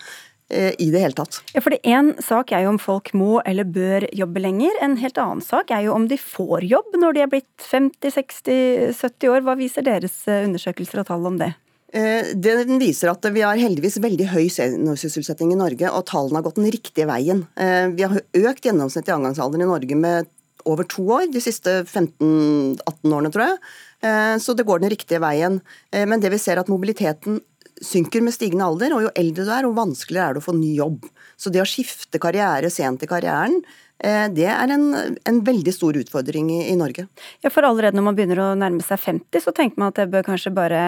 Eh, 0.55 0.74
i 0.78 0.90
det 0.90 1.00
hele 1.02 1.16
tatt. 1.18 1.40
Ja, 1.55 1.61
for 1.64 1.74
Én 1.82 2.12
sak 2.22 2.52
er 2.55 2.62
jo 2.64 2.74
om 2.74 2.78
folk 2.78 3.11
må 3.16 3.40
eller 3.48 3.66
bør 3.66 4.07
jobbe 4.14 4.42
lenger. 4.44 4.76
En 4.84 4.94
helt 5.00 5.18
annen 5.18 5.42
sak 5.42 5.72
er 5.74 5.82
jo 5.88 5.94
om 5.96 6.07
de 6.11 6.18
får 6.20 6.66
jobb 6.70 6.94
når 7.00 7.16
de 7.16 7.24
er 7.24 7.32
blitt 7.32 7.66
50-60-70 7.66 9.32
år. 9.32 9.42
Hva 9.46 9.57
viser 9.59 9.86
deres 9.86 10.20
eh, 10.30 10.44
undersøkelser 10.46 11.02
og 11.02 11.09
tall 11.11 11.26
om 11.26 11.40
det? 11.42 11.50
Eh, 11.94 12.30
den 12.38 12.78
viser 12.82 13.11
at 13.11 13.26
vi 13.34 13.42
har 13.42 13.59
heldigvis 13.59 13.98
veldig 14.02 14.30
høy 14.30 14.46
sysselsetting 14.46 15.55
i 15.55 15.59
Norge, 15.59 15.90
og 15.90 16.07
tallene 16.11 16.38
har 16.38 16.46
gått 16.46 16.62
den 16.62 16.70
riktige 16.70 17.09
veien. 17.11 17.44
Vi 17.55 18.07
har 18.07 18.22
økt 18.22 18.66
gjennomsnittlig 18.66 19.14
avgangsalderen 19.14 19.66
i 19.66 19.70
Norge 19.70 19.98
med 19.98 20.30
over 20.64 20.86
to 20.88 21.05
år 21.12 21.28
de 21.32 21.42
siste 21.44 21.82
15-18 21.84 23.12
årene, 23.12 23.30
tror 23.34 23.44
jeg. 23.44 23.59
Så 24.05 24.52
det 24.52 24.66
går 24.68 24.82
den 24.82 24.90
riktige 24.92 25.20
veien. 25.22 25.55
Men 25.94 26.20
det 26.20 26.28
vi 26.34 26.38
ser 26.42 26.59
at 26.61 26.68
mobiliteten 26.68 27.38
synker 27.82 28.22
med 28.24 28.34
stigende 28.34 28.66
alder, 28.66 28.94
og 28.94 29.07
jo 29.07 29.12
eldre 29.18 29.46
du 29.46 29.50
er, 29.52 29.66
jo 29.66 29.74
vanskeligere 29.76 30.30
er 30.30 30.36
det 30.36 30.42
å 30.42 30.46
få 30.46 30.55
ny 30.57 30.74
jobb. 30.78 31.09
Så 31.40 31.52
det 31.52 31.62
å 31.62 31.68
skifte 31.68 32.20
karriere 32.22 32.70
sent 32.72 33.02
i 33.05 33.11
karrieren, 33.11 33.59
eh, 33.98 34.26
det 34.34 34.48
er 34.50 34.74
en, 34.76 34.86
en 35.16 35.42
veldig 35.46 35.74
stor 35.74 35.98
utfordring 36.00 36.52
i, 36.55 36.61
i, 36.70 36.78
Norge. 36.78 37.09
Ja, 37.44 37.50
For 37.50 37.66
allerede 37.66 37.98
når 37.98 38.09
man 38.11 38.18
begynner 38.18 38.42
å 38.44 38.55
nærme 38.59 38.84
seg 38.86 39.02
50, 39.02 39.44
så 39.44 39.55
tenker 39.57 39.80
man 39.80 39.92
at 39.92 40.02
jeg 40.02 40.12
bør 40.14 40.26
kanskje 40.30 40.55
bare 40.55 40.80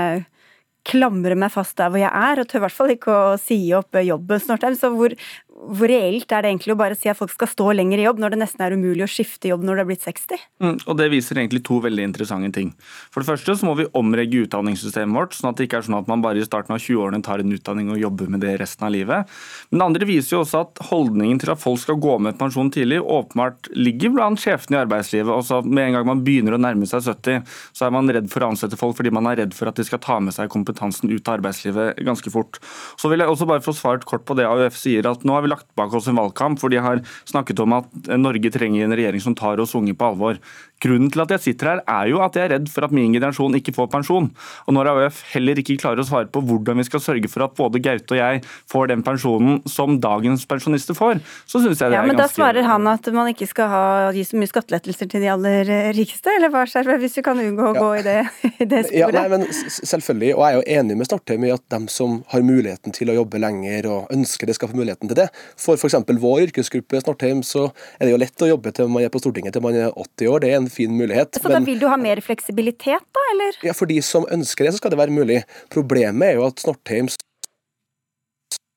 klamre 0.86 1.34
meg 1.34 1.50
fast 1.50 1.74
der 1.80 1.90
hvor 1.90 1.98
jeg 1.98 2.12
er, 2.12 2.38
og 2.38 2.46
tør 2.46 2.60
i 2.60 2.64
hvert 2.66 2.76
fall 2.76 2.92
ikke 2.94 3.14
å 3.14 3.38
si 3.42 3.58
opp 3.74 3.98
jobben 4.06 4.42
snart. 4.42 4.66
Så 4.78 4.92
hvor, 4.94 5.16
hvor 5.56 5.88
reelt 5.88 6.30
er 6.34 6.44
det 6.44 6.50
egentlig 6.50 6.74
å 6.74 6.78
bare 6.78 6.96
si 6.98 7.08
at 7.08 7.16
folk 7.16 7.32
skal 7.32 7.48
stå 7.48 7.70
lenger 7.78 8.00
i 8.00 8.04
jobb, 8.04 8.20
når 8.20 8.34
det 8.34 8.40
nesten 8.42 8.62
er 8.64 8.74
umulig 8.76 9.06
å 9.06 9.08
skifte 9.10 9.48
jobb 9.48 9.64
når 9.64 9.78
du 9.78 9.82
er 9.82 9.88
blitt 9.88 10.04
60? 10.04 10.42
Mm, 10.62 10.74
og 10.84 10.98
Det 10.98 11.06
viser 11.12 11.40
egentlig 11.40 11.62
to 11.64 11.78
veldig 11.82 12.04
interessante 12.04 12.50
ting. 12.52 12.72
For 13.14 13.22
det 13.22 13.30
første 13.30 13.56
så 13.56 13.68
må 13.68 13.76
vi 13.78 13.86
omregge 13.96 14.44
utdanningssystemet 14.44 15.16
vårt, 15.16 15.36
sånn 15.36 15.50
at 15.50 15.58
det 15.58 15.68
ikke 15.68 15.80
er 15.80 15.86
sånn 15.88 15.98
at 15.98 16.10
man 16.10 16.24
bare 16.24 16.42
i 16.42 16.46
starten 16.46 16.76
av 16.76 16.82
20-årene 16.82 17.24
tar 17.24 17.40
en 17.40 17.54
utdanning 17.56 17.88
og 17.94 18.00
jobber 18.02 18.28
med 18.34 18.44
det 18.44 18.56
resten 18.60 18.86
av 18.88 18.92
livet. 18.94 19.32
Men 19.70 19.80
det 19.80 19.88
andre 19.88 20.10
viser 20.10 20.36
jo 20.36 20.42
også 20.44 20.62
at 20.66 20.82
holdningen 20.90 21.40
til 21.42 21.54
at 21.54 21.62
folk 21.62 21.80
skal 21.82 22.00
gå 22.04 22.18
med 22.26 22.38
pensjon 22.40 22.70
tidlig, 22.74 23.00
åpenbart 23.00 23.70
ligger 23.72 24.12
blant 24.16 24.42
sjefene 24.42 24.78
i 24.78 24.82
arbeidslivet. 24.84 25.32
Også 25.32 25.62
med 25.64 25.88
en 25.88 25.98
gang 25.98 26.10
man 26.12 26.24
begynner 26.26 26.58
å 26.58 26.60
nærme 26.60 26.88
seg 26.90 27.06
70, 27.06 27.48
så 27.72 27.88
er 27.88 27.96
man 27.96 28.12
redd 28.12 28.28
for 28.32 28.44
å 28.44 28.52
ansette 28.52 28.78
folk 28.80 28.98
fordi 29.00 29.14
man 29.14 29.28
er 29.30 29.40
redd 29.42 29.56
for 29.56 29.70
at 29.70 29.80
de 29.80 29.86
skal 29.88 30.02
ta 30.04 30.20
med 30.20 30.36
seg 30.36 30.52
kompetansen 30.52 31.10
ut 31.12 31.24
av 31.24 31.38
arbeidslivet 31.38 32.04
ganske 32.04 32.32
fort. 32.32 32.60
Så 33.00 33.08
vil 33.12 33.24
jeg 33.24 33.32
også 33.32 33.48
bare 33.48 33.64
få 33.64 33.74
svart 33.76 34.04
kort 34.08 34.28
på 34.28 34.36
det 34.36 34.46
AUF 34.48 34.76
sier, 34.78 35.08
at 35.08 35.24
nå 35.24 35.34
har 35.36 35.45
vi 35.46 35.52
lagt 35.54 35.70
bak 35.78 35.94
oss 35.94 36.10
en 36.10 36.18
valgkamp 36.18 36.60
hvor 36.60 36.72
de 36.72 36.82
har 36.82 37.02
snakket 37.24 37.62
om 37.62 37.78
at 37.78 38.10
Norge 38.18 38.52
trenger 38.52 38.84
en 38.84 38.96
regjering 38.98 39.22
som 39.22 39.36
tar 39.38 39.62
oss 39.62 39.76
unge 39.78 39.94
på 39.96 40.10
alvor. 40.10 40.40
Grunnen 40.84 41.08
til 41.12 41.22
at 41.22 41.32
jeg 41.32 41.42
sitter 41.44 41.70
her, 41.70 41.80
er 41.88 42.10
jo 42.10 42.20
at 42.24 42.36
jeg 42.36 42.46
er 42.46 42.52
redd 42.56 42.66
for 42.68 42.84
at 42.84 42.92
min 42.94 43.14
generasjon 43.14 43.56
ikke 43.56 43.72
får 43.76 43.88
pensjon. 43.94 44.28
Og 44.68 44.76
når 44.76 44.90
AUF 44.92 45.22
heller 45.32 45.56
ikke 45.60 45.78
klarer 45.80 46.02
å 46.02 46.06
svare 46.06 46.28
på 46.28 46.42
hvordan 46.44 46.82
vi 46.82 46.84
skal 46.88 47.00
sørge 47.00 47.30
for 47.32 47.46
at 47.46 47.54
både 47.56 47.80
Gaute 47.80 48.12
og 48.12 48.20
jeg 48.20 48.42
får 48.68 48.90
den 48.92 49.04
pensjonen 49.06 49.62
som 49.70 49.96
dagens 50.02 50.44
pensjonister 50.48 50.96
får, 50.98 51.22
så 51.48 51.62
syns 51.64 51.80
jeg 51.80 51.94
det 51.94 51.96
ja, 51.96 52.02
er 52.02 52.10
ganske 52.10 52.12
Men 52.12 52.20
da 52.20 52.28
svarer 52.28 52.68
han 52.68 52.90
at 52.92 53.08
man 53.16 53.30
ikke 53.32 53.48
skal 53.48 53.70
ha, 53.72 53.84
gi 54.16 54.26
så 54.28 54.40
mye 54.40 54.52
skattelettelser 54.52 55.10
til 55.12 55.24
de 55.24 55.30
aller 55.32 55.72
rikeste, 55.96 56.34
eller 56.36 56.52
hva 56.52 56.66
skjer 56.68 56.92
hvis 57.00 57.16
vi 57.20 57.24
kan 57.24 57.40
unngå 57.40 57.70
å 57.70 57.72
ja. 57.72 57.80
gå 57.80 57.90
i 57.96 58.04
det, 58.04 58.18
i 58.52 58.68
det 58.68 58.82
sporet? 58.90 59.00
Ja, 59.00 59.10
nei, 59.16 59.26
men 59.32 59.46
selvfølgelig, 59.48 60.34
og 60.36 60.44
jeg 60.44 60.52
er 60.52 60.60
jo 60.60 60.66
enig 60.80 60.98
med 61.00 61.08
Startheim 61.08 61.48
i 61.48 61.54
at 61.56 61.64
dem 61.72 61.88
som 61.92 62.20
har 62.34 62.44
muligheten 62.44 62.94
til 62.96 63.12
å 63.12 63.16
jobbe 63.16 63.40
lenger 63.40 63.88
og 63.94 64.12
ønsker 64.14 64.50
det 64.50 64.58
skal 64.58 64.70
få 64.70 64.78
muligheten 64.78 65.08
til 65.08 65.22
det. 65.22 65.28
For 65.60 65.80
f.eks. 65.80 65.98
vår 66.04 66.46
yrkesgruppe 66.50 67.00
Startheim 67.00 67.42
så 67.46 67.68
er 67.96 68.06
det 68.06 68.12
jo 68.12 68.20
lett 68.20 68.44
å 68.44 68.52
jobbe 68.52 68.72
til 68.76 68.92
man 68.92 69.06
er 69.06 69.12
på 69.12 69.22
Stortinget 69.22 69.56
til 69.56 69.64
man 69.64 69.76
er 69.76 69.90
80 69.90 70.32
år. 70.32 70.44
Det 70.44 70.52
er 70.52 70.60
en 70.60 70.65
fin 70.72 70.92
mulighet. 70.96 71.36
Så 71.36 71.48
men, 71.48 71.58
da 71.58 71.60
vil 71.66 71.80
du 71.82 71.86
ha 71.90 71.98
mer 72.00 72.20
fleksibilitet, 72.24 73.04
da, 73.16 73.26
eller? 73.34 73.60
Ja, 73.66 73.76
For 73.76 73.90
de 73.90 74.00
som 74.04 74.26
ønsker 74.32 74.66
det, 74.66 74.74
så 74.74 74.82
skal 74.82 74.94
det 74.94 75.00
være 75.00 75.14
mulig. 75.14 75.42
Problemet 75.72 76.32
er 76.32 76.40
jo 76.40 76.46
at 76.48 76.62
Snortheims 76.62 77.18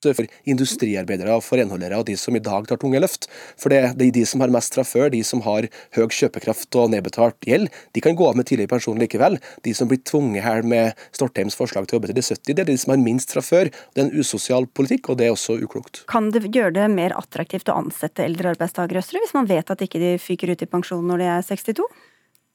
for 0.07 0.27
industriarbeidere, 0.47 1.35
for 1.43 1.59
renholdere 1.59 1.99
og 1.99 2.07
de 2.07 2.15
som 2.19 2.35
i 2.37 2.43
dag 2.43 2.67
tar 2.67 2.79
tunge 2.79 3.01
løft. 3.01 3.27
For 3.59 3.71
det, 3.73 3.81
det 3.99 4.07
er 4.07 4.15
de 4.19 4.25
som 4.29 4.43
har 4.43 4.53
mest 4.53 4.75
fra 4.77 4.85
før, 4.87 5.09
de 5.11 5.21
som 5.27 5.43
har 5.45 5.67
høy 5.97 6.07
kjøpekraft 6.09 6.75
og 6.79 6.91
nedbetalt 6.93 7.37
gjeld, 7.45 7.69
de 7.93 8.03
kan 8.03 8.15
gå 8.17 8.27
av 8.29 8.37
med 8.39 8.47
tidlig 8.49 8.69
pensjon 8.71 8.99
likevel. 8.99 9.37
De 9.65 9.73
som 9.75 9.89
blir 9.89 10.01
tvunget 10.07 10.45
her 10.45 10.63
med 10.63 10.99
Stortheims 11.15 11.57
forslag 11.59 11.87
til 11.87 11.97
å 11.97 11.99
jobbe 11.99 12.11
til 12.11 12.19
de 12.19 12.25
70, 12.25 12.55
det 12.55 12.63
er 12.63 12.69
de 12.71 12.77
som 12.79 12.93
har 12.95 13.01
minst 13.03 13.35
fra 13.35 13.43
før. 13.43 13.71
Det 13.93 14.03
er 14.03 14.07
en 14.07 14.15
usosial 14.23 14.69
politikk, 14.71 15.11
og 15.11 15.19
det 15.19 15.27
er 15.27 15.35
også 15.35 15.59
uklokt. 15.59 16.03
Kan 16.11 16.31
det 16.35 16.47
gjøre 16.47 16.77
det 16.79 16.87
mer 16.93 17.15
attraktivt 17.19 17.71
å 17.71 17.79
ansette 17.83 18.23
eldre 18.25 18.53
arbeidstakere, 18.55 19.03
hvis 19.03 19.35
man 19.35 19.49
vet 19.49 19.73
at 19.73 19.83
ikke 19.83 20.01
de 20.01 20.15
fyker 20.21 20.53
ut 20.53 20.63
i 20.63 20.69
pensjon 20.69 21.05
når 21.05 21.23
de 21.23 21.33
er 21.35 21.49
62? 21.51 21.89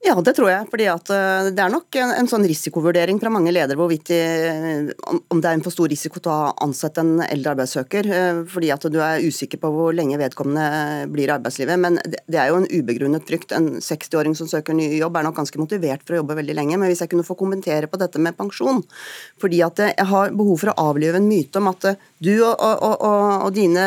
Ja, 0.05 0.19
det 0.21 0.35
tror 0.37 0.51
jeg. 0.51 0.67
fordi 0.69 0.85
eh, 0.85 1.47
Det 1.57 1.63
er 1.65 1.71
nok 1.73 1.97
en, 1.97 2.11
en 2.19 2.27
sånn 2.29 2.45
risikovurdering 2.45 3.17
fra 3.23 3.31
mange 3.33 3.55
ledere 3.55 3.79
hvorvidt 3.81 4.11
de, 4.11 4.93
om 5.33 5.41
det 5.41 5.49
er 5.49 5.57
en 5.57 5.63
for 5.65 5.73
stor 5.73 5.89
risiko 5.89 6.21
til 6.21 6.29
å 6.29 6.51
ansette 6.67 7.01
en 7.01 7.23
eldre 7.25 7.55
arbeidssøker. 7.55 8.11
Eh, 8.13 8.41
fordi 8.53 8.69
at 8.75 8.85
du 8.93 8.99
er 9.01 9.25
usikker 9.25 9.63
på 9.63 9.71
hvor 9.73 9.97
lenge 9.97 10.19
vedkommende 10.21 11.09
blir 11.15 11.31
i 11.31 11.35
arbeidslivet. 11.39 11.81
Men 11.81 11.97
det, 12.05 12.21
det 12.29 12.41
er 12.43 12.53
jo 12.53 12.59
en 12.61 12.69
ubegrunnet 12.69 13.25
frykt. 13.25 13.55
En 13.57 13.79
60-åring 13.81 14.37
som 14.37 14.51
søker 14.51 14.77
ny 14.77 14.91
jobb 14.99 15.17
er 15.17 15.25
nok 15.25 15.39
ganske 15.41 15.63
motivert 15.63 16.05
for 16.05 16.19
å 16.19 16.21
jobbe 16.21 16.37
veldig 16.43 16.59
lenge. 16.61 16.77
Men 16.77 16.93
hvis 16.93 17.01
jeg 17.07 17.15
kunne 17.15 17.25
få 17.25 17.39
kommentere 17.41 17.89
på 17.89 18.01
dette 18.01 18.21
med 18.21 18.37
pensjon 18.37 18.83
fordi 19.41 19.63
at 19.65 19.81
jeg 19.81 20.07
har 20.11 20.37
behov 20.37 20.61
for 20.61 20.73
å 20.73 20.91
avlive 20.91 21.17
en 21.17 21.31
myte 21.31 21.61
om 21.61 21.71
at 21.73 21.95
du 22.21 22.35
og, 22.45 22.53
og, 22.61 22.85
og, 22.93 23.25
og 23.47 23.57
dine 23.57 23.87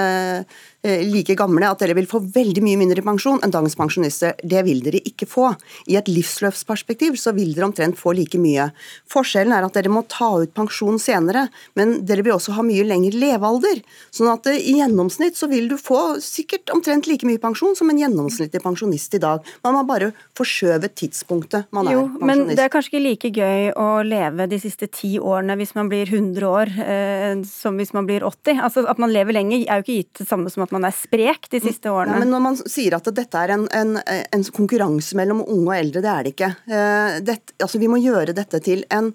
like 1.08 1.36
gamle 1.38 1.68
at 1.68 1.82
dere 1.84 1.96
vil 1.98 2.08
få 2.10 2.22
veldig 2.22 2.64
mye 2.66 2.80
mindre 2.80 3.04
pensjon 3.06 3.40
enn 3.44 3.54
dagens 3.54 3.78
pensjonister. 3.80 4.36
Det 4.44 4.64
vil 4.68 4.82
dere 4.86 5.02
ikke 5.08 5.28
få. 5.30 5.52
I 5.92 5.98
et 6.00 6.10
livsløpsperspektiv 6.12 7.18
så 7.20 7.34
vil 7.38 7.54
dere 7.56 7.68
omtrent 7.70 8.00
få 8.00 8.14
like 8.18 8.40
mye. 8.42 8.70
Forskjellen 9.12 9.56
er 9.56 9.68
at 9.68 9.78
dere 9.78 9.92
må 9.94 10.04
ta 10.12 10.30
ut 10.42 10.54
pensjon 10.56 11.00
senere, 11.02 11.48
men 11.80 12.00
dere 12.08 12.26
vil 12.26 12.38
også 12.38 12.56
ha 12.58 12.66
mye 12.66 12.86
lengre 12.88 13.18
levealder. 13.18 13.82
Sånn 14.14 14.32
at 14.32 14.48
eh, 14.52 14.60
i 14.60 14.78
gjennomsnitt 14.80 15.40
så 15.40 15.50
vil 15.52 15.70
du 15.72 15.78
få 15.82 16.18
sikkert 16.24 16.72
omtrent 16.74 17.10
like 17.10 17.28
mye 17.28 17.42
pensjon 17.42 17.76
som 17.78 17.92
en 17.92 18.02
gjennomsnittlig 18.02 18.64
pensjonist 18.64 19.18
i 19.18 19.22
dag. 19.24 19.46
Man 19.66 19.78
har 19.80 19.88
bare 19.88 20.12
forskjøvet 20.38 20.98
tidspunktet 20.98 21.72
man 21.76 21.90
jo, 21.92 22.06
er 22.06 22.12
pensjonist. 22.12 22.28
Men 22.30 22.56
det 22.56 22.66
er 22.66 22.74
kanskje 22.74 22.94
ikke 22.94 23.06
like 23.06 23.34
gøy 23.36 23.72
å 23.78 23.88
leve 24.08 24.50
de 24.52 24.62
siste 24.62 24.90
ti 24.94 25.16
årene 25.20 25.58
hvis 25.60 25.74
man 25.78 25.92
blir 25.92 26.10
100 26.10 26.48
år 26.48 26.74
eh, 26.84 27.34
som 27.50 27.78
hvis 27.80 27.94
man 27.96 28.08
blir 28.10 28.26
80. 28.28 28.62
Altså 28.64 28.86
At 28.90 29.02
man 29.02 29.14
lever 29.14 29.36
lenger 29.38 29.66
er 29.66 29.82
jo 29.82 29.86
ikke 29.86 30.00
gitt 30.02 30.22
det 30.22 30.28
samme 30.30 30.52
som 30.54 30.66
at 30.66 30.74
man 30.76 30.77
er 30.86 30.96
sprek 30.96 31.48
de 31.54 31.62
siste 31.64 31.90
årene. 31.90 32.18
Ja, 32.18 32.22
men 32.22 32.34
når 32.34 32.44
man 32.44 32.58
sier 32.60 32.98
at 32.98 33.08
dette 33.16 33.42
er 33.42 33.56
en, 33.56 33.66
en, 33.74 33.98
en 34.04 34.46
konkurranse 34.54 35.18
mellom 35.18 35.42
unge 35.46 35.72
og 35.72 35.78
eldre, 35.78 36.04
det 36.04 36.12
er 36.12 36.28
det 36.28 36.34
ikke. 36.36 36.52
Eh, 36.68 37.18
dette, 37.26 37.56
altså, 37.64 37.82
vi 37.82 37.92
må 37.92 38.00
gjøre 38.04 38.36
dette 38.38 38.62
til 38.66 38.84
en 38.94 39.14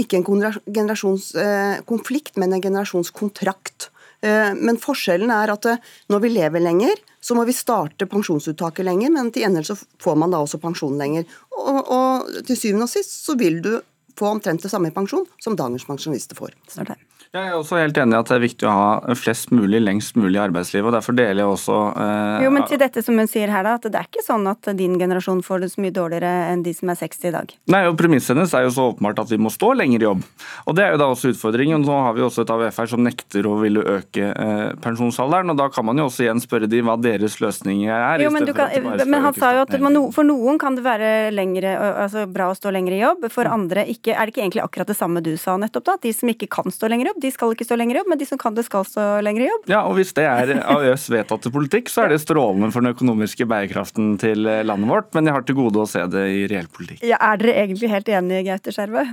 ikke 0.00 0.18
en 0.18 0.26
generasjonskonflikt, 0.26 2.34
eh, 2.34 2.40
men 2.42 2.56
en 2.56 2.64
generasjonskontrakt. 2.64 3.90
Eh, 4.20 4.52
men 4.56 4.78
forskjellen 4.80 5.30
er 5.32 5.52
at 5.54 5.68
når 6.12 6.24
vi 6.24 6.32
lever 6.34 6.64
lenger, 6.64 6.96
så 7.20 7.36
må 7.36 7.44
vi 7.48 7.54
starte 7.56 8.08
pensjonsuttaket 8.08 8.84
lenger, 8.84 9.12
men 9.14 9.30
til 9.32 9.42
gjengjeld 9.44 9.70
så 9.70 9.76
får 10.00 10.16
man 10.20 10.32
da 10.32 10.38
også 10.42 10.58
pensjon 10.60 10.98
lenger. 11.00 11.24
Og, 11.56 11.80
og 11.84 12.44
til 12.48 12.58
syvende 12.58 12.86
og 12.88 12.92
sist 12.92 13.12
så 13.24 13.32
vil 13.40 13.56
du 13.64 13.72
få 14.20 14.34
omtrent 14.34 14.62
det 14.64 14.72
samme 14.72 14.90
i 14.90 14.94
pensjon 14.94 15.26
som 15.40 15.56
dagens 15.56 15.86
pensjonister 15.88 16.36
får. 16.38 16.50
Snart 16.68 16.94
her. 16.94 17.00
Jeg 17.30 17.46
er 17.46 17.54
også 17.54 17.76
helt 17.78 17.98
enig 18.02 18.16
i 18.16 18.18
at 18.18 18.26
det 18.26 18.34
er 18.34 18.42
viktig 18.42 18.66
å 18.66 18.70
ha 18.74 19.14
flest 19.14 19.52
mulig 19.54 19.78
lengst 19.78 20.16
mulig 20.18 20.34
i 20.34 20.40
arbeidslivet. 20.42 20.88
og 20.88 20.94
Derfor 20.96 21.14
deler 21.14 21.38
jeg 21.38 21.50
også 21.52 21.76
eh, 22.02 22.42
Jo, 22.42 22.48
men 22.50 22.64
til 22.66 22.80
dette 22.82 23.04
som 23.06 23.20
hun 23.22 23.28
sier 23.30 23.52
her, 23.54 23.62
da, 23.62 23.76
at 23.78 23.84
det 23.86 24.00
er 24.00 24.08
ikke 24.08 24.24
sånn 24.26 24.48
at 24.50 24.66
din 24.74 24.96
generasjon 24.98 25.38
får 25.46 25.62
det 25.62 25.68
så 25.70 25.84
mye 25.84 25.94
dårligere 25.94 26.32
enn 26.50 26.64
de 26.66 26.72
som 26.74 26.90
er 26.90 26.98
60 26.98 27.28
i 27.30 27.32
dag? 27.36 27.52
Nei, 27.70 27.84
og 27.86 27.94
Premisset 28.00 28.34
hennes 28.34 28.54
er 28.58 28.64
jo 28.66 28.72
så 28.74 28.86
åpenbart 28.90 29.22
at 29.22 29.30
vi 29.30 29.38
må 29.38 29.52
stå 29.54 29.68
lenger 29.78 30.02
i 30.02 30.08
jobb. 30.08 30.24
Og 30.64 30.74
Det 30.74 30.82
er 30.82 30.96
jo 30.96 30.98
da 31.04 31.08
også 31.12 31.30
utfordringen. 31.30 31.84
Nå 31.86 32.00
har 32.08 32.16
vi 32.18 32.24
også 32.26 32.42
et 32.42 32.50
AUF 32.56 32.82
her 32.82 32.90
som 32.96 33.04
nekter 33.06 33.46
å 33.46 33.54
ville 33.62 33.86
øke 33.94 34.32
eh, 34.34 34.64
pensjonsalderen. 34.82 35.54
og 35.54 35.62
Da 35.62 35.68
kan 35.70 35.86
man 35.86 36.02
jo 36.02 36.08
også 36.10 36.26
igjen 36.26 36.42
spørre 36.42 36.66
de 36.66 36.82
hva 36.82 36.98
deres 36.98 37.38
løsninger 37.38 37.94
er. 37.94 38.26
Jo, 38.26 38.34
men, 38.34 38.50
kan, 38.58 38.74
men 39.06 39.28
han 39.28 39.38
sa 39.38 39.52
jo 39.54 39.62
at 39.68 39.78
man, 39.78 40.00
for 40.18 40.26
noen 40.26 40.58
kan 40.58 40.74
det 40.74 40.82
være 40.88 41.30
lengre, 41.38 41.78
altså 41.78 42.26
bra 42.26 42.50
å 42.50 42.58
stå 42.58 42.74
lenger 42.74 42.98
i 42.98 43.00
jobb, 43.04 43.30
for 43.30 43.46
andre 43.46 43.86
ikke. 43.94 44.18
Er 44.18 44.26
det 44.26 44.34
ikke 44.34 44.44
egentlig 44.48 44.66
akkurat 44.66 44.90
det 44.90 44.98
samme 44.98 45.22
du 45.22 45.36
sa 45.38 45.54
nettopp, 45.62 45.86
da? 45.92 45.98
At 46.00 46.10
de 46.10 46.16
som 46.18 46.34
ikke 46.34 46.50
kan 46.50 46.74
stå 46.74 46.90
lenger 46.90 47.06
i 47.06 47.12
jobb, 47.12 47.19
de 47.22 47.32
skal 47.34 47.54
ikke 47.54 47.68
stå 47.68 47.78
lenger 47.80 47.98
i 47.98 48.02
jobb, 48.02 48.12
men 48.12 48.20
de 48.20 48.28
som 48.28 48.40
kan 48.40 48.56
det, 48.56 48.66
skal 48.68 48.84
stå 48.88 49.06
lenger 49.24 49.46
i 49.46 49.48
jobb. 49.50 49.70
Ja, 49.70 49.84
og 49.88 49.96
hvis 50.00 50.12
det 50.16 50.26
er 50.28 50.54
AØS 50.74 51.08
vedtatte 51.12 51.52
politikk, 51.54 51.92
så 51.92 52.04
er 52.04 52.14
det 52.14 52.22
strålende 52.24 52.72
for 52.74 52.84
den 52.84 52.96
økonomiske 52.96 53.48
bærekraften 53.50 54.14
til 54.22 54.44
landet 54.44 54.90
vårt, 54.90 55.10
men 55.16 55.30
jeg 55.30 55.38
har 55.38 55.48
til 55.48 55.60
gode 55.62 55.84
å 55.84 55.88
se 55.90 56.04
det 56.12 56.28
i 56.34 56.44
reell 56.50 56.70
politikk. 56.72 57.02
Ja, 57.06 57.20
Er 57.30 57.40
dere 57.40 57.58
egentlig 57.64 57.92
helt 57.92 58.08
enige, 58.10 58.46
Gaute 58.50 58.74
Skjervø? 58.74 59.10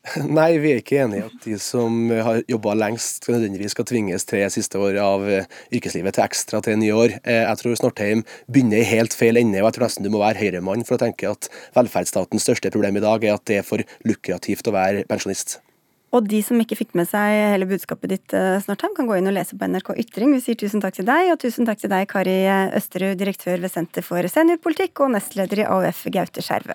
Nei, 0.36 0.54
vi 0.62 0.72
er 0.72 0.80
ikke 0.80 1.00
enig 1.02 1.18
i 1.18 1.24
at 1.26 1.44
de 1.44 1.56
som 1.60 1.96
har 2.24 2.40
jobba 2.48 2.72
lengst, 2.78 3.26
nødvendigvis 3.28 3.74
skal 3.76 3.86
tvinges 3.88 4.24
tre 4.28 4.42
siste 4.52 4.80
år 4.80 4.96
av 5.02 5.26
eh, 5.28 5.48
yrkeslivet 5.76 6.16
til 6.16 6.24
ekstra 6.24 6.62
til 6.64 6.78
nye 6.80 6.96
år. 6.96 7.16
Eh, 7.20 7.42
jeg 7.42 7.60
tror 7.60 7.76
Snortheim 7.76 8.24
begynner 8.48 8.80
i 8.80 8.90
helt 8.94 9.16
feil 9.16 9.40
ende, 9.40 9.60
og 9.60 9.68
jeg 9.68 9.76
tror 9.76 9.88
nesten 9.88 10.08
du 10.08 10.12
må 10.14 10.22
være 10.22 10.40
høyremann 10.40 10.86
for 10.88 10.96
å 10.96 11.02
tenke 11.04 11.28
at 11.28 11.50
velferdsstatens 11.76 12.48
største 12.48 12.72
problem 12.72 12.96
i 12.96 13.04
dag 13.04 13.26
er 13.26 13.36
at 13.36 13.44
det 13.50 13.60
er 13.60 13.66
for 13.66 13.84
lukrativt 14.08 14.72
å 14.72 14.76
være 14.76 15.04
pensjonist. 15.10 15.58
Og 16.10 16.26
de 16.26 16.40
som 16.42 16.58
ikke 16.58 16.74
fikk 16.74 16.96
med 16.98 17.06
seg 17.06 17.36
hele 17.52 17.68
budskapet 17.70 18.10
ditt, 18.10 18.34
snart, 18.64 18.82
kan 18.96 19.06
gå 19.06 19.20
inn 19.20 19.30
og 19.30 19.36
lese 19.36 19.54
på 19.54 19.68
NRK 19.70 19.92
Ytring. 20.02 20.34
Vi 20.34 20.42
sier 20.42 20.58
tusen 20.58 20.82
takk 20.82 20.98
til 20.98 21.06
deg, 21.06 21.30
og 21.30 21.38
tusen 21.42 21.68
takk 21.68 21.78
til 21.78 21.92
deg, 21.92 22.08
Kari 22.10 22.40
Østerud, 22.74 23.14
direktør 23.20 23.62
ved 23.62 23.70
Senter 23.70 24.02
for 24.02 24.26
seniorpolitikk 24.26 25.04
og 25.06 25.14
nestleder 25.14 25.62
i 25.62 25.68
AUF 25.70 26.08
Gaute 26.10 26.42
Skjervø. 26.42 26.74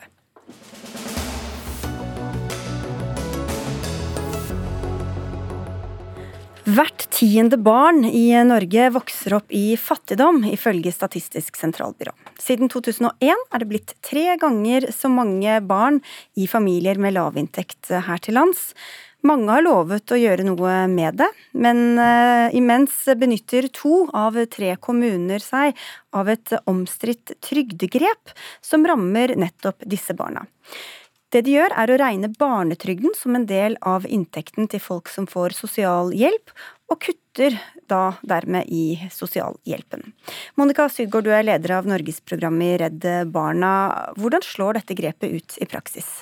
Hvert 6.66 7.04
tiende 7.14 7.60
barn 7.62 8.08
i 8.08 8.32
Norge 8.42 8.88
vokser 8.96 9.36
opp 9.38 9.52
i 9.54 9.76
fattigdom, 9.78 10.40
ifølge 10.50 10.90
Statistisk 10.96 11.60
sentralbyrå. 11.60 12.16
Siden 12.42 12.72
2001 12.74 13.30
er 13.30 13.62
det 13.62 13.68
blitt 13.70 13.94
tre 14.02 14.34
ganger 14.42 14.88
så 14.96 15.12
mange 15.14 15.60
barn 15.68 16.00
i 16.34 16.48
familier 16.50 16.98
med 16.98 17.14
lavinntekt 17.20 17.92
her 18.08 18.24
til 18.24 18.40
lands. 18.40 18.72
Mange 19.26 19.50
har 19.50 19.64
lovet 19.66 20.12
å 20.14 20.20
gjøre 20.20 20.44
noe 20.46 20.84
med 20.92 21.18
det, 21.18 21.30
men 21.58 21.98
uh, 21.98 22.54
imens 22.54 22.94
benytter 23.18 23.66
to 23.74 24.04
av 24.14 24.38
tre 24.54 24.76
kommuner 24.78 25.42
seg 25.42 25.74
av 26.14 26.30
et 26.30 26.54
omstridt 26.70 27.34
trygdegrep 27.42 28.36
som 28.62 28.86
rammer 28.86 29.34
nettopp 29.40 29.82
disse 29.90 30.14
barna. 30.18 30.46
Det 31.34 31.42
de 31.48 31.56
gjør, 31.58 31.74
er 31.74 31.92
å 31.92 31.98
regne 32.00 32.30
barnetrygden 32.38 33.16
som 33.18 33.36
en 33.36 33.48
del 33.50 33.80
av 33.82 34.06
inntekten 34.06 34.70
til 34.72 34.80
folk 34.80 35.10
som 35.12 35.26
får 35.28 35.58
sosialhjelp, 35.58 36.54
og 36.94 37.02
kutter 37.02 37.58
da 37.90 38.14
dermed 38.22 38.70
i 38.70 39.10
sosialhjelpen. 39.12 40.06
Monica 40.56 40.86
Sydgaard, 40.86 41.26
du 41.26 41.34
er 41.34 41.48
leder 41.48 41.80
av 41.80 41.90
Norgesprogrammet 41.90 42.68
i 42.68 42.78
Redd 42.84 43.08
Barna. 43.34 43.72
Hvordan 44.22 44.46
slår 44.46 44.80
dette 44.80 44.98
grepet 45.02 45.34
ut 45.34 45.58
i 45.60 45.68
praksis? 45.70 46.14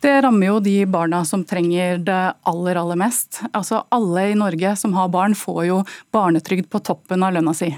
Det 0.00 0.14
rammer 0.24 0.46
jo 0.46 0.60
de 0.64 0.86
barna 0.88 1.24
som 1.28 1.42
trenger 1.44 1.98
det 2.00 2.20
aller, 2.48 2.78
aller 2.80 2.96
mest. 2.96 3.42
Altså 3.52 3.82
Alle 3.92 4.30
i 4.30 4.36
Norge 4.38 4.72
som 4.80 4.94
har 4.96 5.10
barn, 5.12 5.34
får 5.36 5.64
jo 5.68 5.80
barnetrygd 6.12 6.70
på 6.72 6.80
toppen 6.80 7.22
av 7.26 7.34
lønna 7.36 7.52
si. 7.56 7.68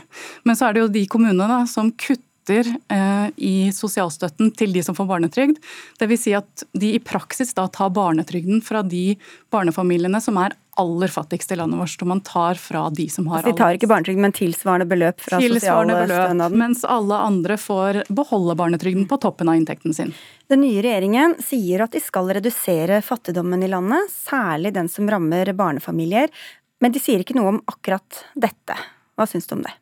Men 0.47 0.59
så 0.59 0.69
er 0.69 0.77
det 0.77 0.85
jo 0.85 0.93
de 0.95 1.03
kommunene 1.11 1.49
da, 1.51 1.65
som 1.67 1.91
kutter 1.91 2.23
kutter 2.43 2.75
eh, 2.89 3.31
i 3.37 3.73
sosialstøtten 3.73 4.53
til 4.57 4.73
de 4.73 4.83
som 4.83 4.95
får 4.95 5.07
barnetrygd. 5.07 5.59
Dvs. 6.01 6.23
Si 6.23 6.33
at 6.35 6.65
de 6.73 6.95
i 6.95 6.99
praksis 6.99 7.55
da 7.55 7.69
tar 7.69 7.91
barnetrygden 7.91 8.63
fra 8.63 8.83
de 8.83 9.17
barnefamiliene 9.51 10.21
som 10.21 10.37
er 10.39 10.55
aller 10.81 11.09
fattigste 11.09 11.55
i 11.55 11.59
landet 11.59 11.79
vårt, 11.79 12.01
og 12.01 12.09
man 12.09 12.21
tar 12.25 12.55
fra 12.57 12.89
de 12.91 13.09
som 13.11 13.27
har 13.29 13.43
aller 13.43 13.53
De 13.53 13.59
tar 13.59 13.77
ikke 13.77 13.89
barnetrygd, 13.91 14.21
men 14.25 14.33
tilsvarende 14.33 14.87
beløp 14.89 15.21
fra 15.21 15.41
sosialstønaden? 15.41 16.57
Mens 16.59 16.85
alle 16.85 17.19
andre 17.21 17.59
får 17.61 18.05
beholde 18.09 18.57
barnetrygden 18.57 19.05
på 19.11 19.19
toppen 19.21 19.51
av 19.53 19.59
inntekten 19.61 19.93
sin. 19.93 20.15
Den 20.49 20.65
nye 20.65 20.81
regjeringen 20.85 21.37
sier 21.45 21.85
at 21.85 21.93
de 21.93 22.01
skal 22.01 22.33
redusere 22.33 23.03
fattigdommen 23.05 23.63
i 23.63 23.69
landet, 23.69 24.09
særlig 24.13 24.73
den 24.73 24.89
som 24.89 25.11
rammer 25.13 25.53
barnefamilier. 25.57 26.33
Men 26.81 26.93
de 26.93 27.03
sier 27.03 27.21
ikke 27.23 27.37
noe 27.37 27.53
om 27.53 27.63
akkurat 27.69 28.25
dette. 28.33 28.81
Hva 29.13 29.29
syns 29.29 29.47
du 29.47 29.59
om 29.59 29.67
det? 29.67 29.77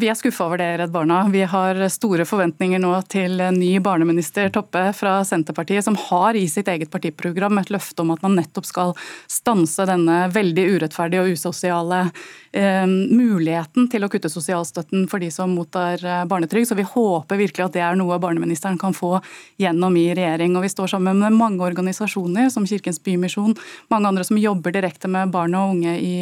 Vi 0.00 0.08
er 0.08 0.16
skuffa 0.16 0.46
over 0.46 0.56
det, 0.56 0.70
Redd 0.80 0.90
Barna. 0.90 1.18
Vi 1.28 1.42
har 1.44 1.76
store 1.92 2.24
forventninger 2.24 2.80
nå 2.80 2.94
til 3.12 3.36
ny 3.52 3.74
barneminister 3.84 4.48
Toppe 4.48 4.86
fra 4.96 5.18
Senterpartiet, 5.28 5.84
som 5.84 5.98
har 6.00 6.32
i 6.32 6.46
sitt 6.48 6.70
eget 6.72 6.88
partiprogram 6.88 7.60
et 7.60 7.68
løfte 7.68 8.00
om 8.00 8.14
at 8.14 8.24
man 8.24 8.38
nettopp 8.38 8.64
skal 8.64 8.94
stanse 9.28 9.84
denne 9.90 10.30
veldig 10.32 10.64
urettferdige 10.78 11.26
og 11.26 11.36
usosiale 11.36 12.00
eh, 12.06 12.88
muligheten 12.88 13.90
til 13.92 14.06
å 14.06 14.08
kutte 14.08 14.32
sosialstøtten 14.32 15.04
for 15.12 15.20
de 15.20 15.28
som 15.34 15.52
mottar 15.52 16.00
eh, 16.00 16.24
barnetrygd. 16.24 16.70
Så 16.72 16.80
vi 16.80 16.88
håper 16.88 17.42
virkelig 17.44 17.68
at 17.68 17.76
det 17.76 17.84
er 17.84 18.00
noe 18.00 18.16
barneministeren 18.22 18.80
kan 18.80 18.96
få 18.96 19.18
gjennom 19.60 20.00
i 20.00 20.08
regjering. 20.16 20.56
Og 20.56 20.64
vi 20.64 20.72
står 20.72 20.94
sammen 20.94 21.20
med 21.20 21.36
mange 21.36 21.68
organisasjoner, 21.68 22.48
som 22.48 22.64
Kirkens 22.64 23.02
Bymisjon, 23.04 23.58
mange 23.92 24.08
andre 24.08 24.24
som 24.24 24.40
jobber 24.40 24.72
direkte 24.72 25.12
med 25.12 25.36
barn 25.36 25.52
og 25.52 25.76
unge 25.76 25.98
i 26.00 26.14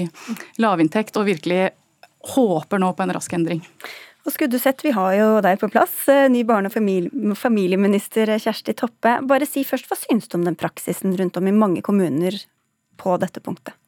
lavinntekt, 0.58 1.14
og 1.22 1.30
virkelig 1.30 1.68
håper 2.34 2.80
nå 2.82 2.92
på 2.96 3.04
en 3.04 3.14
rask 3.16 3.32
endring. 3.32 3.64
Og 4.26 4.34
skulle 4.34 4.52
du 4.52 4.60
sett, 4.60 4.82
vi 4.84 4.92
har 4.92 5.14
jo 5.16 5.28
deg 5.44 5.60
på 5.62 5.70
plass, 5.72 5.94
eh, 6.12 6.28
ny 6.28 6.44
barne- 6.44 6.68
og 6.68 7.36
familieminister 7.40 8.28
Kjersti 8.36 8.76
Toppe. 8.76 9.16
Bare 9.26 9.46
si 9.48 9.64
først, 9.64 9.88
hva 9.88 9.96
syns 9.96 10.28
du 10.28 10.36
om 10.36 10.44
den 10.44 10.58
praksisen 10.60 11.16
rundt 11.16 11.36
om 11.40 11.48
i 11.48 11.56
mange 11.56 11.80
kommuner 11.82 12.36
på 13.00 13.16
dette 13.18 13.40
punktet? 13.40 13.79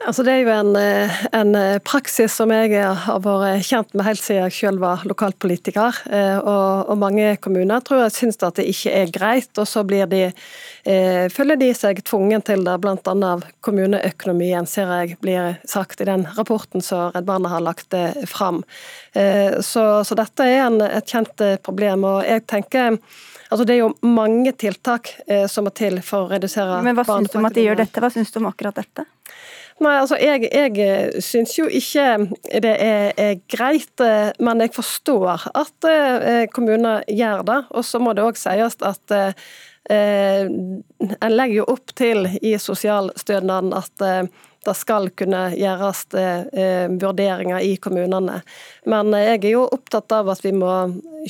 Altså 0.00 0.24
det 0.24 0.32
er 0.32 0.40
jo 0.40 0.50
en, 0.50 0.74
eh, 0.74 1.18
en, 1.36 1.54
eh, 1.54 1.78
praksis 1.84 2.32
som 2.34 2.50
jeg 2.50 2.72
har 2.80 3.20
vært 3.22 3.62
kjent 3.62 3.92
med 3.94 4.06
helt 4.06 4.22
siden 4.22 4.48
jeg 4.48 4.54
selv 4.56 4.80
var 4.80 5.04
lokalpolitiker. 5.06 5.98
Eh, 6.10 6.38
og, 6.38 6.88
og 6.90 6.98
mange 6.98 7.36
kommuner 7.44 7.84
tror 7.84 8.00
jeg 8.02 8.14
syns 8.16 8.40
at 8.42 8.56
det 8.58 8.66
ikke 8.72 8.94
er 8.98 9.12
greit, 9.14 9.52
og 9.60 9.68
så 9.68 9.84
blir 9.86 10.08
de, 10.10 10.32
eh, 10.88 11.28
føler 11.30 11.60
de 11.60 11.70
seg 11.76 12.02
tvungen 12.02 12.42
til 12.42 12.64
det. 12.64 12.78
Annet 12.82 13.28
av 13.28 13.44
kommuneøkonomien, 13.62 14.66
ser 14.66 14.90
jeg 14.90 15.20
blir 15.22 15.58
sagt 15.68 16.00
i 16.00 16.08
den 16.08 16.26
rapporten 16.34 16.82
som 16.82 17.12
Redd 17.12 17.28
Barna 17.28 17.52
har 17.52 17.62
lagt 17.62 17.94
fram. 18.26 18.64
Eh, 19.14 19.60
så, 19.60 20.02
så, 20.08 20.18
dette 20.18 20.48
er 20.48 20.66
en, 20.66 20.80
et 20.82 21.06
kjent 21.06 21.62
problem. 21.62 22.08
og 22.08 22.24
jeg 22.26 22.46
tenker 22.48 22.98
Altså 23.52 23.66
Det 23.68 23.74
er 23.74 23.82
jo 23.82 23.90
mange 24.08 24.54
tiltak 24.56 25.10
eh, 25.26 25.44
som 25.50 25.66
må 25.68 25.72
til 25.76 25.98
for 26.00 26.24
å 26.24 26.30
redusere 26.32 26.78
Men 26.86 26.96
Hva 26.96 27.04
syns 27.04 27.34
du 27.34 27.36
om 27.36 27.48
at 27.50 27.58
de 27.58 27.66
gjør 27.66 27.82
dette? 27.82 28.00
Hva 28.00 28.08
syns 28.14 28.32
du 28.32 28.38
om 28.40 28.48
akkurat 28.48 28.80
dette? 28.80 29.04
Nei, 29.80 29.94
altså 29.98 30.18
Jeg, 30.20 30.48
jeg 30.52 30.76
eh, 30.84 31.20
syns 31.24 31.56
jo 31.56 31.66
ikke 31.66 32.28
det 32.62 32.74
er, 32.76 33.12
er, 33.16 33.40
greit, 33.50 33.94
eh, 34.04 34.30
men 34.42 34.60
jeg 34.64 34.74
forstår 34.76 35.48
at 35.54 35.88
eh, 35.88 36.44
kommuner 36.52 37.06
gjør 37.08 37.44
det. 37.48 37.60
Og 37.70 37.84
så 37.86 38.00
må 38.02 38.14
det 38.16 38.26
òg 38.26 38.38
sies 38.40 38.76
at 38.84 39.16
eh, 39.16 39.32
en 39.90 41.34
legger 41.34 41.62
jo 41.62 41.68
opp 41.72 41.94
til 41.98 42.28
i 42.40 42.54
sosialstønaden 42.60 43.72
at 43.76 44.06
eh, 44.06 44.24
det 44.62 44.76
skal 44.78 45.08
kunne 45.18 45.48
gjøres 45.58 46.04
eh, 46.14 46.86
vurderinger 46.92 47.64
i 47.66 47.74
kommunene. 47.82 48.42
Men 48.86 49.10
jeg 49.18 49.40
er 49.40 49.54
jo 49.56 49.64
opptatt 49.66 50.14
av 50.14 50.30
at 50.30 50.44
vi 50.44 50.52
må 50.54 50.70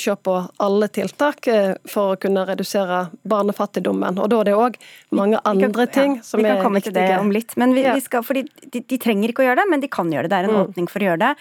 se 0.00 0.14
på 0.16 0.34
alle 0.62 0.88
tiltak 0.88 1.46
eh, 1.50 1.74
for 1.88 2.14
å 2.14 2.18
kunne 2.20 2.44
redusere 2.48 3.04
barnefattigdommen. 3.28 4.18
Og 4.22 4.30
da 4.32 4.40
er 4.40 4.48
det 4.48 4.54
òg 4.56 4.78
mange 5.16 5.40
andre 5.48 5.86
ting 5.86 6.18
som 6.24 6.40
er 6.40 6.42
viktige. 6.42 6.52
Vi 6.52 6.56
kan 6.56 6.64
komme 6.64 6.82
til 6.84 6.94
det 6.96 7.06
om 7.18 7.32
litt. 7.34 7.56
men 7.60 7.74
vi, 7.76 7.84
vi 7.86 8.04
skal, 8.04 8.24
fordi 8.26 8.44
de, 8.62 8.80
de, 8.80 8.98
trenger 9.02 9.32
ikke 9.32 9.44
å 9.44 9.48
gjøre 9.48 9.62
det, 9.62 9.68
men 9.70 9.82
de 9.84 9.90
kan 9.92 10.12
gjøre 10.12 10.28
det. 10.28 10.32
Det 10.32 10.38
er 10.40 10.48
en 10.48 10.56
mm. 10.56 10.62
åpning 10.62 10.88
for 10.90 11.04
å 11.04 11.08
gjøre 11.10 11.22
det. 11.24 11.32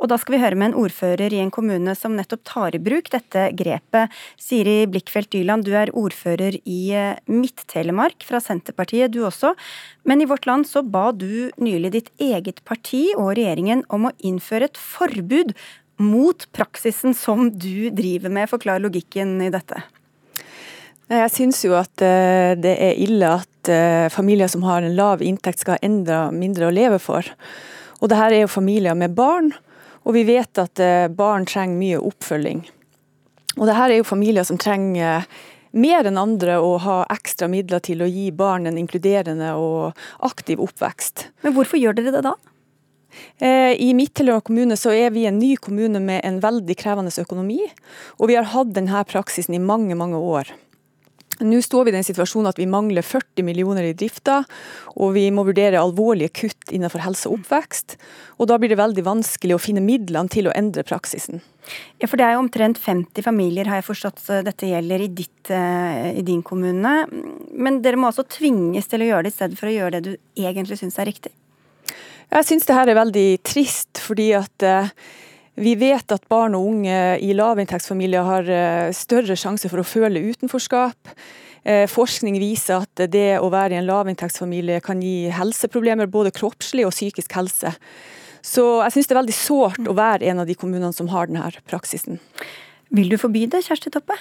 Og 0.00 0.10
da 0.12 0.18
skal 0.20 0.36
vi 0.36 0.42
høre 0.42 0.60
med 0.60 0.70
en 0.70 0.78
ordfører 0.82 1.36
i 1.36 1.42
en 1.44 1.52
kommune 1.54 1.96
som 1.98 2.16
nettopp 2.18 2.44
tar 2.48 2.78
i 2.78 2.82
bruk 2.82 3.12
dette 3.14 3.46
grepet. 3.58 4.16
Siri 4.40 4.78
Blikkfeldt 4.90 5.32
Dyland, 5.34 5.68
du 5.68 5.76
er 5.78 5.92
ordfører 5.96 6.58
i 6.64 6.80
eh, 6.96 7.20
Midt-Telemark 7.30 8.26
fra 8.26 8.42
Senterpartiet, 8.42 9.14
du 9.14 9.22
også. 9.28 9.54
Men 10.08 10.24
i 10.24 10.28
Vårt 10.30 10.48
Land 10.48 10.68
så 10.70 10.82
ba 10.82 11.10
du 11.12 11.50
nylig 11.60 11.94
ditt 11.94 12.10
eget 12.22 12.64
parti 12.66 13.10
og 13.16 13.34
regjeringen 13.38 13.84
om 13.92 14.08
å 14.08 14.16
innføre 14.26 14.70
et 14.70 14.80
forbud 14.80 15.54
mot 16.00 16.46
praksisen 16.56 17.14
som 17.14 17.50
du 17.52 17.90
driver 17.94 18.32
med. 18.32 18.50
Forklar 18.50 18.82
logikken 18.82 19.38
i 19.44 19.50
dette. 19.52 19.82
Jeg 21.10 21.30
syns 21.34 21.64
jo 21.64 21.74
at 21.74 22.02
eh, 22.06 22.54
det 22.54 22.76
er 22.78 22.98
ille 23.02 23.32
at 23.40 23.70
eh, 23.70 24.06
familier 24.14 24.50
som 24.50 24.62
har 24.62 24.84
en 24.86 24.94
lav 24.94 25.24
inntekt 25.26 25.64
skal 25.64 25.76
ha 25.76 25.84
enda 25.86 26.20
mindre 26.30 26.68
å 26.68 26.74
leve 26.74 27.00
for. 27.02 27.26
Og 27.98 28.12
det 28.12 28.18
her 28.18 28.32
er 28.32 28.44
jo 28.44 28.52
familier 28.52 28.94
med 28.94 29.16
barn, 29.18 29.50
og 30.06 30.14
vi 30.14 30.22
vet 30.28 30.60
at 30.62 30.80
eh, 30.80 31.08
barn 31.10 31.48
trenger 31.50 31.80
mye 31.80 32.02
oppfølging. 32.12 32.62
Og 33.58 33.66
det 33.66 33.74
her 33.74 33.90
er 33.90 33.98
jo 33.98 34.06
familier 34.06 34.46
som 34.46 34.60
trenger 34.60 35.26
mer 35.70 36.06
enn 36.06 36.18
andre 36.18 36.60
å 36.62 36.76
ha 36.82 37.00
ekstra 37.10 37.50
midler 37.50 37.82
til 37.82 38.02
å 38.02 38.08
gi 38.10 38.30
barn 38.34 38.70
en 38.70 38.78
inkluderende 38.78 39.52
og 39.58 39.98
aktiv 40.26 40.62
oppvekst. 40.62 41.26
Men 41.42 41.58
hvorfor 41.58 41.82
gjør 41.82 41.98
dere 41.98 42.14
det 42.14 42.24
da? 42.26 42.36
Eh, 43.38 43.74
I 43.80 43.92
Midt-Telemark 43.96 44.48
kommune 44.48 44.78
så 44.78 44.94
er 44.94 45.12
vi 45.14 45.26
en 45.28 45.38
ny 45.40 45.54
kommune 45.60 46.00
med 46.02 46.24
en 46.24 46.40
veldig 46.42 46.76
krevende 46.78 47.14
økonomi, 47.20 47.60
og 48.18 48.30
vi 48.30 48.38
har 48.38 48.50
hatt 48.54 48.74
denne 48.76 49.04
praksisen 49.08 49.56
i 49.56 49.62
mange, 49.62 49.96
mange 49.98 50.18
år. 50.18 50.52
Nå 51.40 51.56
står 51.64 51.86
vi 51.86 51.92
i 51.92 51.94
den 51.94 52.04
situasjonen 52.04 52.50
at 52.50 52.58
vi 52.60 52.66
mangler 52.68 53.04
40 53.06 53.44
millioner 53.46 53.86
i 53.88 53.94
drifta, 53.96 54.42
og 55.00 55.14
vi 55.14 55.24
må 55.32 55.46
vurdere 55.46 55.80
alvorlige 55.80 56.34
kutt 56.42 56.72
innenfor 56.74 57.00
helse 57.00 57.30
og 57.30 57.38
oppvekst. 57.38 57.96
Og 58.36 58.50
da 58.50 58.58
blir 58.60 58.72
det 58.72 58.80
veldig 58.80 59.06
vanskelig 59.06 59.56
å 59.56 59.62
finne 59.62 59.80
midlene 59.84 60.28
til 60.32 60.50
å 60.50 60.54
endre 60.56 60.84
praksisen. 60.84 61.40
Ja, 62.00 62.10
for 62.10 62.20
Det 62.20 62.26
er 62.26 62.36
jo 62.36 62.44
omtrent 62.44 62.76
50 62.78 63.24
familier 63.24 63.68
har 63.70 63.80
jeg 63.80 63.88
forstått 63.88 64.20
dette 64.44 64.68
gjelder 64.68 65.00
i, 65.00 65.08
ditt, 65.08 65.50
eh, 65.50 66.18
i 66.18 66.22
din 66.22 66.42
kommune. 66.42 67.06
Men 67.52 67.80
dere 67.80 67.96
må 67.96 68.10
altså 68.10 68.26
tvinges 68.28 68.88
til 68.88 69.00
å 69.00 69.08
gjøre 69.08 69.24
det 69.24 69.32
i 69.32 69.38
stedet 69.38 69.58
for 69.58 69.68
å 69.68 69.76
gjøre 69.76 69.96
det 69.96 70.04
du 70.04 70.16
egentlig 70.36 70.76
syns 70.76 70.98
er 70.98 71.08
riktig? 71.08 71.32
Jeg 72.30 72.46
syns 72.46 72.68
det 72.68 72.76
her 72.76 72.90
er 72.90 72.98
veldig 72.98 73.28
trist, 73.42 73.98
fordi 73.98 74.28
at 74.38 74.62
eh, 74.66 74.90
vi 75.58 75.74
vet 75.78 76.14
at 76.14 76.28
barn 76.30 76.54
og 76.54 76.68
unge 76.70 76.98
i 77.18 77.32
lavinntektsfamilier 77.34 78.26
har 78.26 78.50
eh, 78.54 78.92
større 78.94 79.34
sjanse 79.38 79.70
for 79.70 79.82
å 79.82 79.86
føle 79.86 80.22
utenforskap. 80.30 81.10
Eh, 81.66 81.84
forskning 81.90 82.38
viser 82.40 82.86
at 82.86 83.02
det 83.10 83.40
å 83.42 83.50
være 83.52 83.74
i 83.74 83.80
en 83.80 83.88
lavinntektsfamilie 83.88 84.78
kan 84.84 85.02
gi 85.02 85.32
helseproblemer, 85.34 86.06
både 86.06 86.32
kroppslig 86.36 86.86
og 86.86 86.94
psykisk 86.94 87.34
helse. 87.34 87.74
Så 88.46 88.64
jeg 88.86 88.94
syns 88.94 89.10
det 89.10 89.16
er 89.16 89.20
veldig 89.20 89.36
sårt 89.36 89.90
å 89.90 89.96
være 89.98 90.30
en 90.30 90.44
av 90.44 90.48
de 90.48 90.56
kommunene 90.56 90.94
som 90.96 91.10
har 91.12 91.28
denne 91.28 91.50
praksisen. 91.68 92.22
Vil 92.94 93.10
du 93.10 93.18
forby 93.20 93.44
det, 93.50 93.64
Kjersti 93.66 93.92
Toppe? 93.92 94.16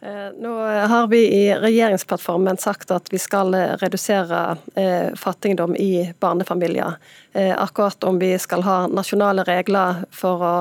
Eh, 0.00 0.30
nå 0.38 0.52
har 0.66 1.06
vi 1.06 1.26
i 1.34 1.54
regjeringsplattformen 1.54 2.56
sagt 2.56 2.90
at 2.94 3.08
vi 3.10 3.18
skal 3.18 3.54
redusere 3.54 4.56
eh, 4.74 5.14
fattigdom 5.18 5.76
i 5.76 6.12
barnefamilier. 6.20 6.94
Eh, 7.32 7.62
akkurat 7.62 8.04
om 8.04 8.18
vi 8.18 8.38
skal 8.38 8.62
ha 8.62 8.86
nasjonale 8.86 9.42
regler 9.42 10.04
for 10.14 10.44
å 10.44 10.54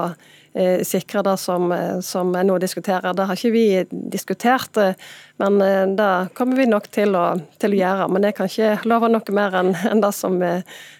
eh, 0.57 0.81
sikre 0.81 1.21
det 1.21 1.37
som, 1.37 1.71
eh, 1.71 1.99
som 2.01 2.33
nå 2.33 2.57
diskuterer, 2.57 3.13
det 3.13 3.29
har 3.29 3.37
ikke 3.37 3.53
vi 3.53 3.67
diskutert. 3.91 4.81
Men 5.37 5.95
det 5.97 6.11
kommer 6.37 6.57
vi 6.57 6.65
nok 6.65 6.87
til 6.89 7.13
å, 7.13 7.25
til 7.61 7.75
å 7.75 7.77
gjøre. 7.77 8.05
Men 8.13 8.25
jeg 8.25 8.37
kan 8.37 8.49
ikke 8.49 8.89
love 8.89 9.09
noe 9.11 9.35
mer 9.37 9.57
enn, 9.59 9.75
en 9.91 10.01
det 10.01 10.13
som 10.17 10.39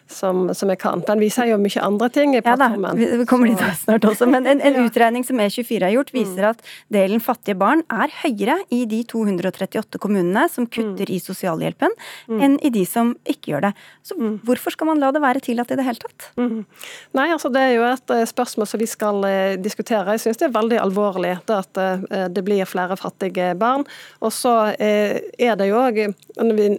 som, 0.08 0.48
som, 0.56 0.72
jeg 0.72 0.80
kan. 0.82 1.02
Men 1.08 1.22
vi 1.22 1.30
sier 1.32 1.52
jo 1.52 1.58
mye 1.62 1.84
andre 1.84 2.10
ting 2.14 2.36
i 2.38 2.42
plattformen. 2.44 3.00
Ja 3.02 3.12
da, 3.12 3.20
vi 3.22 3.28
kommer 3.30 3.50
dit 3.52 3.62
snart 3.82 4.06
også. 4.08 4.28
Men 4.30 4.48
en, 4.50 4.62
en 4.64 4.80
utregning 4.86 5.26
som 5.28 5.40
E24 5.44 5.84
har 5.84 5.94
gjort, 5.94 6.14
viser 6.16 6.46
mm. 6.46 6.50
at 6.52 6.64
delen 6.94 7.24
fattige 7.24 7.58
barn 7.60 7.84
er 7.92 8.14
høyere 8.24 8.58
i 8.74 8.84
de 8.90 9.02
238 9.10 10.02
kommunene 10.04 10.48
som 10.52 10.68
kutter 10.68 11.08
mm. 11.10 11.14
i 11.16 11.20
sosialhjelpen, 11.24 11.96
mm. 12.32 12.42
enn 12.44 12.58
i 12.66 12.72
de 12.74 12.86
som 12.88 13.14
ikke 13.28 13.54
gjør 13.54 13.68
det. 13.70 13.74
Så 14.08 14.18
hvorfor 14.48 14.76
skal 14.76 14.92
man 14.92 15.04
la 15.04 15.12
det 15.16 15.24
være 15.24 15.44
tillatt 15.44 15.74
i 15.74 15.80
det 15.80 15.88
hele 15.88 16.04
tatt? 16.04 16.30
Nei, 16.38 17.28
altså 17.34 17.52
Det 17.54 17.64
er 17.64 17.76
jo 17.76 17.86
et 17.88 18.16
eh, 18.16 18.26
spørsmål 18.28 18.70
som 18.70 18.82
vi 18.82 18.90
skal 18.90 19.28
eh, 19.28 19.58
diskutere. 19.60 20.16
Jeg 20.16 20.26
syns 20.26 20.42
det 20.42 20.50
er 20.50 20.56
veldig 20.56 20.80
alvorlig 20.82 21.36
det 21.48 21.58
at 21.58 21.82
eh, 21.84 22.28
det 22.32 22.44
blir 22.48 22.68
flere 22.70 22.98
fattige 23.00 23.52
barn. 23.60 23.86
Og 24.24 24.27
så 24.34 24.54
er 24.78 25.56
det 25.60 25.70
jo 25.70 25.80
òg, 25.80 26.00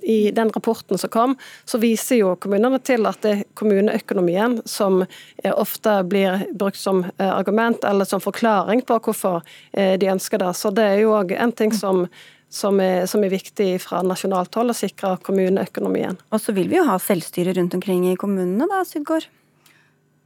i 0.03 0.19
den 0.35 0.51
rapporten 0.55 0.99
som 0.99 1.11
kom, 1.11 1.37
så 1.65 1.79
viser 1.79 2.23
jo 2.23 2.35
kommunene 2.41 2.81
til 2.85 3.07
at 3.09 3.21
det 3.25 3.35
er 3.35 3.45
kommuneøkonomien 3.59 4.61
som 4.69 5.03
eh, 5.03 5.53
ofte 5.53 6.01
blir 6.09 6.47
brukt 6.53 6.79
som 6.79 7.05
eh, 7.05 7.29
argument 7.29 7.85
eller 7.85 8.09
som 8.09 8.23
forklaring 8.23 8.85
på 8.87 8.99
hvorfor 9.05 9.43
eh, 9.73 9.97
de 9.99 10.11
ønsker 10.13 10.43
det. 10.43 10.53
Så 10.57 10.73
det 10.75 10.87
er 10.87 11.01
jo 11.05 11.15
òg 11.19 11.35
en 11.37 11.53
ting 11.53 11.75
som 11.75 12.07
som 12.49 12.79
er, 12.81 13.03
som 13.05 13.21
er, 13.21 13.29
viktig 13.29 13.75
fra 13.85 13.99
nasjonalt 14.01 14.55
hold, 14.57 14.73
å 14.73 14.77
sikre 14.77 15.11
kommuneøkonomien. 15.21 16.17
Og 16.33 16.41
så 16.41 16.55
vil 16.57 16.71
vi 16.71 16.79
jo 16.79 16.87
ha 16.89 16.95
selvstyre 16.97 17.53
rundt 17.59 17.75
omkring 17.77 18.07
i 18.09 18.15
kommunene, 18.17 18.65
da, 18.71 18.79
Sydgård? 18.89 19.27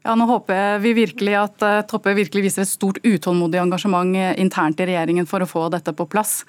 Ja, 0.06 0.14
nå 0.14 0.28
håper 0.30 0.78
vi 0.84 0.92
virkelig 1.00 1.34
at 1.40 1.64
Toppe 1.90 2.14
virkelig 2.14 2.44
viser 2.46 2.62
et 2.62 2.70
stort 2.70 3.02
utålmodig 3.02 3.58
engasjement 3.58 4.14
internt 4.38 4.78
i 4.78 4.86
regjeringen 4.92 5.26
for 5.26 5.42
å 5.42 5.50
få 5.50 5.64
dette 5.74 5.96
på 5.98 6.06
plass. 6.14 6.44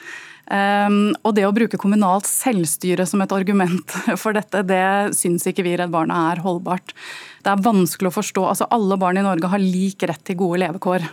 Um, 0.51 1.13
og 1.23 1.37
det 1.37 1.45
å 1.47 1.53
bruke 1.55 1.79
kommunalt 1.79 2.27
selvstyre 2.27 3.05
som 3.07 3.23
et 3.23 3.31
argument 3.35 3.95
for 4.21 4.35
dette, 4.35 4.65
det 4.67 5.15
syns 5.15 5.47
ikke 5.47 5.63
vi 5.65 5.75
i 5.75 5.77
Redd 5.79 5.93
Barna 5.93 6.25
er 6.33 6.43
holdbart. 6.43 6.95
Det 7.43 7.51
er 7.51 7.63
vanskelig 7.63 8.07
å 8.07 8.15
forstå. 8.15 8.43
altså 8.47 8.67
Alle 8.71 8.95
barn 8.99 9.19
i 9.19 9.23
Norge 9.25 9.49
har 9.51 9.59
lik 9.59 10.03
rett 10.07 10.21
til 10.23 10.37
gode 10.39 10.61
levekår, 10.61 11.03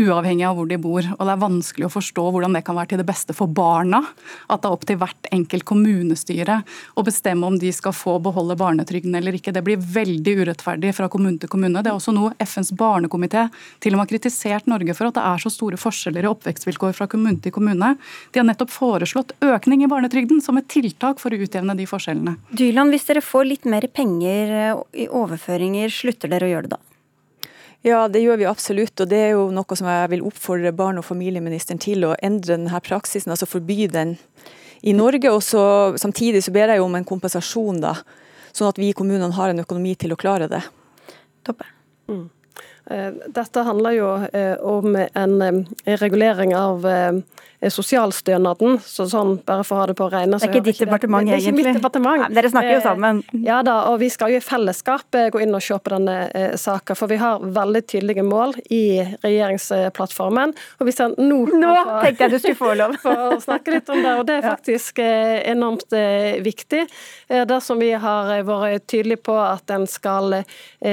uavhengig 0.00 0.46
av 0.48 0.56
hvor 0.56 0.68
de 0.70 0.78
bor. 0.80 1.04
og 1.04 1.20
Det 1.20 1.32
er 1.34 1.42
vanskelig 1.42 1.88
å 1.88 1.92
forstå 1.92 2.24
hvordan 2.32 2.56
det 2.56 2.62
kan 2.64 2.78
være 2.78 2.94
til 2.94 3.02
det 3.02 3.08
beste 3.08 3.36
for 3.36 3.52
barna. 3.52 4.00
At 4.48 4.62
det 4.62 4.70
er 4.70 4.76
opp 4.78 4.86
til 4.88 4.96
hvert 5.02 5.28
enkelt 5.34 5.66
kommunestyre 5.68 6.62
å 6.96 7.04
bestemme 7.04 7.50
om 7.50 7.58
de 7.60 7.72
skal 7.76 7.92
få 7.92 8.16
beholde 8.24 8.56
barnetrygden 8.56 9.18
eller 9.18 9.36
ikke. 9.36 9.52
Det 9.52 9.64
blir 9.66 9.76
veldig 9.76 10.34
urettferdig 10.40 10.94
fra 10.96 11.10
kommune 11.12 11.42
til 11.42 11.52
kommune. 11.52 11.82
Det 11.84 11.92
er 11.92 11.98
også 11.98 12.16
noe 12.16 12.32
FNs 12.40 12.72
barnekomité 12.72 13.44
til 13.84 13.92
og 13.92 14.00
med 14.00 14.06
har 14.06 14.12
kritisert 14.14 14.70
Norge 14.70 14.96
for, 14.96 15.10
at 15.10 15.18
det 15.18 15.26
er 15.28 15.44
så 15.44 15.52
store 15.52 15.80
forskjeller 15.80 16.24
i 16.24 16.32
oppvekstvilkår 16.32 16.96
fra 16.96 17.08
kommune 17.12 17.42
til 17.44 17.52
kommune. 17.52 17.92
De 18.32 18.40
har 18.40 18.48
nettopp 18.48 18.72
foreslått 18.72 19.36
økning 19.44 19.84
i 19.84 19.90
barnetrygden 19.90 20.40
som 20.44 20.56
et 20.60 20.70
tiltak 20.72 21.20
for 21.20 21.34
å 21.34 21.44
utjevne 21.44 21.76
de 21.76 21.88
forskjellene. 21.88 22.38
Dyland, 22.56 22.94
hvis 22.94 23.04
dere 23.10 23.24
får 23.24 23.48
litt 23.52 23.68
mer 23.68 23.84
penger 23.92 24.56
i 24.96 25.08
overføring 25.12 25.73
endringer, 25.74 25.90
slutter 25.90 26.30
dere 26.30 26.46
å 26.46 26.52
gjøre 26.52 26.68
det 26.68 26.76
da? 26.76 26.80
Ja, 27.84 28.08
det 28.08 28.22
gjør 28.22 28.38
vi 28.40 28.46
absolutt. 28.48 29.00
Og 29.00 29.08
det 29.08 29.18
er 29.18 29.30
jo 29.34 29.50
noe 29.52 29.76
som 29.76 29.88
jeg 29.88 30.10
vil 30.10 30.24
oppfordre 30.24 30.72
barne- 30.72 30.98
og 30.98 31.04
familieministeren 31.04 31.78
til 31.78 32.04
å 32.04 32.14
endre 32.22 32.56
denne 32.56 32.80
praksisen, 32.80 33.30
altså 33.30 33.46
forby 33.46 33.86
den 33.86 34.16
i 34.82 34.92
Norge. 34.92 35.30
Og 35.30 35.42
så, 35.42 35.96
samtidig 35.96 36.44
så 36.44 36.52
ber 36.52 36.72
jeg 36.72 36.80
om 36.80 36.94
en 36.94 37.04
kompensasjon, 37.04 37.80
da, 37.80 37.96
sånn 38.52 38.70
at 38.70 38.78
vi 38.78 38.88
i 38.88 38.96
kommunene 38.96 39.34
har 39.34 39.50
en 39.50 39.60
økonomi 39.60 39.94
til 39.96 40.12
å 40.14 40.16
klare 40.16 40.48
det. 40.48 40.62
Toppe. 41.44 41.66
Mm. 42.08 42.30
Eh, 42.90 43.10
dette 43.32 43.64
handler 43.64 43.96
jo 43.96 44.08
eh, 44.32 44.56
om 44.60 44.96
en 44.96 45.42
eh, 45.42 45.96
regulering 46.00 46.54
av 46.56 46.84
sosialstønaden. 47.72 48.78
så 48.84 49.06
sånn, 49.08 49.38
bare 49.46 49.64
for 49.64 49.76
å 49.78 49.82
ha 49.82 49.86
Det 49.90 49.96
på 49.98 50.08
regne. 50.12 50.38
Det 50.38 50.48
er 50.48 50.52
ikke 50.52 50.64
ditt 50.68 50.80
departement, 50.84 51.28
egentlig? 51.28 51.40
Det 51.40 51.48
er 51.48 51.52
ikke 51.52 51.72
mitt 51.72 51.78
departement. 51.78 52.24
Nei, 52.24 52.34
dere 52.36 52.50
snakker 52.52 52.72
jo 52.74 52.82
sammen. 52.84 53.22
Ja 53.44 53.60
da, 53.66 53.76
og 53.90 53.98
vi 54.02 54.10
skal 54.12 54.34
jo 54.34 54.40
i 54.40 54.44
fellesskap 54.44 55.18
gå 55.32 55.42
inn 55.42 55.54
og 55.56 55.62
se 55.64 55.78
på 55.78 55.92
denne 55.94 56.16
eh, 56.34 56.56
saka. 56.60 56.96
For 56.98 57.10
vi 57.10 57.18
har 57.20 57.42
veldig 57.42 57.84
tydelige 57.90 58.24
mål 58.26 58.56
i 58.74 58.84
regjeringsplattformen. 59.24 60.54
Og 60.78 60.88
hvis 60.88 61.00
jeg 61.02 61.16
nå 61.18 61.40
Nå 61.64 61.72
tenkte 62.02 62.26
jeg 62.26 62.34
du 62.34 62.38
skulle 62.42 62.60
få 62.60 62.74
lov! 62.78 62.96
for 63.04 63.36
å 63.36 63.40
snakke 63.42 63.76
litt 63.76 63.90
om 63.92 64.02
det, 64.02 64.14
og 64.20 64.26
det 64.28 64.38
er 64.38 64.46
faktisk 64.46 65.00
enormt 65.00 65.94
viktig. 66.44 66.84
Det 67.28 67.60
som 67.64 67.80
vi 67.80 67.92
har 67.98 68.32
vært 68.46 68.86
tydelige 68.90 69.22
på 69.24 69.36
at 69.40 69.70
en 69.74 69.86
skal 69.90 70.40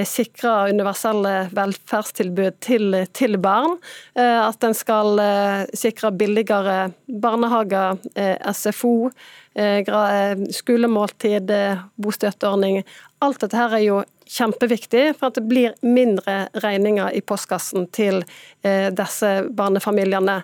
sikre 0.07 0.72
universelle 0.72 1.34
velferdstilbud 1.55 2.59
til, 2.63 2.95
til 3.15 3.38
barn. 3.41 3.78
Eh, 4.15 4.39
at 4.47 4.63
en 4.63 4.76
skal 4.76 5.19
eh, 5.22 5.63
sikre 5.78 6.11
billigere 6.15 6.61
barnehager, 7.07 7.97
eh, 8.16 8.38
SFO, 8.53 9.12
skolemåltid, 10.51 11.49
bostøtteordning. 11.99 12.86
Alt 13.20 13.41
dette 13.43 13.57
her 13.59 13.74
er 13.76 13.82
jo 13.84 13.97
kjempeviktig 14.32 15.18
for 15.18 15.28
at 15.28 15.36
det 15.36 15.43
blir 15.49 15.74
mindre 15.84 16.47
regninger 16.64 17.12
i 17.12 17.20
postkassen 17.20 17.89
til 17.91 18.22
disse 18.64 19.32
barnefamiliene. 19.51 20.38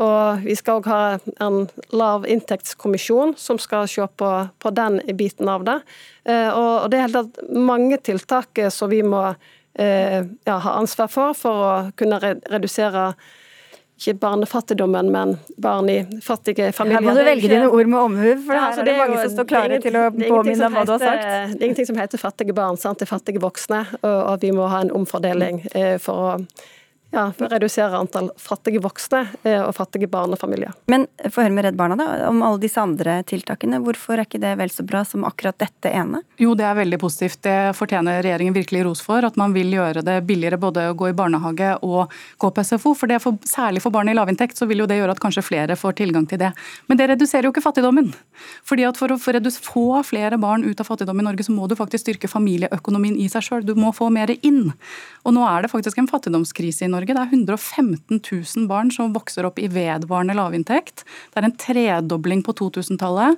Og 0.00 0.46
vi 0.46 0.56
skal 0.56 0.80
òg 0.80 0.88
ha 0.88 1.02
en 1.44 1.68
lav 1.92 2.24
inntektskommisjon 2.24 3.34
som 3.36 3.60
skal 3.60 3.84
se 3.84 4.08
på, 4.16 4.30
på, 4.48 4.72
den 4.72 4.96
biten 5.12 5.52
av 5.52 5.68
det. 5.68 5.76
Og 6.56 6.88
det 6.88 7.02
er 7.02 7.12
helt 7.12 7.44
mange 7.52 8.00
tiltak 8.00 8.64
som 8.72 8.88
vi 8.88 9.02
må 9.04 9.26
Eh, 9.78 10.24
ja, 10.44 10.56
ha 10.56 10.70
ansvar 10.70 11.08
for, 11.10 11.34
for 11.34 11.62
å 11.66 11.70
kunne 11.98 12.20
redusere 12.22 13.08
ikke 13.94 14.14
barnefattigdommen, 14.18 15.10
men 15.14 15.36
barn 15.62 15.88
i 15.88 16.00
fattige 16.22 16.72
familier. 16.74 17.00
Her 17.00 17.06
må 17.06 17.14
du 17.14 17.24
velge 17.24 17.50
dine 17.50 17.68
ord 17.68 17.90
med 17.90 17.98
omhu, 18.00 18.30
for 18.42 18.56
ja, 18.56 18.66
altså, 18.68 18.84
det 18.86 18.94
er 18.94 19.02
mange 19.04 19.20
som 19.22 19.34
står 19.36 19.48
klare 19.52 19.80
til 19.84 19.98
å 19.98 20.06
påminne 20.10 20.68
om 20.68 20.78
hva 20.78 20.86
du 20.88 20.94
har 20.96 21.02
sagt. 21.04 21.22
Det 21.24 21.60
er 21.60 21.66
ingenting 21.68 21.88
som 21.92 22.00
heter 22.02 22.20
fattige 22.20 22.56
barn, 22.56 22.80
sant? 22.80 22.98
det 22.98 23.06
er 23.06 23.12
fattige 23.12 23.42
voksne, 23.44 23.84
og, 24.02 24.16
og 24.18 24.42
vi 24.42 24.50
må 24.56 24.66
ha 24.72 24.82
en 24.84 24.92
omfordeling 24.98 25.62
eh, 25.72 25.94
for 26.02 26.26
å 26.26 26.32
ja, 27.14 27.28
for 27.32 27.46
å 27.46 27.52
redusere 27.52 27.98
antall 27.98 28.30
fattige 28.40 28.82
voksne 28.82 29.22
eh, 29.46 29.60
og 29.62 29.74
fattige 29.76 30.08
barnefamilier. 30.10 30.74
Men 30.90 31.06
få 31.22 31.44
høre 31.44 31.54
med 31.54 31.68
Redd 31.68 31.78
Barna 31.78 31.96
da, 31.98 32.08
om 32.28 32.42
alle 32.42 32.60
disse 32.62 32.82
andre 32.82 33.20
tiltakene. 33.28 33.78
Hvorfor 33.84 34.18
er 34.18 34.26
ikke 34.26 34.40
det 34.42 34.54
vel 34.58 34.72
så 34.72 34.84
bra 34.86 35.04
som 35.06 35.26
akkurat 35.28 35.58
dette 35.62 35.92
ene? 35.94 36.24
Jo, 36.42 36.56
det 36.58 36.66
er 36.66 36.78
veldig 36.78 36.98
positivt. 37.00 37.40
Det 37.46 37.74
fortjener 37.78 38.22
regjeringen 38.24 38.56
virkelig 38.56 38.84
ros 38.88 39.02
for. 39.04 39.24
At 39.26 39.38
man 39.40 39.54
vil 39.54 39.70
gjøre 39.76 40.02
det 40.06 40.18
billigere 40.26 40.58
både 40.60 40.88
å 40.90 40.96
gå 40.98 41.12
i 41.12 41.16
barnehage 41.16 41.74
og 41.86 42.12
gå 42.42 42.50
på 42.50 42.66
SFO. 42.66 42.94
For, 42.98 43.18
for 43.22 43.40
Særlig 43.54 43.84
for 43.84 43.94
barn 43.94 44.08
i 44.10 44.16
lavinntekt 44.16 44.58
så 44.58 44.66
vil 44.66 44.82
jo 44.82 44.88
det 44.90 44.98
gjøre 44.98 45.14
at 45.14 45.22
kanskje 45.22 45.44
flere 45.44 45.76
får 45.78 45.98
tilgang 46.00 46.26
til 46.30 46.40
det. 46.40 46.50
Men 46.88 46.98
det 46.98 47.06
reduserer 47.12 47.46
jo 47.46 47.52
ikke 47.54 47.64
fattigdommen. 47.64 48.10
Fordi 48.66 48.88
at 48.88 48.98
For 48.98 49.12
å 49.12 49.18
få 49.18 49.86
flere 50.06 50.38
barn 50.40 50.64
ut 50.64 50.80
av 50.80 50.88
fattigdom 50.88 51.20
i 51.20 51.26
Norge, 51.26 51.44
så 51.46 51.52
må 51.52 51.68
du 51.68 51.76
faktisk 51.78 52.06
styrke 52.06 52.30
familieøkonomien 52.30 53.18
i 53.20 53.28
seg 53.30 53.44
sjøl. 53.44 53.66
Du 53.66 53.74
må 53.78 53.92
få 53.94 54.08
mer 54.10 54.32
inn. 54.40 54.72
Og 55.24 55.34
nå 55.36 55.44
er 55.48 55.64
det 55.64 55.72
faktisk 55.72 56.00
en 56.00 56.08
fattigdomskrise 56.10 56.86
i 56.86 56.90
Norge. 56.92 57.03
Det 57.12 57.20
er 57.20 57.34
115 57.34 58.20
000 58.22 58.68
barn 58.70 58.90
som 58.94 59.12
vokser 59.12 59.44
opp 59.44 59.60
i 59.60 59.68
vedvarende 59.68 60.36
lavinntekt. 60.38 61.04
Det 61.34 61.40
er 61.40 61.48
en 61.50 61.58
tredobling 61.60 62.44
på 62.46 62.56
2000-tallet. 62.56 63.36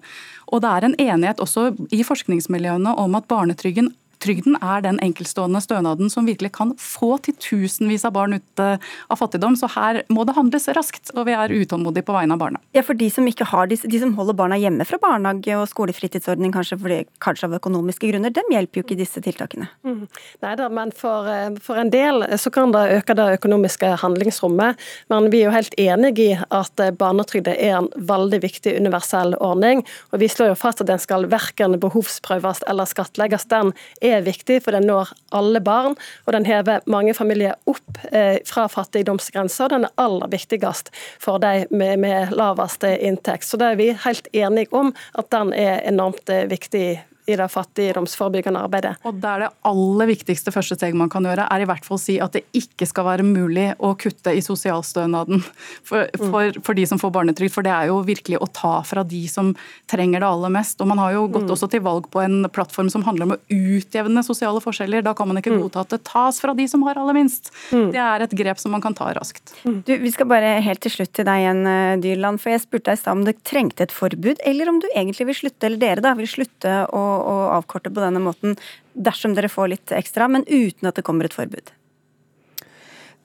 Og 0.52 0.62
det 0.62 0.70
er 0.70 0.86
en 0.86 0.98
enighet 1.02 1.42
også 1.42 1.72
i 1.90 2.04
forskningsmiljøene 2.06 2.94
om 3.02 3.18
at 3.18 3.26
barnetrygden 3.30 3.90
Trygden 4.22 4.56
er 4.60 4.82
den 4.84 5.00
enkeltstående 5.04 5.60
stønaden 5.64 6.10
som 6.12 6.28
virkelig 6.28 6.52
kan 6.56 6.74
få 6.80 7.16
til 7.24 7.36
tusenvis 7.42 8.06
av 8.08 8.14
barn 8.16 8.38
ut 8.38 8.62
eh, 8.62 8.82
av 9.12 9.20
fattigdom. 9.20 9.56
Så 9.58 9.70
her 9.74 10.02
må 10.12 10.24
det 10.26 10.36
handles 10.36 10.68
raskt, 10.76 11.12
og 11.14 11.28
vi 11.28 11.36
er 11.36 11.54
utålmodige 11.54 12.06
på 12.06 12.16
vegne 12.16 12.36
av 12.36 12.42
barna. 12.42 12.62
Ja, 12.76 12.84
for 12.86 12.98
de 12.98 13.10
som 13.12 13.28
ikke 13.28 13.48
har 13.50 13.70
de 13.70 13.78
som 13.78 14.14
holder 14.18 14.38
barna 14.38 14.58
hjemme 14.60 14.86
fra 14.88 14.98
barnehage 15.02 15.56
og 15.58 15.68
skolefritidsordning, 15.70 16.54
kanskje, 16.54 16.80
fordi, 16.80 17.00
kanskje 17.22 17.50
av 17.50 17.58
økonomiske 17.60 18.10
grunner, 18.10 18.34
dem 18.34 18.50
hjelper 18.52 18.80
jo 18.80 18.86
ikke 18.86 18.98
disse 18.98 19.22
tiltakene. 19.24 19.68
Mm. 19.86 20.06
Nei 20.44 20.54
da, 20.58 20.70
men 20.72 20.94
for, 20.96 21.28
eh, 21.30 21.50
for, 21.62 21.80
en 21.80 21.92
del 21.92 22.24
så 22.40 22.52
kan 22.54 22.72
det 22.74 22.86
øke 22.98 23.16
det 23.18 23.28
økonomiske 23.38 23.94
handlingsrommet. 24.02 24.80
Men 25.12 25.30
vi 25.32 25.42
er 25.42 25.50
jo 25.50 25.56
helt 25.56 25.76
enig 25.80 26.14
i 26.22 26.30
at 26.36 26.86
barnetrygde 26.98 27.36
barnetrygd 27.36 27.48
er 27.48 27.76
en 27.78 27.88
veldig 28.08 28.40
viktig 28.42 28.76
universell 28.78 29.34
ordning. 29.40 29.84
Og 30.12 30.20
vi 30.20 30.28
slår 30.28 30.52
jo 30.52 30.58
fast 30.58 30.80
at 30.80 30.88
den 30.88 30.98
skal 30.98 31.26
verken 31.30 31.78
behovsprøves 31.80 32.62
eller 32.68 32.86
skattlegges. 32.86 33.46
Den 33.48 33.72
er 34.00 34.05
viktig, 34.26 34.60
for 34.64 34.76
den 34.76 34.86
når 34.88 35.12
alle 35.36 35.60
barn. 35.64 35.96
Og 36.26 36.36
den 36.36 36.46
hever 36.48 36.84
mange 36.90 37.14
familier 37.16 37.56
opp 37.70 38.00
eh, 38.12 38.38
fra 38.46 38.66
fattigdomsgrensa. 38.72 39.68
Den 39.72 39.88
er 39.88 39.94
aller 40.00 40.30
viktigst 40.32 40.92
for 41.22 41.42
de 41.42 41.66
med, 41.70 41.98
med 42.02 42.34
laveste 42.36 42.96
inntekt. 42.98 43.48
Så 43.48 43.60
det 43.60 43.72
er 43.72 43.80
vi 43.80 43.90
helt 44.06 44.30
enige 44.32 44.72
om 44.76 44.94
at 45.18 45.30
den 45.34 45.52
er 45.56 45.82
enormt 45.88 46.32
eh, 46.32 46.46
viktig 46.50 46.88
i 47.26 47.36
det 47.38 47.48
fattigdomsforebyggende 47.50 48.60
arbeidet. 48.62 48.94
Og 49.06 49.14
Det 49.18 49.30
er 49.30 49.44
det 49.44 49.50
aller 49.66 50.10
viktigste 50.12 50.52
første 50.54 50.76
steg 50.78 50.94
man 50.94 51.10
kan 51.10 51.26
gjøre, 51.26 51.48
er 51.50 51.62
i 51.62 51.68
hvert 51.68 51.86
fall 51.86 51.98
å 51.98 52.02
si 52.02 52.18
at 52.22 52.36
det 52.36 52.44
ikke 52.56 52.86
skal 52.86 53.08
være 53.08 53.26
mulig 53.26 53.72
å 53.82 53.92
kutte 53.98 54.30
i 54.30 54.42
sosialstønaden 54.44 55.42
for, 55.88 56.06
mm. 56.06 56.28
for, 56.30 56.60
for 56.62 56.78
de 56.78 56.86
som 56.86 57.00
får 57.02 57.12
barnetrygd. 57.16 57.54
For 57.54 57.66
det 57.66 57.72
er 57.74 57.90
jo 57.90 57.98
virkelig 58.06 58.38
å 58.38 58.48
ta 58.54 58.76
fra 58.86 59.02
de 59.06 59.24
som 59.30 59.52
trenger 59.90 60.22
det 60.22 60.30
aller 60.30 60.54
mest. 60.54 60.78
Og 60.80 60.90
Man 60.90 61.02
har 61.02 61.16
jo 61.16 61.26
gått 61.26 61.48
mm. 61.48 61.54
også 61.56 61.70
til 61.72 61.82
valg 61.86 62.06
på 62.12 62.22
en 62.22 62.46
plattform 62.52 62.92
som 62.92 63.04
handler 63.06 63.28
om 63.28 63.36
å 63.36 63.40
utjevne 63.50 64.22
sosiale 64.26 64.62
forskjeller. 64.62 65.02
Da 65.06 65.16
kan 65.18 65.30
man 65.30 65.42
ikke 65.42 65.56
mm. 65.56 65.60
godta 65.64 65.82
at 65.82 65.96
det 65.96 66.02
tas 66.06 66.38
fra 66.42 66.54
de 66.54 66.68
som 66.70 66.86
har 66.86 67.00
aller 67.02 67.18
minst. 67.18 67.50
Mm. 67.74 67.90
Det 67.94 68.02
er 68.06 68.26
et 68.26 68.38
grep 68.38 68.62
som 68.62 68.74
man 68.74 68.84
kan 68.84 68.94
ta 68.96 69.10
raskt. 69.16 69.56
Du, 69.64 69.96
Vi 69.98 70.14
skal 70.14 70.30
bare 70.30 70.56
helt 70.62 70.84
til 70.84 70.94
slutt 70.94 71.14
til 71.16 71.26
deg 71.26 71.42
igjen, 71.42 71.64
eh, 71.66 71.98
Dyrland. 72.02 72.42
For 72.42 72.54
jeg 72.54 72.62
spurte 72.62 72.92
deg 72.92 73.00
i 73.00 73.02
stad 73.02 73.18
om 73.18 73.26
det 73.26 73.38
trengte 73.46 73.86
et 73.86 73.94
forbud, 73.94 74.38
eller 74.46 74.70
om 74.70 74.78
du 74.82 74.86
egentlig 74.92 75.26
vil 75.32 75.40
slutte, 75.42 75.66
eller 75.66 75.82
dere 75.82 76.04
da, 76.04 76.14
vil 76.18 76.30
slutte 76.30 76.78
å 76.94 77.04
å 77.16 77.36
avkorte 77.56 77.92
på 77.92 78.02
denne 78.02 78.22
måten 78.22 78.56
dersom 78.92 79.34
dere 79.36 79.50
får 79.52 79.72
litt 79.72 79.96
ekstra, 79.96 80.28
men 80.28 80.46
uten 80.48 80.88
at 80.88 80.98
det 80.98 81.04
kommer 81.06 81.28
et 81.28 81.36
forbud? 81.36 81.72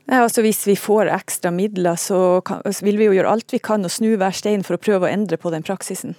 Ja, 0.09 0.23
altså 0.25 0.43
Hvis 0.43 0.65
vi 0.67 0.75
får 0.75 1.11
ekstra 1.13 1.53
midler, 1.55 1.95
så, 1.95 2.41
kan, 2.45 2.63
så, 2.65 2.85
vil 2.85 2.97
vi 2.99 3.07
jo 3.07 3.15
gjøre 3.15 3.31
alt 3.31 3.53
vi 3.53 3.61
kan 3.63 3.85
og 3.87 3.93
snu 3.93 4.15
hver 4.19 4.35
stein 4.35 4.65
for 4.67 4.75
å 4.75 4.81
prøve 4.81 5.07
å 5.07 5.11
endre 5.11 5.37
på 5.39 5.53
den 5.53 5.63
praksisen. 5.63 6.17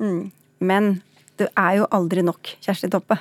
Mm. 0.00 0.30
Men 0.64 0.92
det 1.36 1.50
er 1.52 1.82
jo 1.82 1.88
aldri 1.92 2.24
nok, 2.24 2.54
Kjersti 2.64 2.88
Toppe? 2.92 3.18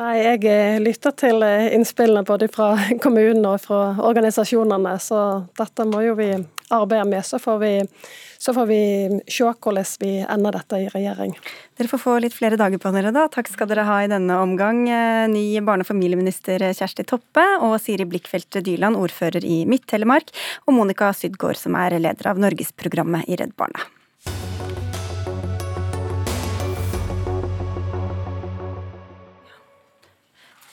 Nei, 0.00 0.14
Jeg 0.22 0.46
eh, 0.48 0.78
lytter 0.80 1.12
til 1.18 1.42
eh, 1.44 1.68
innspillene 1.76 2.24
både 2.24 2.48
fra 2.48 2.72
kommunen 3.04 3.44
og 3.50 3.58
fra 3.64 3.82
organisasjonene, 3.98 4.94
så 5.02 5.20
dette 5.58 5.84
må 5.88 6.04
jo 6.06 6.16
vi 6.16 6.30
arbeide 6.70 7.08
med. 7.10 7.26
Så 7.26 7.38
får 7.42 7.58
vi 7.62 7.72
så 8.40 8.54
får 8.56 8.66
vi 8.70 8.82
se 9.28 9.44
hvordan 9.44 9.84
vi 10.00 10.12
ender 10.24 10.54
dette 10.56 10.78
i 10.80 10.88
regjering. 10.88 11.34
Dere 11.76 11.90
får 11.92 12.00
få 12.00 12.14
litt 12.24 12.32
flere 12.32 12.56
dager 12.56 12.80
på 12.80 12.92
dere, 12.94 13.12
da. 13.12 13.26
Takk 13.28 13.50
skal 13.52 13.68
dere 13.68 13.84
ha 13.84 13.98
i 14.00 14.08
denne 14.08 14.38
omgang. 14.40 14.86
Eh, 14.88 15.28
ny 15.28 15.60
barne- 15.60 15.84
og 15.84 15.90
familieminister 15.90 16.64
Kjersti 16.72 17.04
Toppe 17.04 17.44
og 17.60 17.76
Siri 17.84 18.08
Blikkfeldt 18.08 18.62
Dyland, 18.64 18.96
ordfører 18.96 19.44
i 19.44 19.66
Midt-Telemark, 19.68 20.32
og 20.64 20.78
Monica 20.78 21.12
Sydgaard, 21.12 21.60
som 21.60 21.76
er 21.76 21.98
leder 22.00 22.32
av 22.32 22.40
Norgesprogrammet 22.40 23.28
i 23.28 23.36
Redd 23.36 23.52
Barna. 23.60 23.84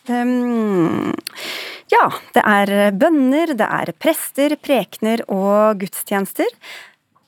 Um, 0.08 1.12
ja, 1.92 2.04
det 2.36 2.44
er 2.44 2.92
bønner, 2.98 3.54
det 3.58 3.68
er 3.68 3.94
prester, 4.00 4.58
prekener 4.60 5.24
og 5.32 5.80
gudstjenester. 5.82 6.50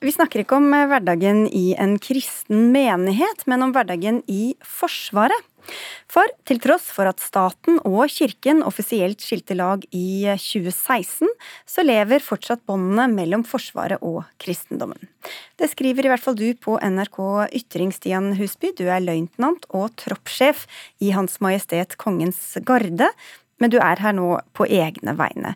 Vi 0.00 0.12
snakker 0.14 0.40
ikke 0.40 0.56
om 0.56 0.70
hverdagen 0.72 1.44
i 1.52 1.74
en 1.76 1.98
kristen 2.00 2.70
menighet, 2.72 3.44
men 3.50 3.66
om 3.66 3.72
hverdagen 3.74 4.22
i 4.32 4.54
Forsvaret. 4.64 5.46
For 6.10 6.24
til 6.48 6.58
tross 6.62 6.86
for 6.94 7.08
at 7.10 7.20
staten 7.20 7.76
og 7.84 8.08
kirken 8.10 8.62
offisielt 8.66 9.20
skilte 9.22 9.54
lag 9.58 9.84
i 9.92 10.24
2016, 10.40 11.28
så 11.68 11.84
lever 11.84 12.24
fortsatt 12.24 12.64
båndene 12.68 13.10
mellom 13.12 13.44
Forsvaret 13.46 14.00
og 14.00 14.22
kristendommen. 14.40 15.04
Det 15.60 15.68
skriver 15.74 16.08
i 16.08 16.12
hvert 16.12 16.24
fall 16.24 16.38
du 16.38 16.48
på 16.56 16.78
NRK 16.80 17.20
Ytring, 17.60 17.92
Stian 17.92 18.32
Husby. 18.40 18.72
Du 18.76 18.86
er 18.88 19.04
løytnant 19.04 19.68
og 19.68 19.92
troppssjef 20.00 20.64
i 21.04 21.12
Hans 21.14 21.38
Majestet 21.44 21.98
Kongens 22.00 22.40
Garde, 22.64 23.12
men 23.60 23.72
du 23.72 23.78
er 23.78 24.00
her 24.02 24.16
nå 24.16 24.34
på 24.56 24.66
egne 24.66 25.14
vegne. 25.18 25.54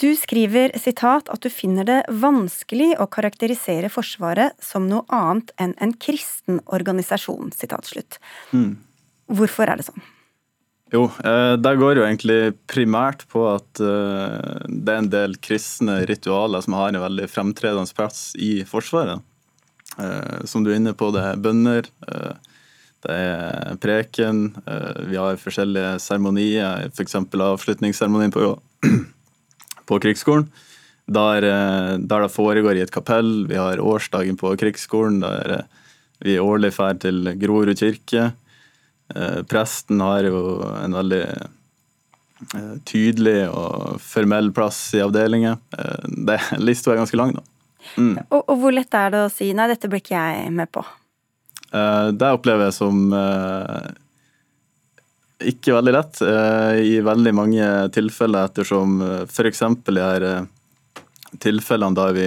Du 0.00 0.08
skriver 0.16 0.72
sitat, 0.80 1.28
at 1.28 1.44
du 1.44 1.50
finner 1.52 1.86
det 1.86 1.98
vanskelig 2.08 2.94
å 2.98 3.06
karakterisere 3.12 3.90
Forsvaret 3.92 4.56
som 4.64 4.88
noe 4.90 5.04
annet 5.12 5.52
enn 5.60 5.76
en 5.84 5.92
kristen 6.00 6.62
organisasjon. 6.64 7.52
Sitat 7.54 7.90
slutt. 7.90 8.18
Mm. 8.56 8.80
Hvorfor 9.32 9.68
er 9.68 9.78
det 9.78 9.86
sånn? 9.90 10.02
Jo, 10.92 11.06
eh, 11.24 11.54
det 11.56 11.74
går 11.80 11.96
jo 11.96 12.04
egentlig 12.04 12.40
primært 12.68 13.24
på 13.32 13.46
at 13.48 13.80
eh, 13.80 14.64
det 14.68 14.92
er 14.92 15.00
en 15.00 15.12
del 15.12 15.36
kristne 15.40 16.02
ritualer 16.08 16.64
som 16.64 16.76
har 16.76 16.90
en 16.90 17.04
veldig 17.04 17.28
fremtredende 17.32 17.96
plass 17.96 18.32
i 18.36 18.58
Forsvaret. 18.68 19.22
Eh, 19.96 20.42
som 20.48 20.64
du 20.64 20.72
er 20.72 20.80
inne 20.80 20.96
på, 20.96 21.08
det 21.14 21.24
er 21.30 21.40
bønner, 21.40 21.88
det 23.02 23.14
er 23.18 23.78
preken, 23.82 24.44
vi 25.08 25.16
har 25.18 25.40
forskjellige 25.40 25.96
seremonier, 26.02 26.86
f.eks. 26.92 27.16
For 27.18 27.44
avslutningsseremonien 27.48 28.34
på 28.34 28.52
på 29.86 30.00
krigsskolen. 30.00 30.48
Der, 31.06 31.42
eh, 31.42 31.98
der, 31.98 32.22
det 32.22 32.32
foregår 32.32 32.78
i 32.78 32.84
et 32.84 32.94
kapell. 32.94 33.46
Vi 33.48 33.58
har 33.58 33.80
årsdagen 33.80 34.38
på 34.40 34.54
krigsskolen 34.56 35.20
der 35.24 35.58
eh, 35.58 35.64
vi 36.22 36.38
årlig 36.38 36.70
drar 36.76 37.00
til 37.02 37.32
Grorud 37.40 37.74
kirke. 37.78 38.30
Eh, 39.14 39.40
presten 39.50 40.00
har 40.00 40.28
jo 40.28 40.62
en 40.78 40.94
veldig 40.94 41.24
tydelig 42.86 43.46
og 43.54 44.00
formell 44.02 44.48
plass 44.54 44.78
i 44.96 45.02
avdelingen. 45.02 45.60
Lista 46.66 46.90
er 46.90 46.98
ganske 47.02 47.18
lang, 47.18 47.36
da. 47.36 47.44
Mm. 47.98 48.16
Og, 48.30 48.40
og, 48.40 48.56
hvor 48.58 48.74
lett 48.74 48.94
er 48.94 49.10
det 49.10 49.20
å 49.26 49.30
si 49.30 49.52
'nei, 49.54 49.68
dette 49.70 49.90
blir 49.90 50.02
ikke 50.02 50.18
jeg 50.18 50.50
med 50.54 50.70
på'? 50.70 50.84
Det 51.72 52.28
opplever 52.28 52.66
jeg 52.66 52.74
som 52.76 53.06
ikke 55.48 55.74
veldig 55.76 55.94
lett 55.94 56.22
eh, 56.26 56.80
i 56.86 56.96
veldig 57.04 57.32
mange 57.34 57.68
tilfeller, 57.94 58.48
ettersom 58.48 59.00
f.eks. 59.26 59.62
de 59.86 59.98
her 59.98 60.26
eh, 60.28 60.48
tilfellene 61.42 61.96
der 61.96 62.16
vi 62.16 62.26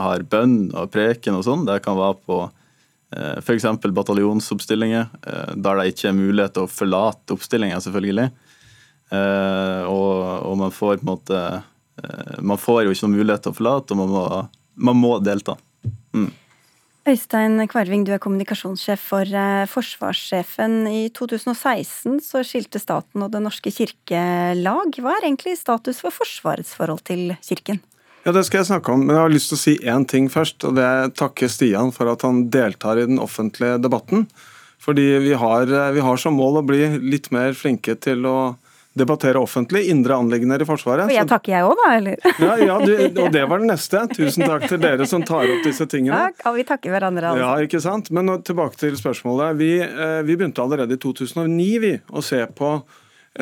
har 0.00 0.24
bønn 0.30 0.70
og 0.72 0.92
preken 0.94 1.38
og 1.38 1.44
sånn, 1.46 1.66
det 1.68 1.82
kan 1.84 1.98
være 1.98 2.20
på 2.24 2.44
f.eks. 3.14 3.66
bataljonsoppstillinger, 3.94 5.10
der 5.54 5.76
det 5.78 5.84
ikke 5.92 6.08
er 6.08 6.16
mulighet 6.16 6.56
til 6.56 6.64
å 6.64 6.70
forlate 6.72 7.36
oppstillinga, 7.36 7.76
selvfølgelig. 7.84 8.24
Og, 9.12 10.16
og, 10.48 10.56
man 10.58 10.74
får 10.74 10.96
på 10.96 11.04
en 11.04 11.10
måte 11.12 11.42
Man 12.42 12.58
får 12.58 12.80
jo 12.82 12.96
ikke 12.96 13.04
noen 13.04 13.14
mulighet 13.20 13.44
til 13.44 13.52
å 13.52 13.58
forlate, 13.60 13.94
og 13.94 14.00
man 14.00 14.10
må, 14.10 14.24
man 14.88 14.98
må 14.98 15.12
delta. 15.22 15.54
Mm. 16.16 16.32
Øystein 17.04 17.60
Kvarving, 17.68 18.06
du 18.06 18.14
er 18.14 18.20
kommunikasjonssjef 18.22 19.02
for 19.10 19.28
eh, 19.28 19.66
Forsvarssjefen. 19.68 20.86
I 20.88 21.10
2016 21.12 22.14
så 22.24 22.40
skilte 22.48 22.80
staten 22.80 23.20
og 23.20 23.28
Den 23.34 23.44
norske 23.44 23.68
kirke 23.68 24.22
lag. 24.56 24.96
Hva 24.96 25.18
er 25.18 25.26
egentlig 25.26 25.58
status 25.60 26.00
for 26.00 26.14
Forsvarets 26.16 26.72
forhold 26.72 27.02
til 27.04 27.34
kirken? 27.44 27.82
Ja, 28.24 28.32
Det 28.32 28.46
skal 28.48 28.62
jeg 28.62 28.70
snakke 28.70 28.94
om, 28.94 29.04
men 29.04 29.18
jeg 29.18 29.20
har 29.20 29.34
lyst 29.34 29.52
til 29.52 29.58
å 29.58 29.64
si 29.66 29.74
én 29.84 30.08
ting 30.08 30.30
først. 30.32 30.64
og 30.64 30.80
Det 30.80 30.86
er 30.88 31.12
takke 31.12 31.50
Stian 31.52 31.92
for 31.92 32.08
at 32.08 32.24
han 32.24 32.48
deltar 32.48 32.96
i 32.96 33.04
den 33.04 33.20
offentlige 33.20 33.76
debatten. 33.84 34.24
Fordi 34.80 35.04
vi 35.28 35.36
har, 35.36 35.68
eh, 35.68 35.92
vi 35.92 36.00
har 36.00 36.16
som 36.16 36.40
mål 36.40 36.62
å 36.62 36.66
bli 36.66 36.88
litt 37.04 37.30
mer 37.30 37.52
flinke 37.52 38.00
til 38.00 38.24
å 38.24 38.56
debattere 38.94 39.40
offentlig 39.42 39.88
indre 39.90 40.14
anliggender 40.14 40.62
i 40.62 40.66
Forsvaret. 40.68 41.08
Og 41.10 41.14
jeg 41.14 41.26
takker 41.30 41.52
jeg 41.56 41.66
òg, 41.66 41.74
da, 41.80 41.86
eller? 41.98 42.26
Ja, 42.38 42.56
ja 42.62 42.76
du, 42.78 42.92
og 43.24 43.32
det 43.34 43.44
var 43.50 43.62
det 43.62 43.70
neste. 43.72 44.04
Tusen 44.14 44.46
takk 44.46 44.68
til 44.70 44.80
dere 44.82 45.08
som 45.10 45.24
tar 45.26 45.50
opp 45.50 45.64
disse 45.66 45.86
tingene. 45.90 46.20
Takk, 46.28 46.44
og 46.50 46.58
vi 46.60 46.66
takker 46.68 46.94
hverandre. 46.94 47.32
Altså. 47.32 47.42
Ja, 47.42 47.66
ikke 47.66 47.82
sant. 47.82 48.12
Men 48.14 48.30
nå, 48.30 48.38
tilbake 48.46 48.78
til 48.78 48.94
spørsmålet. 48.98 49.58
Vi, 49.58 49.72
eh, 49.82 50.20
vi, 50.26 50.36
begynte 50.38 50.62
allerede 50.62 50.94
i 50.94 51.02
2009 51.02 51.70
vi, 51.82 51.94
å 52.14 52.22
se 52.24 52.38
på 52.54 52.76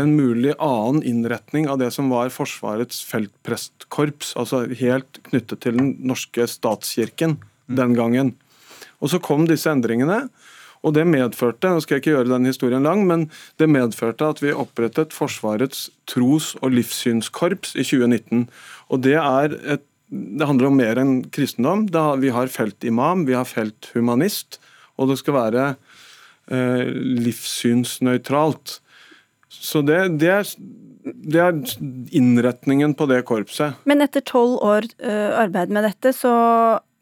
en 0.00 0.14
mulig 0.16 0.54
annen 0.56 1.02
innretning 1.04 1.68
av 1.68 1.82
det 1.82 1.90
som 1.92 2.08
var 2.08 2.32
Forsvarets 2.32 3.02
feltprestkorps, 3.04 4.32
altså 4.40 4.64
helt 4.80 5.20
knyttet 5.28 5.60
til 5.66 5.76
den 5.76 5.92
norske 6.00 6.46
statskirken 6.48 7.36
den 7.68 7.92
gangen. 7.98 8.32
Og 9.04 9.12
så 9.12 9.20
kom 9.20 9.44
disse 9.50 9.68
endringene. 9.68 10.24
Og 10.82 10.96
det 10.96 11.04
medførte 11.06 11.70
nå 11.70 11.82
skal 11.82 11.96
jeg 11.96 12.02
ikke 12.02 12.14
gjøre 12.16 12.32
den 12.32 12.48
historien 12.48 12.82
lang, 12.86 13.04
men 13.06 13.28
det 13.62 13.70
medførte 13.70 14.32
at 14.34 14.42
vi 14.42 14.54
opprettet 14.54 15.14
Forsvarets 15.14 15.86
tros- 16.10 16.56
og 16.60 16.74
livssynskorps 16.74 17.76
i 17.76 17.86
2019. 17.86 18.48
Og 18.90 19.02
Det 19.06 19.16
er 19.18 19.56
et, 19.76 19.86
det 20.12 20.46
handler 20.46 20.68
om 20.68 20.76
mer 20.76 20.98
enn 21.00 21.14
kristendom. 21.32 21.86
vi 22.20 22.28
har 22.28 22.46
feltimam, 22.46 23.26
vi 23.26 23.32
har 23.32 23.44
felthumanist, 23.44 24.60
og 24.98 25.08
det 25.08 25.18
skal 25.18 25.34
være 25.34 25.76
eh, 26.50 26.84
livssynsnøytralt. 27.26 28.80
Så 29.48 29.82
det, 29.82 30.18
det, 30.20 30.28
er, 30.28 30.48
det, 31.04 31.40
er, 31.40 31.52
innretningen 32.12 32.94
på 32.94 33.06
det 33.06 33.22
korpset. 33.24 33.78
Men 33.84 34.02
etter 34.04 34.20
tolv 34.20 34.58
år 34.60 34.88
uh, 35.04 35.40
arbeid 35.42 35.72
med 35.72 35.84
dette, 35.84 36.12
så 36.16 36.32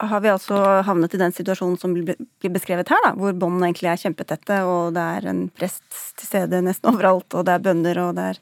har 0.00 0.20
vi 0.24 0.30
altså 0.32 0.56
havnet 0.86 1.14
i 1.14 1.20
den 1.20 1.32
situasjonen 1.34 1.76
som 1.80 1.92
blir 1.94 2.52
beskrevet 2.52 2.88
her, 2.88 3.00
da, 3.04 3.12
hvor 3.18 3.34
båndene 3.36 3.68
egentlig 3.68 3.90
er 3.92 4.00
kjempetette, 4.00 4.60
og 4.64 4.94
det 4.96 5.04
er 5.16 5.26
en 5.30 5.42
prest 5.52 5.84
til 6.18 6.30
stede 6.30 6.62
nesten 6.64 6.92
overalt, 6.92 7.28
og 7.36 7.44
det 7.46 7.56
er 7.56 7.64
bønder, 7.66 8.00
og 8.04 8.14
det 8.18 8.28
er 8.32 8.40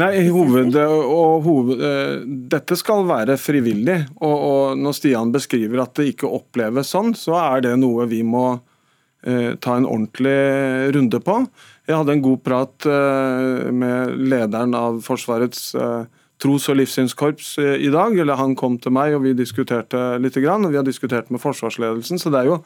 Nei, 0.00 0.12
hoved, 0.32 0.76
og 0.80 1.42
hoved, 1.44 1.82
eh, 1.84 2.22
Dette 2.24 2.78
skal 2.80 3.04
være 3.04 3.36
frivillig. 3.36 3.98
Og, 4.22 4.36
og, 4.36 4.78
når 4.80 4.96
Stian 4.96 5.34
beskriver 5.34 5.82
at 5.82 5.92
det 5.98 6.14
ikke 6.14 6.30
oppleves 6.32 6.94
sånn, 6.94 7.12
så 7.18 7.36
er 7.42 7.66
det 7.66 7.74
noe 7.82 8.06
vi 8.08 8.22
må 8.24 8.46
eh, 9.26 9.52
ta 9.60 9.76
en 9.76 9.88
ordentlig 9.88 10.94
runde 10.96 11.20
på. 11.20 11.36
Jeg 11.90 11.98
hadde 11.98 12.16
en 12.16 12.24
god 12.24 12.40
prat 12.46 12.88
eh, 12.88 13.68
med 13.74 14.16
lederen 14.32 14.72
av 14.78 15.02
Forsvarets 15.04 15.74
tros- 16.42 16.68
og 16.72 16.78
livssynskorps 16.80 17.54
eh, 17.62 17.76
i 17.86 17.92
dag. 17.92 18.16
eller 18.18 18.40
Han 18.40 18.56
kom 18.58 18.78
til 18.82 18.94
meg 18.94 19.14
og 19.16 19.24
vi 19.26 19.36
diskuterte 19.38 20.18
litt. 20.22 20.36
Og 20.36 20.70
vi 20.70 20.80
har 20.80 20.86
diskutert 20.86 21.30
med 21.30 21.42
forsvarsledelsen. 21.42 22.18
Så 22.18 22.32
det 22.32 22.42
er 22.42 22.50
jo 22.50 22.60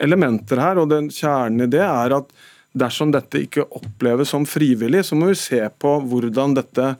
elementer 0.00 0.62
her. 0.62 0.78
og 0.78 0.90
den 0.92 1.10
Kjernen 1.10 1.66
i 1.66 1.70
det 1.70 1.84
er 1.84 2.16
at 2.16 2.32
dersom 2.72 3.10
dette 3.10 3.42
ikke 3.42 3.66
oppleves 3.74 4.30
som 4.30 4.46
frivillig, 4.46 5.02
så 5.04 5.18
må 5.18 5.32
vi 5.32 5.38
se 5.38 5.60
på 5.82 5.96
hvordan 6.06 6.54
dette 6.54 6.94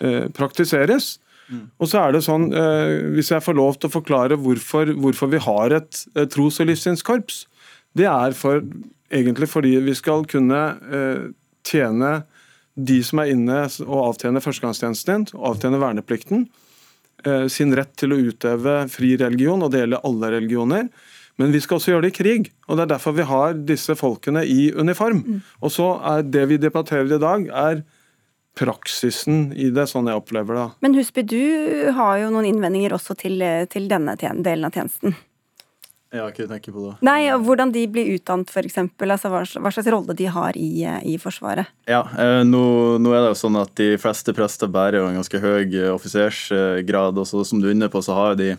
eh, 0.00 0.28
praktiseres. 0.36 1.14
Mm. 1.50 1.66
Og 1.80 1.88
så 1.90 2.04
er 2.04 2.14
det 2.14 2.22
sånn, 2.22 2.50
eh, 2.54 3.10
Hvis 3.16 3.32
jeg 3.32 3.42
får 3.42 3.56
lov 3.56 3.78
til 3.78 3.88
å 3.88 3.96
forklare 3.96 4.38
hvorfor, 4.38 4.92
hvorfor 4.94 5.32
vi 5.32 5.40
har 5.42 5.72
et, 5.80 6.04
tros- 6.30 6.60
og 6.60 6.68
livssynskorps, 6.68 7.46
det 7.96 8.06
er 8.06 8.36
for, 8.38 8.62
egentlig 9.10 9.48
fordi 9.50 9.74
vi 9.82 9.94
skal 9.98 10.26
kunne 10.30 10.60
eh, 10.92 11.24
tjene 11.66 12.20
de 12.86 12.98
som 13.06 13.22
er 13.22 13.32
inne 13.34 13.62
og 13.86 14.00
avtjener 14.08 14.44
førstegangstjenesten 14.44 15.26
din, 15.26 15.40
avtjener 15.50 15.82
verneplikten, 15.82 16.46
eh, 17.24 17.46
sin 17.52 17.74
rett 17.76 17.92
til 18.00 18.14
å 18.14 18.20
utøve 18.30 18.82
fri 18.92 19.16
religion, 19.20 19.62
og 19.62 19.72
det 19.72 19.84
gjelder 19.84 20.04
alle 20.08 20.32
religioner. 20.36 20.90
Men 21.40 21.54
vi 21.54 21.60
skal 21.60 21.78
også 21.78 21.94
gjøre 21.94 22.04
det 22.04 22.12
i 22.12 22.18
krig, 22.18 22.50
og 22.68 22.76
det 22.76 22.84
er 22.84 22.92
derfor 22.96 23.16
vi 23.16 23.24
har 23.28 23.54
disse 23.54 23.96
folkene 23.96 24.42
i 24.44 24.72
uniform. 24.76 25.22
Mm. 25.24 25.40
Og 25.62 25.72
så 25.72 25.88
er 26.04 26.22
Det 26.22 26.48
vi 26.48 26.60
debatterer 26.60 27.14
i 27.14 27.18
dag, 27.18 27.48
er 27.48 27.82
praksisen 28.58 29.52
i 29.56 29.70
det, 29.70 29.86
sånn 29.88 30.10
jeg 30.10 30.20
opplever 30.20 30.54
det. 30.58 30.68
Men 30.82 30.94
Husby, 30.98 31.22
du 31.22 31.92
har 31.96 32.18
jo 32.18 32.30
noen 32.34 32.50
innvendinger 32.50 32.92
også 32.92 33.16
til, 33.16 33.40
til 33.70 33.88
denne 33.88 34.16
delen 34.20 34.66
av 34.68 34.74
tjenesten? 34.74 35.16
Ja, 36.10 36.24
hva 36.26 36.32
tenke 36.34 36.72
på 36.74 36.88
det? 36.88 36.94
Nei, 37.06 37.28
og 37.30 37.44
Hvordan 37.46 37.70
de 37.70 37.84
blir 37.86 38.08
utdannet, 38.16 38.50
f.eks. 38.50 38.80
Altså, 38.82 39.30
hva, 39.30 39.44
hva 39.46 39.70
slags 39.70 39.90
rolle 39.94 40.16
de 40.18 40.26
har 40.26 40.56
i, 40.58 40.70
i 41.06 41.14
Forsvaret? 41.22 41.70
Ja, 41.86 42.00
eh, 42.18 42.40
nå, 42.46 42.62
nå, 42.98 43.12
er 43.14 43.22
det 43.22 43.34
jo 43.34 43.42
sånn 43.44 43.60
at 43.60 43.70
De 43.78 43.92
fleste 44.02 44.34
prester 44.34 44.72
bærer 44.72 44.98
jo 44.98 45.10
en 45.10 45.20
ganske 45.20 45.42
høy 45.44 45.76
offisersgrad. 45.92 47.20
og 47.20 47.30
så 47.30 47.44
Som 47.46 47.62
du 47.62 47.70
er 47.70 47.76
inne 47.78 47.90
på, 47.92 48.02
så 48.02 48.18
har 48.18 48.34
de 48.40 48.56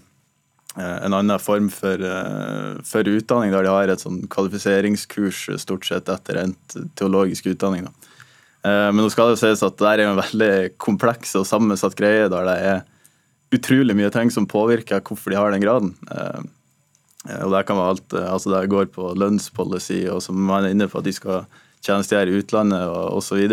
Eh, 0.77 1.05
en 1.05 1.13
annen 1.13 1.39
form 1.39 1.69
for, 1.69 1.93
eh, 1.93 2.77
for, 2.83 3.03
utdanning, 3.03 3.51
der 3.51 3.63
de 3.63 3.71
har 3.73 3.91
et 3.91 3.99
sånn 3.99 4.21
kvalifiseringskurs 4.31 5.49
stort 5.59 5.87
sett 5.87 6.07
etter 6.07 6.39
en 6.39 6.55
teologisk 6.95 7.49
utdanning. 7.51 7.89
Da. 7.89 7.91
Eh, 8.63 8.91
men 8.91 9.03
nå 9.03 9.09
skal 9.11 9.27
det 9.27 9.35
jo 9.35 9.41
sies 9.43 9.63
at 9.67 9.77
det 9.77 9.89
er 9.89 10.05
en 10.05 10.21
veldig 10.21 10.77
kompleks 10.79 11.35
og 11.35 11.49
sammensatt 11.49 11.97
greie 11.99 12.29
der 12.31 12.47
det 12.47 12.57
er 12.71 12.81
utrolig 13.51 13.97
mye 13.97 14.11
ting 14.13 14.31
som 14.31 14.47
påvirker 14.47 15.03
hvorfor 15.03 15.33
de 15.33 15.35
har 15.41 15.51
den 15.51 15.63
graden. 15.65 15.95
Og 17.21 17.51
Det 17.53 17.65
kan 17.67 17.77
være 17.77 17.93
alt, 17.93 18.13
altså 18.17 18.49
det 18.49 18.69
går 18.71 18.87
på 18.95 19.11
lønnspolicy, 19.13 20.07
og 20.09 20.23
som 20.25 20.39
man 20.41 20.65
er 20.65 20.73
inne 20.73 20.87
på 20.89 20.97
at 20.97 21.05
de 21.05 21.13
skal 21.13 21.43
tjenestegjøre 21.85 22.33
i 22.33 22.39
utlandet 22.41 22.81
og 22.89 23.19
osv. 23.19 23.43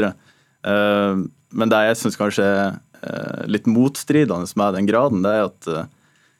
Men 0.64 1.72
det 1.72 1.82
jeg 1.84 1.98
syns 2.00 2.16
kanskje 2.16 2.46
er 2.48 3.44
litt 3.44 3.68
motstridende 3.68 4.48
med 4.56 4.78
den 4.78 4.88
graden, 4.88 5.20
det 5.24 5.34
er 5.36 5.44
at 5.50 5.68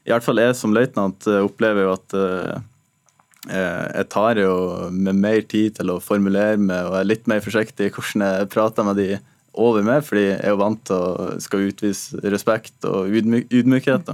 i 0.08 0.12
hvert 0.14 0.24
fall 0.24 0.40
jeg 0.40 0.56
som 0.56 0.72
løytnant 0.72 1.26
eh, 1.28 1.44
opplever 1.44 1.84
jo 1.84 1.90
at 1.92 2.14
eh, 2.16 2.60
eh, 3.52 3.86
jeg 3.98 4.08
tar 4.14 4.40
jo 4.40 4.54
med 4.88 5.18
mer 5.20 5.42
tid 5.44 5.76
til 5.76 5.92
å 5.92 6.00
formulere 6.00 6.56
meg 6.56 6.88
og 6.88 6.96
er 6.96 7.10
litt 7.10 7.28
mer 7.28 7.42
forsiktig 7.44 7.90
i 7.90 7.92
hvordan 7.92 8.24
jeg 8.24 8.48
prater 8.54 8.88
med 8.88 8.96
de 8.96 9.18
over 9.58 9.84
meg, 9.84 10.00
fordi 10.06 10.24
jeg 10.30 10.38
er 10.38 10.54
jo 10.54 10.62
vant 10.62 10.80
til 10.88 10.96
å 10.96 11.28
skal 11.42 11.66
utvise 11.66 12.22
respekt 12.32 12.86
og 12.88 13.10
ydmykhet. 13.10 14.12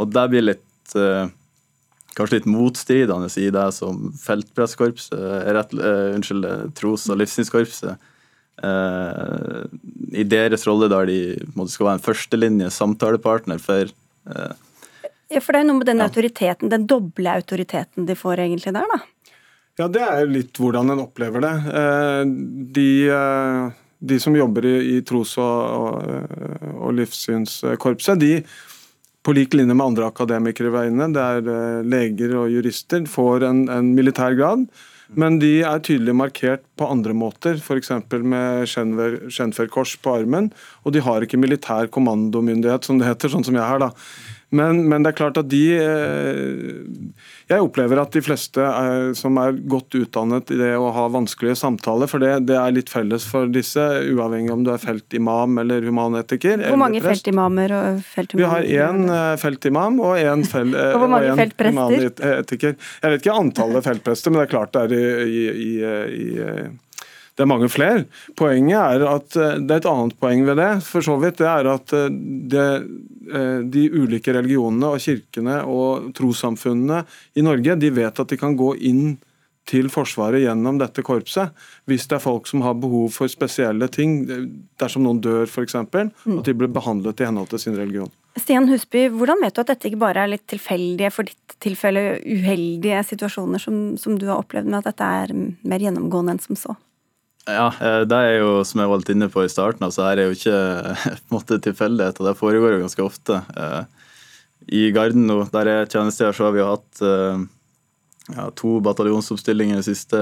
Og 0.00 0.10
det 0.10 0.26
blir 0.32 0.46
litt 0.46 0.94
kanskje 2.16 2.40
litt 2.40 2.48
motstridende 2.50 3.30
i 3.40 3.50
det 3.54 3.68
som 3.76 4.10
feltpresskorpset, 4.20 5.14
rett, 5.56 5.76
uh, 5.78 6.12
unnskyld, 6.16 6.48
tros- 6.78 7.08
og 7.12 7.20
livssynskorpset, 7.20 8.10
uh, 8.64 9.62
i 10.12 10.26
deres 10.28 10.66
rolle 10.68 10.90
der 10.92 11.08
de 11.08 11.20
måtte 11.56 11.74
skal 11.76 11.88
være 11.88 12.00
en 12.00 12.04
førstelinje 12.04 12.68
samtalepartner 12.74 13.62
for 13.62 13.88
uh, 14.28 14.52
ja, 15.32 15.40
For 15.40 15.54
det 15.54 15.62
er 15.62 15.68
noe 15.70 15.80
med 15.80 15.88
den 15.88 16.04
autoriteten, 16.04 16.68
den 16.72 16.84
doble 16.90 17.32
autoriteten 17.32 18.04
de 18.08 18.16
får 18.18 18.44
egentlig 18.44 18.74
der, 18.76 18.88
da? 18.90 19.00
Ja, 19.80 19.86
det 19.88 20.02
er 20.04 20.28
litt 20.28 20.58
hvordan 20.60 20.92
en 20.92 21.06
opplever 21.06 21.40
det. 21.44 21.52
Eh, 21.72 22.22
de, 22.76 22.88
eh, 23.08 23.70
de 24.04 24.18
som 24.20 24.36
jobber 24.36 24.66
i, 24.68 24.74
i 24.96 25.00
tros- 25.06 25.38
og, 25.40 25.62
og, 25.78 26.74
og 26.76 26.92
livssynskorpset, 26.98 28.20
de 28.20 28.34
på 29.22 29.34
lik 29.36 29.54
linje 29.54 29.74
med 29.74 29.86
andre 29.86 30.08
akademikere 30.10 30.72
ved 30.72 30.78
veiene, 30.78 31.10
det 31.14 31.22
er 31.22 31.52
eh, 31.52 31.84
leger 31.86 32.34
og 32.40 32.50
jurister, 32.50 33.04
får 33.10 33.46
en, 33.48 33.66
en 33.70 33.92
militær 33.96 34.34
grad. 34.38 34.66
Men 35.18 35.36
de 35.42 35.60
er 35.66 35.82
tydelig 35.84 36.14
markert 36.16 36.62
på 36.80 36.88
andre 36.88 37.12
måter, 37.16 37.58
f.eks. 37.60 37.90
med 38.24 38.68
Schenfer-kors 38.68 39.98
på 40.00 40.14
armen. 40.16 40.48
Og 40.86 40.94
de 40.96 41.02
har 41.04 41.24
ikke 41.24 41.40
militær 41.40 41.90
kommandomyndighet, 41.92 42.88
som 42.88 43.00
det 43.00 43.10
heter, 43.10 43.32
sånn 43.32 43.44
som 43.44 43.58
jeg 43.58 43.66
har. 43.66 43.82
da. 43.82 43.90
Men, 44.52 44.82
men, 44.88 45.04
det 45.04 45.12
er 45.12 45.16
klart 45.16 45.38
at 45.40 45.48
de 45.48 45.62
eh, 45.80 46.72
Jeg 47.48 47.64
opplever 47.64 48.02
at 48.02 48.12
de 48.12 48.20
fleste 48.24 48.60
er, 48.60 49.12
som 49.16 49.38
er 49.40 49.56
godt 49.70 49.96
utdannet 49.96 50.52
i 50.52 50.58
det 50.60 50.74
å 50.76 50.90
ha 50.92 51.06
vanskelige 51.12 51.56
samtaler, 51.62 52.10
for 52.10 52.20
det, 52.22 52.34
det 52.50 52.58
er 52.60 52.74
litt 52.76 52.92
felles 52.92 53.24
for 53.28 53.48
disse, 53.52 53.80
uavhengig 54.12 54.52
om 54.52 54.66
du 54.66 54.72
er 54.74 54.82
feltimam 54.82 55.56
eller 55.62 55.88
humanetiker. 55.88 56.66
Hvor 56.68 56.80
mange 56.80 57.00
feltimamer 57.04 57.76
og 57.78 58.04
feltimamer? 58.12 58.44
Vi 58.44 58.76
har 58.76 58.92
én 58.92 59.16
eh, 59.16 59.34
feltimam 59.40 60.00
og 60.04 60.20
én 60.20 60.44
fel, 60.48 60.76
og 60.92 61.00
hvor 61.02 61.12
mange 61.16 61.32
humanetiker. 61.32 62.76
Jeg 62.76 63.16
vet 63.16 63.24
ikke 63.24 63.40
antallet 63.40 63.88
feltprester, 63.88 64.32
men 64.32 64.42
det 64.42 64.48
er 64.50 64.54
klart 64.54 64.76
det 64.76 64.86
er 64.86 65.26
i, 65.26 65.44
i, 65.48 65.70
i, 65.72 66.26
i 66.28 66.70
det 67.32 67.44
er 67.44 67.48
mange 67.48 67.68
flere. 67.72 68.04
Poenget 68.36 68.76
er 68.76 69.06
at 69.08 69.36
eh, 69.40 69.56
Det 69.60 69.76
er 69.76 69.80
et 69.80 69.88
annet 69.88 70.16
poeng 70.20 70.44
ved 70.46 70.58
det. 70.60 70.70
for 70.84 71.00
så 71.04 71.16
vidt, 71.20 71.40
det 71.40 71.48
er 71.48 71.68
at 71.72 71.92
eh, 71.96 72.08
det, 72.52 72.68
eh, 73.32 73.58
De 73.64 73.88
ulike 73.90 74.34
religionene 74.36 74.92
og 74.92 75.00
kirkene 75.00 75.62
og 75.64 76.12
trossamfunnene 76.16 77.04
i 77.36 77.44
Norge 77.44 77.78
de 77.80 77.90
vet 77.90 78.20
at 78.20 78.28
de 78.28 78.36
kan 78.36 78.56
gå 78.56 78.74
inn 78.76 79.16
til 79.64 79.86
Forsvaret 79.94 80.42
gjennom 80.42 80.80
dette 80.80 81.04
korpset, 81.06 81.52
hvis 81.86 82.08
det 82.10 82.16
er 82.16 82.24
folk 82.24 82.48
som 82.50 82.64
har 82.66 82.74
behov 82.82 83.12
for 83.14 83.30
spesielle 83.30 83.86
ting, 83.94 84.24
dersom 84.82 85.04
noen 85.06 85.20
dør 85.22 85.46
f.eks., 85.46 85.76
mm. 85.78 86.40
at 86.40 86.48
de 86.48 86.54
blir 86.58 86.72
behandlet 86.74 87.22
i 87.22 87.28
henhold 87.28 87.52
til 87.52 87.62
sin 87.62 87.78
religion. 87.78 88.10
Stian 88.34 88.66
Husby, 88.66 89.06
hvordan 89.14 89.38
vet 89.38 89.54
du 89.54 89.62
at 89.62 89.70
dette 89.70 89.86
ikke 89.86 90.02
bare 90.02 90.24
er 90.24 90.32
litt 90.34 90.48
tilfeldige, 90.50 91.12
for 91.14 91.30
ditt 91.30 91.56
tilfelle 91.62 92.18
uheldige 92.26 93.04
situasjoner 93.12 93.62
som, 93.62 93.82
som 94.00 94.18
du 94.18 94.26
har 94.26 94.42
opplevd, 94.42 94.66
men 94.66 94.80
at 94.80 94.90
dette 94.90 95.12
er 95.22 95.36
mer 95.38 95.86
gjennomgående 95.86 96.34
enn 96.34 96.42
som 96.42 96.58
så? 96.58 96.74
Ja, 97.50 97.72
eh, 97.80 98.02
det 98.06 98.18
er 98.18 98.36
jo 98.38 98.60
som 98.66 98.82
jeg 98.82 98.90
var 98.90 99.00
litt 99.00 99.10
inne 99.10 99.26
på 99.32 99.42
i 99.42 99.50
starten, 99.50 99.82
altså 99.82 100.04
her 100.06 100.20
er 100.20 100.30
jo 100.30 100.36
ikke 100.36 100.58
på 101.02 101.32
en 101.32 101.34
måte 101.34 101.58
tilfeldigheter. 101.64 102.28
Det 102.28 102.38
foregår 102.38 102.76
jo 102.76 102.84
ganske 102.84 103.06
ofte. 103.06 103.40
Eh, 103.58 104.20
I 104.78 104.84
Garden 104.94 105.26
nå, 105.26 105.40
der 105.50 105.70
jeg 105.70 105.90
tjenestegjør, 105.96 106.36
så 106.38 106.46
har 106.46 106.54
vi 106.54 106.62
jo 106.62 106.68
hatt 106.70 107.02
eh, 107.08 107.42
ja, 108.36 108.46
to 108.58 108.76
bataljonsoppstillinger 108.86 109.80
de 109.80 109.86
siste 109.88 110.20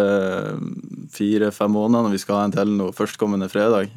fire-fem 1.12 1.76
månedene. 1.76 2.08
og 2.08 2.16
Vi 2.16 2.22
skal 2.22 2.40
ha 2.40 2.46
en 2.48 2.56
til 2.56 2.72
nå 2.78 2.88
førstkommende 2.96 3.50
fredag. 3.52 3.92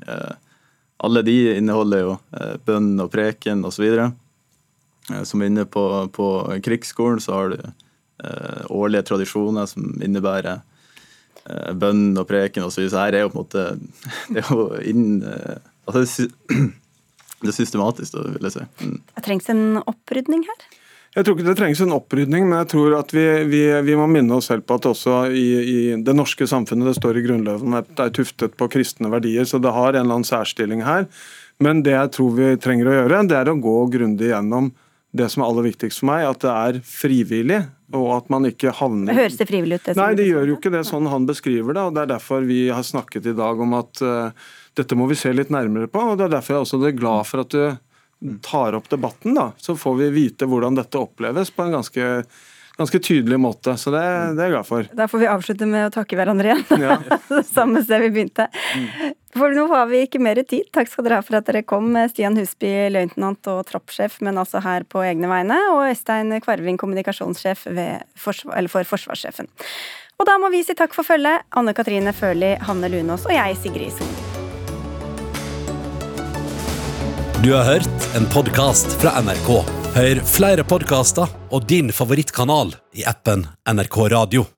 Alle 1.03 1.23
de 1.23 1.37
inneholder 1.53 2.03
jo 2.03 2.17
bønn 2.67 2.91
og 2.99 3.07
preken 3.13 3.63
osv. 3.63 3.85
Som 5.23 5.45
inne 5.47 5.63
på, 5.63 5.85
på 6.11 6.27
krigsskolen, 6.67 7.23
så 7.23 7.37
har 7.37 7.55
du 7.55 8.67
årlige 8.75 9.07
tradisjoner 9.07 9.71
som 9.71 9.87
innebærer 10.03 10.59
bønn 11.75 12.13
og 12.19 12.27
preken 12.29 12.65
osv. 12.65 12.85
Så, 12.85 12.93
så 12.93 13.03
her 13.05 13.17
er 13.17 13.25
jo 13.25 13.33
på 13.33 13.39
en 13.39 13.43
måte 13.43 13.65
Det 14.31 14.43
er 14.43 14.51
jo 14.53 14.69
inn 14.93 15.23
eh, 15.27 15.59
altså 15.89 16.03
det 16.05 17.49
er 17.49 17.57
systematisk, 17.57 18.15
vil 18.15 18.47
jeg 18.47 18.55
si. 18.55 18.69
Mm. 18.85 18.95
Det 19.17 19.25
trengs 19.25 19.51
en 19.51 19.65
opprydning 19.83 20.45
her? 20.47 20.63
Jeg 21.13 21.27
tror 21.27 21.35
ikke 21.35 21.45
det 21.45 21.57
trengs 21.59 21.81
en 21.83 21.93
opprydning, 21.93 22.47
men 22.49 22.63
jeg 22.63 22.69
tror 22.71 22.95
at 22.97 23.11
vi, 23.13 23.25
vi, 23.45 23.61
vi 23.85 23.97
må 23.99 24.07
minne 24.09 24.39
oss 24.39 24.47
selv 24.49 24.63
på 24.65 24.79
at 24.79 24.87
også 24.89 25.27
i, 25.29 25.43
i, 25.61 25.81
det 26.01 26.15
norske 26.17 26.47
samfunnet, 26.49 26.87
det 26.89 26.95
står 26.97 27.19
i 27.19 27.25
Grunnloven, 27.27 27.75
er 27.77 28.13
tuftet 28.15 28.55
på 28.57 28.69
kristne 28.73 29.11
verdier, 29.13 29.45
så 29.45 29.59
det 29.61 29.75
har 29.75 29.91
en 29.91 29.99
eller 29.99 30.17
annen 30.17 30.25
særstilling 30.25 30.81
her. 30.87 31.05
Men 31.61 31.83
det 31.85 31.93
jeg 31.93 32.13
tror 32.15 32.33
vi 32.39 32.47
trenger 32.57 32.89
å 32.89 32.95
gjøre, 32.95 33.21
det 33.29 33.37
er 33.37 33.51
å 33.51 33.59
gå 33.61 33.75
grundig 33.93 34.31
gjennom 34.31 34.71
det 35.13 35.29
som 35.29 35.43
er 35.43 35.51
aller 35.51 35.67
viktigst 35.67 36.01
for 36.01 36.09
meg, 36.09 36.25
at 36.25 36.41
det 36.41 36.53
er 36.53 36.81
frivillig. 36.87 37.59
Og 37.93 38.09
at 38.15 38.29
man 38.33 38.47
ikke 38.49 38.73
havner 38.73 39.13
Høres 39.13 39.37
det 39.37 39.45
frivillig 39.49 39.77
ut? 39.79 39.85
Det 39.85 39.97
Nei, 39.99 40.13
det 40.17 40.25
gjør 40.25 40.49
jo 40.49 40.57
ikke 40.57 40.73
det 40.73 40.83
sånn 40.89 41.09
han 41.11 41.27
beskriver 41.29 41.77
det. 41.77 41.83
og 41.83 41.95
Det 41.95 42.05
er 42.05 42.13
derfor 42.15 42.47
vi 42.47 42.63
har 42.73 42.85
snakket 42.85 43.29
i 43.29 43.35
dag 43.37 43.61
om 43.61 43.75
at 43.77 44.01
uh, 44.01 44.47
dette 44.77 44.97
må 44.97 45.05
vi 45.11 45.19
se 45.19 45.33
litt 45.33 45.53
nærmere 45.53 45.91
på. 45.91 46.01
og 46.13 46.17
Det 46.17 46.27
er 46.27 46.37
derfor 46.37 46.57
jeg 46.57 46.65
også 46.65 46.81
er 46.89 46.97
glad 46.97 47.29
for 47.29 47.43
at 47.45 47.53
du 47.53 48.33
tar 48.41 48.79
opp 48.79 48.89
debatten. 48.89 49.37
da, 49.37 49.51
Så 49.61 49.77
får 49.77 49.99
vi 50.01 50.09
vite 50.15 50.49
hvordan 50.49 50.79
dette 50.79 51.01
oppleves 51.01 51.53
på 51.53 51.67
en 51.67 51.77
ganske 51.77 52.09
ganske 52.77 52.99
tydelig 52.99 53.37
måte, 53.37 53.75
så 53.77 53.91
det, 53.93 54.01
det, 54.33 54.39
er 54.41 54.47
jeg 54.47 54.53
glad 54.55 54.65
for. 54.65 54.87
Da 54.97 55.05
får 55.09 55.21
vi 55.21 55.27
avslutte 55.29 55.67
med 55.69 55.87
å 55.87 55.91
takke 55.93 56.17
hverandre 56.17 56.55
igjen. 56.55 56.81
Ja. 56.81 56.95
Samme 57.55 57.83
sted 57.85 58.01
vi 58.07 58.09
begynte. 58.15 58.47
Mm. 58.49 59.13
For 59.33 59.53
nå 59.55 59.65
har 59.71 59.87
vi 59.89 60.03
ikke 60.05 60.21
mer 60.21 60.37
tid. 60.45 60.67
Takk 60.75 60.91
skal 60.91 61.07
dere 61.07 61.17
ha 61.17 61.25
for 61.25 61.39
at 61.39 61.47
dere 61.49 61.63
kom, 61.65 61.89
Stian 62.11 62.37
Husby, 62.37 62.69
løytnant 62.93 63.49
og 63.49 63.63
troppssjef, 63.69 64.19
men 64.25 64.37
altså 64.37 64.61
her 64.61 64.85
på 64.85 65.01
egne 65.01 65.29
vegne, 65.31 65.57
og 65.73 65.87
Øystein 65.89 66.29
Kvarving, 66.43 66.77
kommunikasjonssjef 66.81 67.65
for 67.65 68.85
forsvarssjefen. 68.93 69.49
Og 70.21 70.29
da 70.29 70.37
må 70.37 70.53
vi 70.53 70.61
si 70.65 70.77
takk 70.77 70.93
for 70.93 71.07
følget. 71.07 71.47
Anne 71.57 71.73
Katrine 71.73 72.13
Førli, 72.13 72.53
Hanne 72.61 72.91
Lunås 72.93 73.25
og 73.25 73.33
jeg, 73.33 73.57
Sigrid 73.63 73.97
Solen. 73.97 74.41
Du 77.43 77.49
har 77.51 77.65
hørt 77.67 78.05
en 78.15 78.29
podkast 78.31 78.93
fra 79.01 79.17
NRK. 79.19 79.49
Hør 79.97 80.21
flere 80.29 80.63
podkaster 80.63 81.27
og 81.51 81.67
din 81.67 81.91
favorittkanal 81.91 82.71
i 82.95 83.03
appen 83.09 83.43
NRK 83.67 84.03
Radio. 84.15 84.53